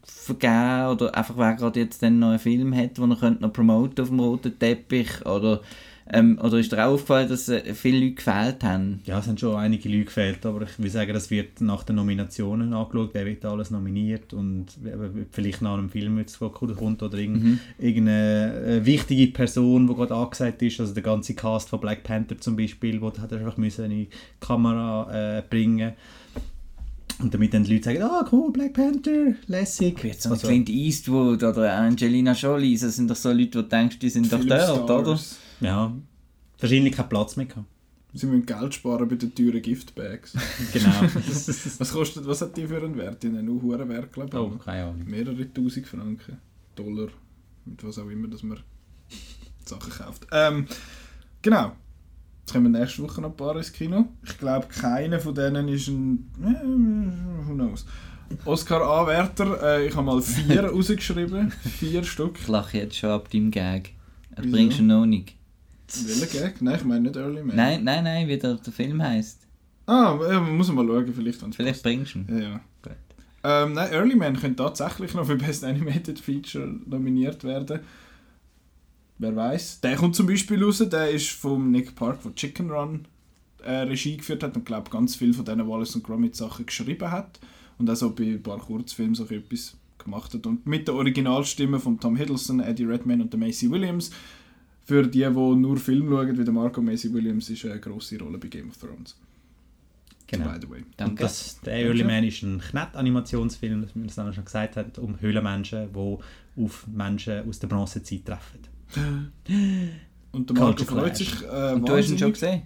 [0.04, 3.54] vergeben oder einfach wer gerade jetzt dann noch einen Film hat, den er könnte noch
[3.54, 5.62] promoten auf dem roten Teppich oder
[6.14, 9.00] ähm, oder ist dir auch aufgefallen, dass äh, viele Leute gefehlt haben?
[9.06, 11.96] Ja, es haben schon einige Leute gefehlt, aber ich will sagen, das wird nach den
[11.96, 14.98] Nominationen angeschaut, wer wird alles nominiert und wer-
[15.32, 20.62] vielleicht nach einem Film jetzt kommt oder irgend, irgendeine äh, wichtige Person, die gerade angesagt
[20.64, 23.86] ist, also der ganze Cast von Black Panther zum Beispiel, wo hat er einfach müssen
[23.86, 24.10] in die
[24.42, 25.94] Kamera äh, bringen
[27.22, 30.04] und damit dann die Leute sagen, ah cool, Black Panther, lässig.
[30.04, 33.68] Jetzt so Also, Clint Eastwood oder Angelina Jolie, das sind doch so Leute, wo du
[33.70, 35.20] denkst, die sind doch dort, oder?
[35.62, 35.94] ja,
[36.60, 37.68] wahrscheinlich keinen Platz mehr gehabt.
[38.14, 40.34] Sie müssen Geld sparen bei den teuren Giftbags.
[40.74, 40.90] Genau.
[41.78, 43.24] Was kostet, was hat die für einen Wert?
[43.24, 44.36] Die haben einen hohen Wert, glaube ich.
[44.38, 45.06] oh, keine Ahnung.
[45.06, 46.38] Mehrere tausend Franken.
[46.76, 47.08] Dollar.
[47.64, 48.60] Mit was auch immer, dass man
[49.66, 50.28] Sachen kauft.
[50.32, 50.66] Ähm,
[51.42, 51.72] genau.
[52.42, 54.08] Jetzt kommen nächste Woche noch ein paar ins Kino.
[54.26, 56.30] Ich glaube, keiner von denen ist ein.
[56.44, 57.86] äh, Who knows?
[58.46, 59.62] Oscar-Anwärter.
[59.80, 61.52] Äh, ich habe mal vier rausgeschrieben.
[61.52, 62.38] Vier Stück.
[62.40, 63.94] Ich lache jetzt schon ab deinem Gag.
[64.36, 64.56] Das Wieso?
[64.56, 65.36] bringst du noch nicht.
[66.06, 66.62] Welcher Gag?
[66.62, 67.56] Nein, ich meine nicht Early Man.
[67.56, 69.42] Nein, nein, nein, wie der, der Film heisst.
[69.86, 71.44] Ah, man muss mal schauen, vielleicht.
[71.56, 72.28] Vielleicht bringst du ihn.
[72.30, 72.62] Ja, ja.
[72.82, 72.94] Gut.
[73.44, 77.82] Ähm, nein, Early Man könnte tatsächlich noch für Best Animated Feature nominiert werden.
[79.22, 79.82] Wer weiß.
[79.82, 83.06] Der kommt zum Beispiel raus, der ist vom Nick Park, der Chicken Run
[83.64, 87.12] äh, Regie geführt hat und glaube ganz viel von diesen Wallace und Gromit Sachen geschrieben
[87.12, 87.40] hat
[87.78, 90.48] und auch so bei ein paar Kurzfilmen so etwas gemacht hat.
[90.48, 94.10] Und mit der Originalstimme von Tom Hiddleston, Eddie Redmayne und der Macy Williams.
[94.86, 98.40] Für die, die nur Film schauen, wie der Marco Macy Williams, ist eine grosse Rolle
[98.40, 99.16] bei Game of Thrones.
[100.26, 100.50] Genau.
[100.50, 100.80] By the way.
[100.80, 101.22] Und Danke.
[101.22, 105.22] das, der Early Man ist ein Knett-Animationsfilm, das wir das dann schon gesagt haben, um
[105.22, 106.18] Höhlenmenschen, die
[106.64, 108.71] auf Menschen aus der Bronzezeit treffen.
[110.32, 112.64] Und der Marco freut sich äh, Und du hast ihn schon gesehen?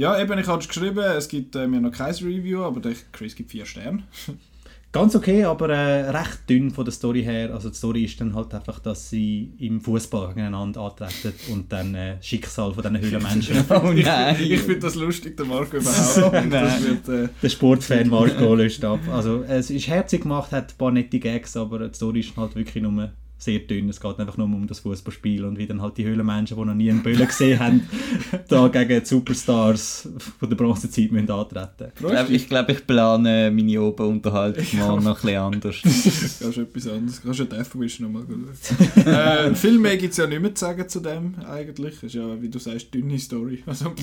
[0.00, 2.94] Ja, eben, ich habe es geschrieben, es gibt äh, mir noch kein Review, aber der
[3.12, 4.04] Chris gibt vier Sterne.
[4.92, 7.52] Ganz okay, aber äh, recht dünn von der Story her.
[7.52, 11.94] Also die Story ist dann halt einfach, dass sie im Fußball gegeneinander antreten und dann
[11.94, 13.62] äh, Schicksal von diesen Höhlenmenschen.
[13.70, 14.36] Oh nein!
[14.40, 19.00] Ich, ich finde das lustig, der Marco überhaupt wird, äh, der Sportfan Marco löst ab.
[19.12, 22.56] Also es ist herzig gemacht, hat ein paar nette Gags, aber die Story ist halt
[22.56, 23.88] wirklich nur sehr dünn.
[23.88, 26.74] Es geht einfach nur um das Fußballspiel und wie dann halt die Höhlenmenschen, die noch
[26.74, 27.88] nie einen Böllen gesehen haben,
[28.48, 31.92] da gegen die Superstars von der Bronzezeit müssen antreten.
[31.94, 35.76] Ich glaube, ich, glaub, ich plane meine Oberunterhaltung mal noch ein bisschen anders.
[36.40, 37.22] Kannst du etwas anderes?
[37.22, 39.06] Kannst du Death Wish nochmal schauen?
[39.06, 42.02] äh, viel mehr gibt es ja nicht mehr zu sagen zu dem eigentlich.
[42.02, 43.62] ist ja, wie du sagst, dünne Story.
[43.66, 43.94] Also,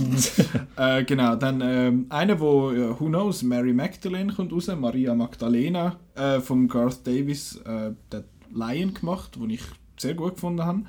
[0.75, 5.97] äh, genau, dann ähm, einer, wo, ja, who knows, Mary Magdalene kommt raus, Maria Magdalena
[6.15, 8.23] äh, vom Garth Davis, äh, der
[8.57, 9.61] Lion gemacht, den ich
[9.97, 10.83] sehr gut gefunden habe.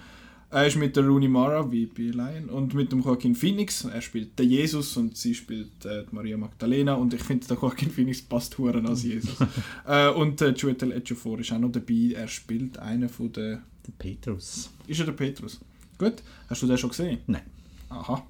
[0.51, 3.85] Er ist mit der Rooney Mara, wie bei Lion, und mit dem Joaquin Phoenix.
[3.85, 6.95] Er spielt den Jesus und sie spielt äh, die Maria Magdalena.
[6.95, 9.37] Und ich finde, der Joaquin Phoenix passt huren als Jesus.
[9.87, 12.15] äh, und äh, Chiwetel Ejiofor ist auch noch dabei.
[12.15, 13.61] Er spielt einen von den...
[13.87, 14.71] Der Petrus.
[14.87, 15.61] Ist er der Petrus?
[15.99, 16.23] Gut.
[16.49, 17.19] Hast du den schon gesehen?
[17.27, 17.43] Nein.
[17.91, 18.27] Aha.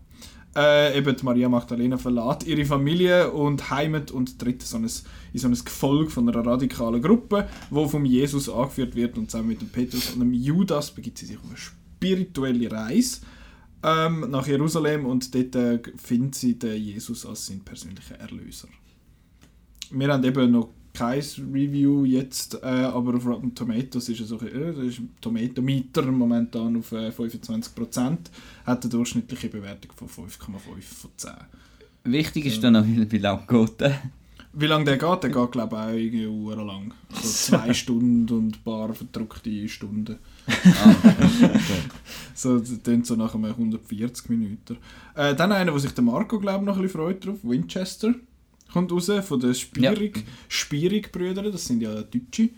[0.57, 4.91] Äh, eben die Maria Magdalena verlässt ihre Familie und heimet und tritt so ein,
[5.33, 9.49] in so ein Gefolge von einer radikalen Gruppe, wo vom Jesus angeführt wird und zusammen
[9.49, 13.21] mit dem Petrus und dem Judas begibt sie sich auf eine spirituelle Reise
[13.83, 18.69] ähm, nach Jerusalem und dort äh, findet sie den Jesus als seinen persönlichen Erlöser.
[19.91, 21.23] Wir haben eben noch kein
[21.53, 26.77] Review jetzt, äh, aber auf Rotten Tomatoes ist es so, äh, das ist Tomatometer momentan
[26.77, 28.19] auf äh, 25%,
[28.67, 31.31] hat eine durchschnittliche Bewertung von 5,5 von 10.
[32.05, 33.93] Wichtig ist dann noch, wie, lange geht?
[34.61, 35.23] Wie lange der geht?
[35.23, 36.93] Der geht glaube ich auch irgendwie Uhr lang.
[37.23, 40.19] So zwei Stunden und ein paar verdruckte Stunden.
[40.47, 40.95] Ah,
[42.35, 44.79] So, das klingt so nach einem 140 Minuten.
[45.15, 47.39] Äh, dann einer, wo sich der Marco, glaube ich, noch ein bisschen freut drauf.
[47.43, 48.15] Winchester
[48.73, 52.51] kommt raus, von den Spierig, Spierig-Brüdern, das sind ja Deutsche.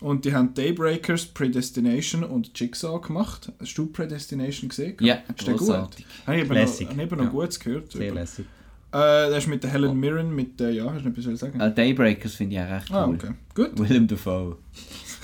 [0.00, 3.52] Und die haben Daybreakers, Predestination und Jigsaw gemacht.
[3.60, 4.96] Hast du Predestination gesehen?
[5.00, 5.68] Ja, ist der gut?
[5.68, 7.30] Habe ich eben noch, habe ich eben noch Ja.
[7.30, 7.92] Gutes gehört.
[7.92, 8.46] Sehr lässig.
[8.90, 11.60] Äh, der ist mit der Helen Mirren, mit der, ja, hast du etwas sagen?
[11.60, 12.96] Äh, Daybreakers finde ich auch recht cool.
[12.96, 13.30] Ah, okay.
[13.54, 13.70] Gut.
[13.78, 14.56] Willem Dafoe.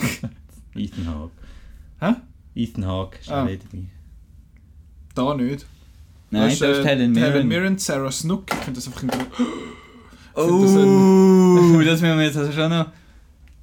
[0.75, 1.33] Ethan Hawke.
[2.01, 2.15] Hä?
[2.55, 3.45] Ethan Hawke ist Ah.
[3.45, 3.85] nicht dabei.
[5.15, 5.67] Da nicht.
[6.31, 7.33] Nein, das ist äh, Helen die Mirren.
[7.33, 8.45] Helen Mirren, Sarah Snook.
[8.53, 9.11] Ich finde das einfach ein
[10.37, 10.63] Oh,
[11.85, 12.89] das müssen wir jetzt also schon noch...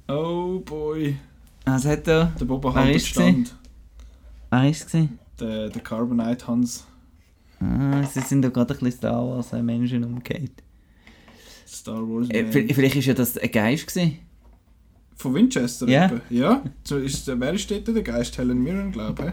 [0.08, 1.16] Oh boy.
[1.66, 2.32] Was hat er?
[2.40, 3.54] Der Boba ist stand.
[4.50, 4.86] Wer war es?
[5.38, 6.86] Der, der Carbonite Hans.
[7.62, 10.52] Ah, sie sind doch gerade ein bisschen Star Wars äh, Menschen umgekehrt.
[11.66, 12.28] Star Wars.
[12.30, 13.86] Äh, vielleicht war ja das ein Geist.
[13.86, 14.18] Gewesen.
[15.16, 16.06] Von Winchester Ja.
[16.06, 16.20] eben.
[16.30, 16.62] Ja.
[16.84, 18.36] So ist, der- wer ist dort der Geist?
[18.38, 19.32] Helen Mirren, glaube ich.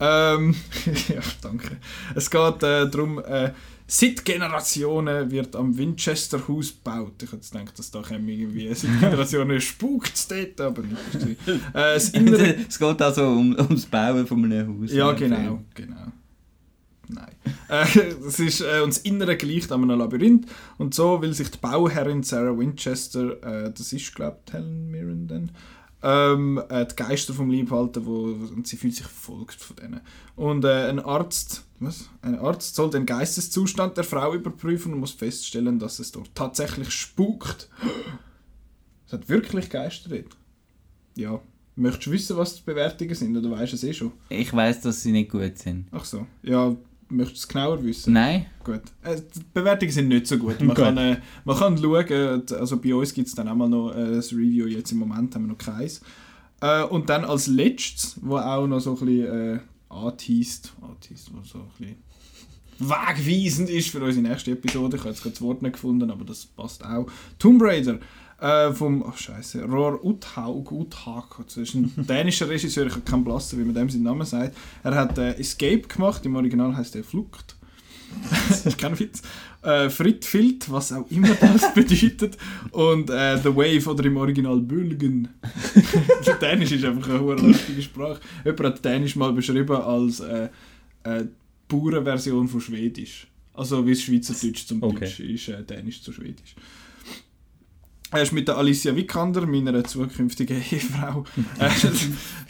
[0.00, 0.54] Ähm,
[1.08, 1.76] ja, danke.
[2.14, 3.52] Es geht äh, darum, äh,
[3.86, 7.22] seit Generationen wird am Winchester Haus gebaut.
[7.22, 11.38] Ich hätte gedacht, dass da irgendwie seit Generationen spukt es dort, aber nicht.
[11.74, 11.94] äh,
[12.66, 14.90] es geht also um, ums Bauen von einem Haus.
[14.92, 16.12] Ja, dem genau, genau.
[17.14, 17.34] Nein.
[17.70, 17.84] Äh,
[18.26, 20.46] ist, äh, und das Innere gleicht an einem Labyrinth.
[20.76, 25.28] Und so will sich die Bauherrin Sarah Winchester, äh, das ist, glaube ich, Helen Mirren
[25.28, 25.52] dann,
[26.02, 30.00] ähm, äh, die Geister vom Leib halten, wo, und sie fühlt sich verfolgt von denen.
[30.34, 32.08] Und äh, ein Arzt, was?
[32.22, 36.90] Ein Arzt soll den Geisteszustand der Frau überprüfen und muss feststellen, dass es dort tatsächlich
[36.90, 37.68] spukt.
[39.06, 40.36] Es hat wirklich Geister dort.
[41.16, 41.40] Ja.
[41.74, 44.12] Möchtest du wissen, was die Bewertungen sind, oder weißt du es eh schon?
[44.28, 45.86] Ich weiss, dass sie nicht gut sind.
[45.90, 46.28] Ach so.
[46.42, 46.76] Ja,
[47.10, 48.12] möchtest du es genauer wissen?
[48.12, 48.46] Nein?
[48.64, 48.82] Gut.
[49.02, 50.60] Äh, die Bewertungen sind nicht so gut.
[50.60, 50.76] Man, Gut.
[50.76, 54.16] kann, äh, man kann schauen, also bei uns gibt es dann auch mal noch äh,
[54.16, 56.00] das Review, jetzt im Moment haben wir noch keins.
[56.60, 61.42] Äh, und dann als letztes, wo auch noch so ein bisschen äh, anteast, anteast, wo
[61.42, 61.96] so ein bisschen
[62.80, 64.96] wegweisend ist für unsere nächste Episode.
[64.96, 67.06] Ich habe jetzt gerade das Wort nicht gefunden, aber das passt auch.
[67.38, 67.98] Tomb Raider
[68.40, 73.24] äh, vom, oh scheiße, Roar Uthaug, Uthaug, das ist ein dänischer Regisseur, ich habe keinen
[73.24, 74.56] Blassen, wie man dem seinen Namen sagt.
[74.82, 77.56] Er hat äh, Escape gemacht, im Original heißt er Flucht.
[78.64, 79.22] ist kein Witz.
[79.62, 82.36] Äh, Fritfield, was auch immer das bedeutet.
[82.72, 85.28] Und äh, The Wave oder im Original Bülgen.
[86.40, 88.20] Dänisch ist einfach eine hohe lustige Sprache.
[88.44, 90.48] Jemand hat Dänisch mal beschrieben als äh,
[91.04, 91.24] äh,
[91.68, 93.26] pure Version von Schwedisch.
[93.54, 95.00] Also wie es Schweizerdeutsch zum Okay.
[95.00, 96.54] Deutsch ist, äh, Dänisch zu Schwedisch.
[98.12, 101.24] Er ist mit der Alicia Vikander, meiner zukünftigen Ehefrau.
[101.60, 101.70] Äh,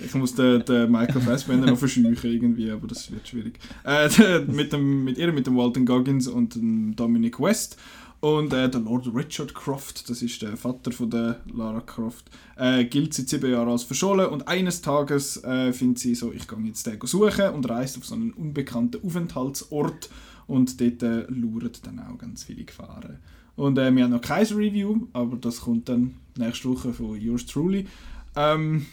[0.02, 3.58] ich muss den, den Michael Fassbender noch verscheuchen irgendwie, aber das wird schwierig.
[3.84, 4.08] Äh,
[4.46, 7.76] mit, dem, mit ihr, mit dem Walton Goggins und dem Dominic West.
[8.20, 12.84] Und äh, der Lord Richard Croft, das ist der Vater von der Lara Croft, äh,
[12.84, 16.58] gilt seit sieben Jahren als verschollen und eines Tages äh, findet sie so, ich gehe
[16.64, 20.10] jetzt den suchen und reist auf so einen unbekannten Aufenthaltsort
[20.46, 23.20] und dort äh, lauern dann auch ganz viele Gefahren.
[23.60, 27.44] Und äh, wir haben noch kein Review, aber das kommt dann nächste Woche von Yours
[27.44, 27.86] Truly.
[28.34, 28.86] Ähm,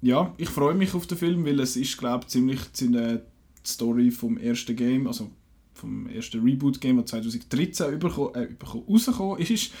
[0.00, 3.18] ja, ich freue mich auf den Film, weil es ist, glaube ich, ziemlich die
[3.66, 5.32] Story vom ersten Game, also
[5.74, 9.72] vom ersten Reboot-Game, das 2013 überko äh, rausgekommen ist.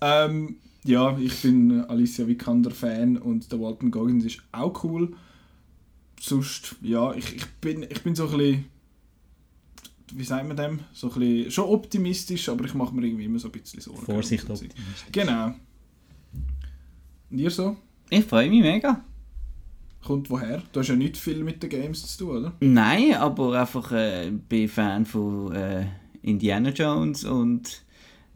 [0.00, 5.14] Ähm, ja, ich bin Alicia Vikander-Fan und der Walton Goggins ist auch cool.
[6.20, 8.64] Sonst, ja, ich, ich, bin, ich bin so ein bisschen,
[10.12, 10.80] wie sagt man dem?
[10.92, 14.04] So ein bisschen, schon optimistisch, aber ich mache mir irgendwie immer so ein bisschen Sorgen.
[14.04, 15.06] Vorsicht optimistisch.
[15.12, 15.54] Genau.
[17.30, 17.76] Und ihr so?
[18.10, 19.02] Ich freue mich mega.
[20.04, 20.62] Kommt woher?
[20.72, 22.52] Du hast ja nicht viel mit den Games zu tun, oder?
[22.60, 25.86] Nein, aber einfach äh, bin Fan von äh,
[26.20, 27.82] Indiana Jones und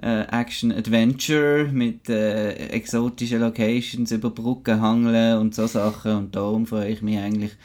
[0.00, 6.66] äh, Action Adventure mit äh, exotischen Locations über Brücken hangeln und so Sachen und darum
[6.66, 7.56] freue ich mich eigentlich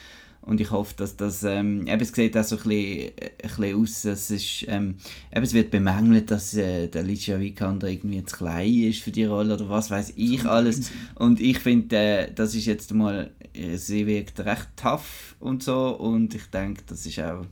[0.45, 3.49] und ich hoffe, dass das ähm, eben, es sieht auch so ein bisschen, äh, ein
[3.49, 4.95] bisschen aus, es ist ähm,
[5.33, 9.25] eben, es wird bemängelt, dass äh, der Alicia Vikander irgendwie zu klein ist für die
[9.25, 13.77] Rolle oder was weiß ich alles und ich finde, äh, das ist jetzt mal, äh,
[13.77, 17.45] sie wirkt recht tough und so und ich denke, das ist auch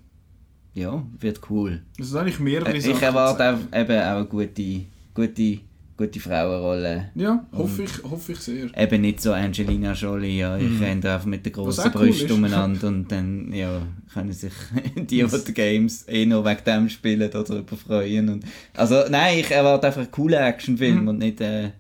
[0.74, 1.82] ja, wird cool.
[1.98, 2.78] Das sind eigentlich mehrere Äh.
[2.78, 5.60] Ich erwarte auch, eben auch eine gute, gute,
[6.06, 7.10] gute Frauenrolle.
[7.16, 8.78] Ja, hoffe ich, hoffe ich sehr.
[8.78, 12.32] Eben nicht so Angelina Jolie, ja, ich renne da einfach mit den grossen auch cool
[12.32, 13.82] umeinander und dann ja,
[14.14, 14.54] können sich
[14.96, 18.30] die, die die Games eh nur wegen dem spielen, darüber freuen.
[18.30, 21.40] Und, also nein, ich erwarte einfach einen coolen Actionfilm und nicht...
[21.42, 21.72] Äh,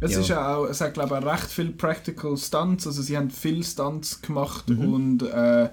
[0.00, 0.20] Es, Ja.
[0.20, 3.30] ist ja auch, es hat glaube ich auch recht viel Practical Stunts, also sie haben
[3.30, 4.92] viele Stunts gemacht Mhm.
[4.92, 5.68] und äh,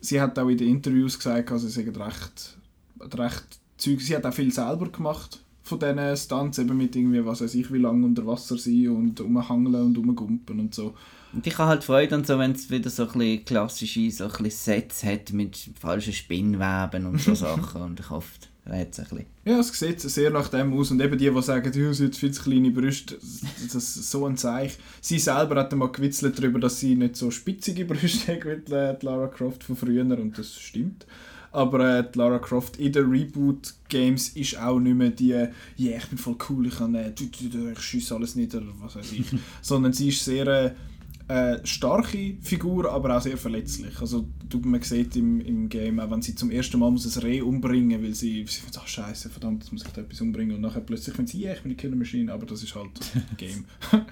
[0.00, 2.56] sie hat auch in den Interviews gesagt, also sie hat recht,
[3.18, 3.44] recht
[3.78, 7.54] Zeug, sie hat auch viel selber gemacht von diesen Stunts, eben mit irgendwie, was weiß
[7.56, 10.94] ich, wie lange unter Wasser sein und umhangeln und umgumpen und so.
[11.32, 14.50] Und ich habe halt Freude und so, wenn es wieder so ein klassische so ein
[14.50, 17.82] Sets hat mit falschen Spinnweben und so Sachen.
[17.82, 18.30] Und ich hoffe,
[18.64, 19.26] da hat es ein bisschen.
[19.44, 20.92] Ja, es sieht sehr nach dem aus.
[20.92, 24.24] Und eben die, die sagen, ja, sie hat viel zu kleine Brüste, das ist so
[24.24, 24.80] ein Zeichen.
[25.00, 29.26] Sie selber hat mal gewitzelt darüber, dass sie nicht so spitzige Brüste hat wie Lara
[29.26, 30.04] Croft von früher.
[30.04, 31.06] Und das stimmt.
[31.56, 35.96] Aber äh, die Lara Croft in den Reboot-Games ist auch nicht mehr die, ja, yeah,
[35.96, 39.24] ich bin voll cool, ich, kann, äh, ich schiesse alles nieder, was weiß ich.
[39.62, 40.74] Sondern sie ist sehr äh,
[41.28, 43.98] äh, starke Figur, aber auch sehr verletzlich.
[44.02, 47.22] Also du, man sieht im, im Game, auch wenn sie zum ersten Mal muss ein
[47.22, 50.56] Reh umbringen weil sie, sie findet, ach scheiße, verdammt, jetzt muss ich da etwas umbringen.
[50.56, 52.90] Und nachher plötzlich findet sie, ja, ich bin eine Killermaschine, aber das ist halt
[53.38, 53.64] Game.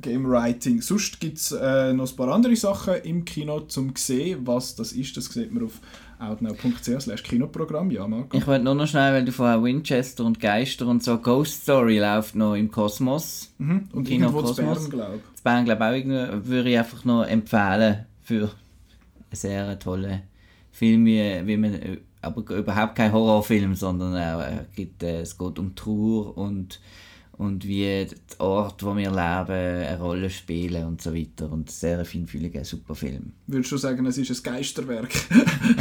[0.00, 0.80] Game Writing.
[0.80, 4.46] Sonst gibt es äh, noch ein paar andere Sachen im Kino zum sehen.
[4.46, 5.80] Was das ist, das sieht man auf
[6.18, 7.90] outnow.ch Kinoprogramm.
[7.90, 8.36] Ja, Marco.
[8.36, 11.98] Ich wollte nur noch schnell, weil du vorher Winchester und Geister und so Ghost Story
[11.98, 13.52] läuft noch im Kosmos.
[13.58, 13.88] Mhm.
[13.92, 14.78] Und Kino irgendwo Kosmos.
[14.78, 18.50] Bern, glaube Das Band, glaube ich, auch irgendwie, würde ich einfach noch empfehlen für einen
[19.32, 20.22] sehr tollen
[20.72, 25.36] Film, wie, wie man, äh, aber überhaupt kein Horrorfilm, sondern auch, äh, gibt, äh, es
[25.36, 26.80] geht um Trauer und,
[27.38, 31.50] und wie der Ort, wo wir leben, eine Rolle spielen und so weiter.
[31.50, 33.32] Und sehr ein feinfühliger, super Film.
[33.46, 35.14] Würdest du sagen, es ist ein Geisterwerk?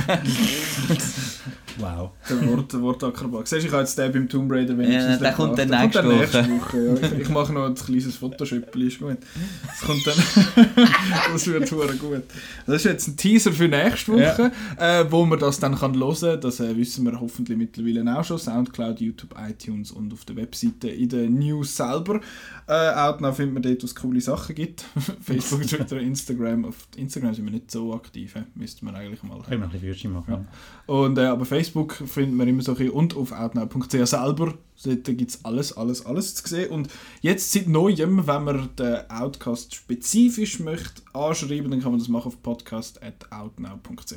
[1.79, 2.11] Wow.
[2.29, 3.47] Der Wort, der Wortakrobat.
[3.47, 5.69] Siehst du, ich habe jetzt den beim Tomb Raider Ja, wenigstens der nicht kommt dann
[5.69, 6.49] nächste kommt Woche.
[6.49, 6.93] Woche ja.
[6.93, 9.17] ich, ich mache noch ein kleines Photoshop, ist gut.
[9.65, 10.15] Das kommt dann...
[11.33, 12.23] das wird verdammt gut.
[12.65, 16.15] Das ist jetzt ein Teaser für nächste Woche, äh, wo man das dann kann hören
[16.19, 16.41] kann.
[16.41, 18.37] Das äh, wissen wir hoffentlich mittlerweile auch schon.
[18.37, 22.21] Soundcloud, YouTube, iTunes und auf der Webseite in den News selber.
[22.67, 24.85] Äh, Outnow findet man dort, wo es coole Sachen gibt.
[25.21, 26.65] Facebook, Twitter, Instagram.
[26.65, 28.33] Auf Instagram sind wir nicht so aktiv.
[28.33, 28.41] he.
[28.55, 29.41] Müsste man eigentlich mal...
[29.41, 30.47] Können wir ein bisschen Würstchen machen.
[30.85, 34.53] Und, äh, aber Facebook findet man immer so ein bisschen und auf outnow.ch selber.
[34.83, 36.69] Dort gibt es alles, alles, alles zu sehen.
[36.69, 36.89] Und
[37.21, 42.27] jetzt seit neuem, wenn man den Outcast spezifisch möchte anschreiben, dann kann man das machen
[42.27, 44.13] auf podcast.outnow.ch.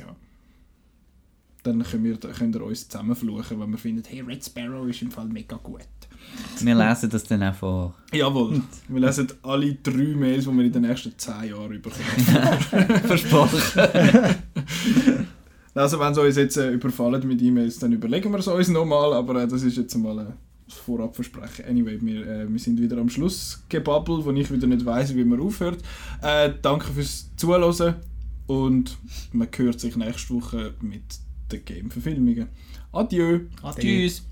[1.62, 5.10] Dann können wir, könnt ihr uns zusammenfluchen, wenn wir finden, hey, Red Sparrow ist im
[5.10, 5.80] Fall mega gut.
[6.60, 7.94] Wir lesen das dann auch vor.
[8.12, 13.00] Jawohl, wir lesen alle drei Mails, die wir in den nächsten zehn Jahren bekommen.
[13.06, 13.60] Versprochen.
[15.74, 19.12] Also wenn sie uns jetzt äh, überfallen mit E-Mails, dann überlegen wir es uns nochmal,
[19.12, 20.32] aber äh, das ist jetzt mal äh,
[20.66, 21.64] das Vorabversprechen.
[21.66, 25.24] Anyway, wir, äh, wir sind wieder am Schluss gebabbelt, wo ich wieder nicht weiß, wie
[25.24, 25.78] man aufhört.
[26.22, 27.94] Äh, danke fürs Zuhören
[28.46, 28.98] und
[29.32, 31.02] man hört sich nächste Woche mit
[31.52, 32.48] den Game-Verfilmungen.
[32.92, 33.40] Adieu!
[33.62, 33.80] Ade.
[33.80, 34.29] Tschüss.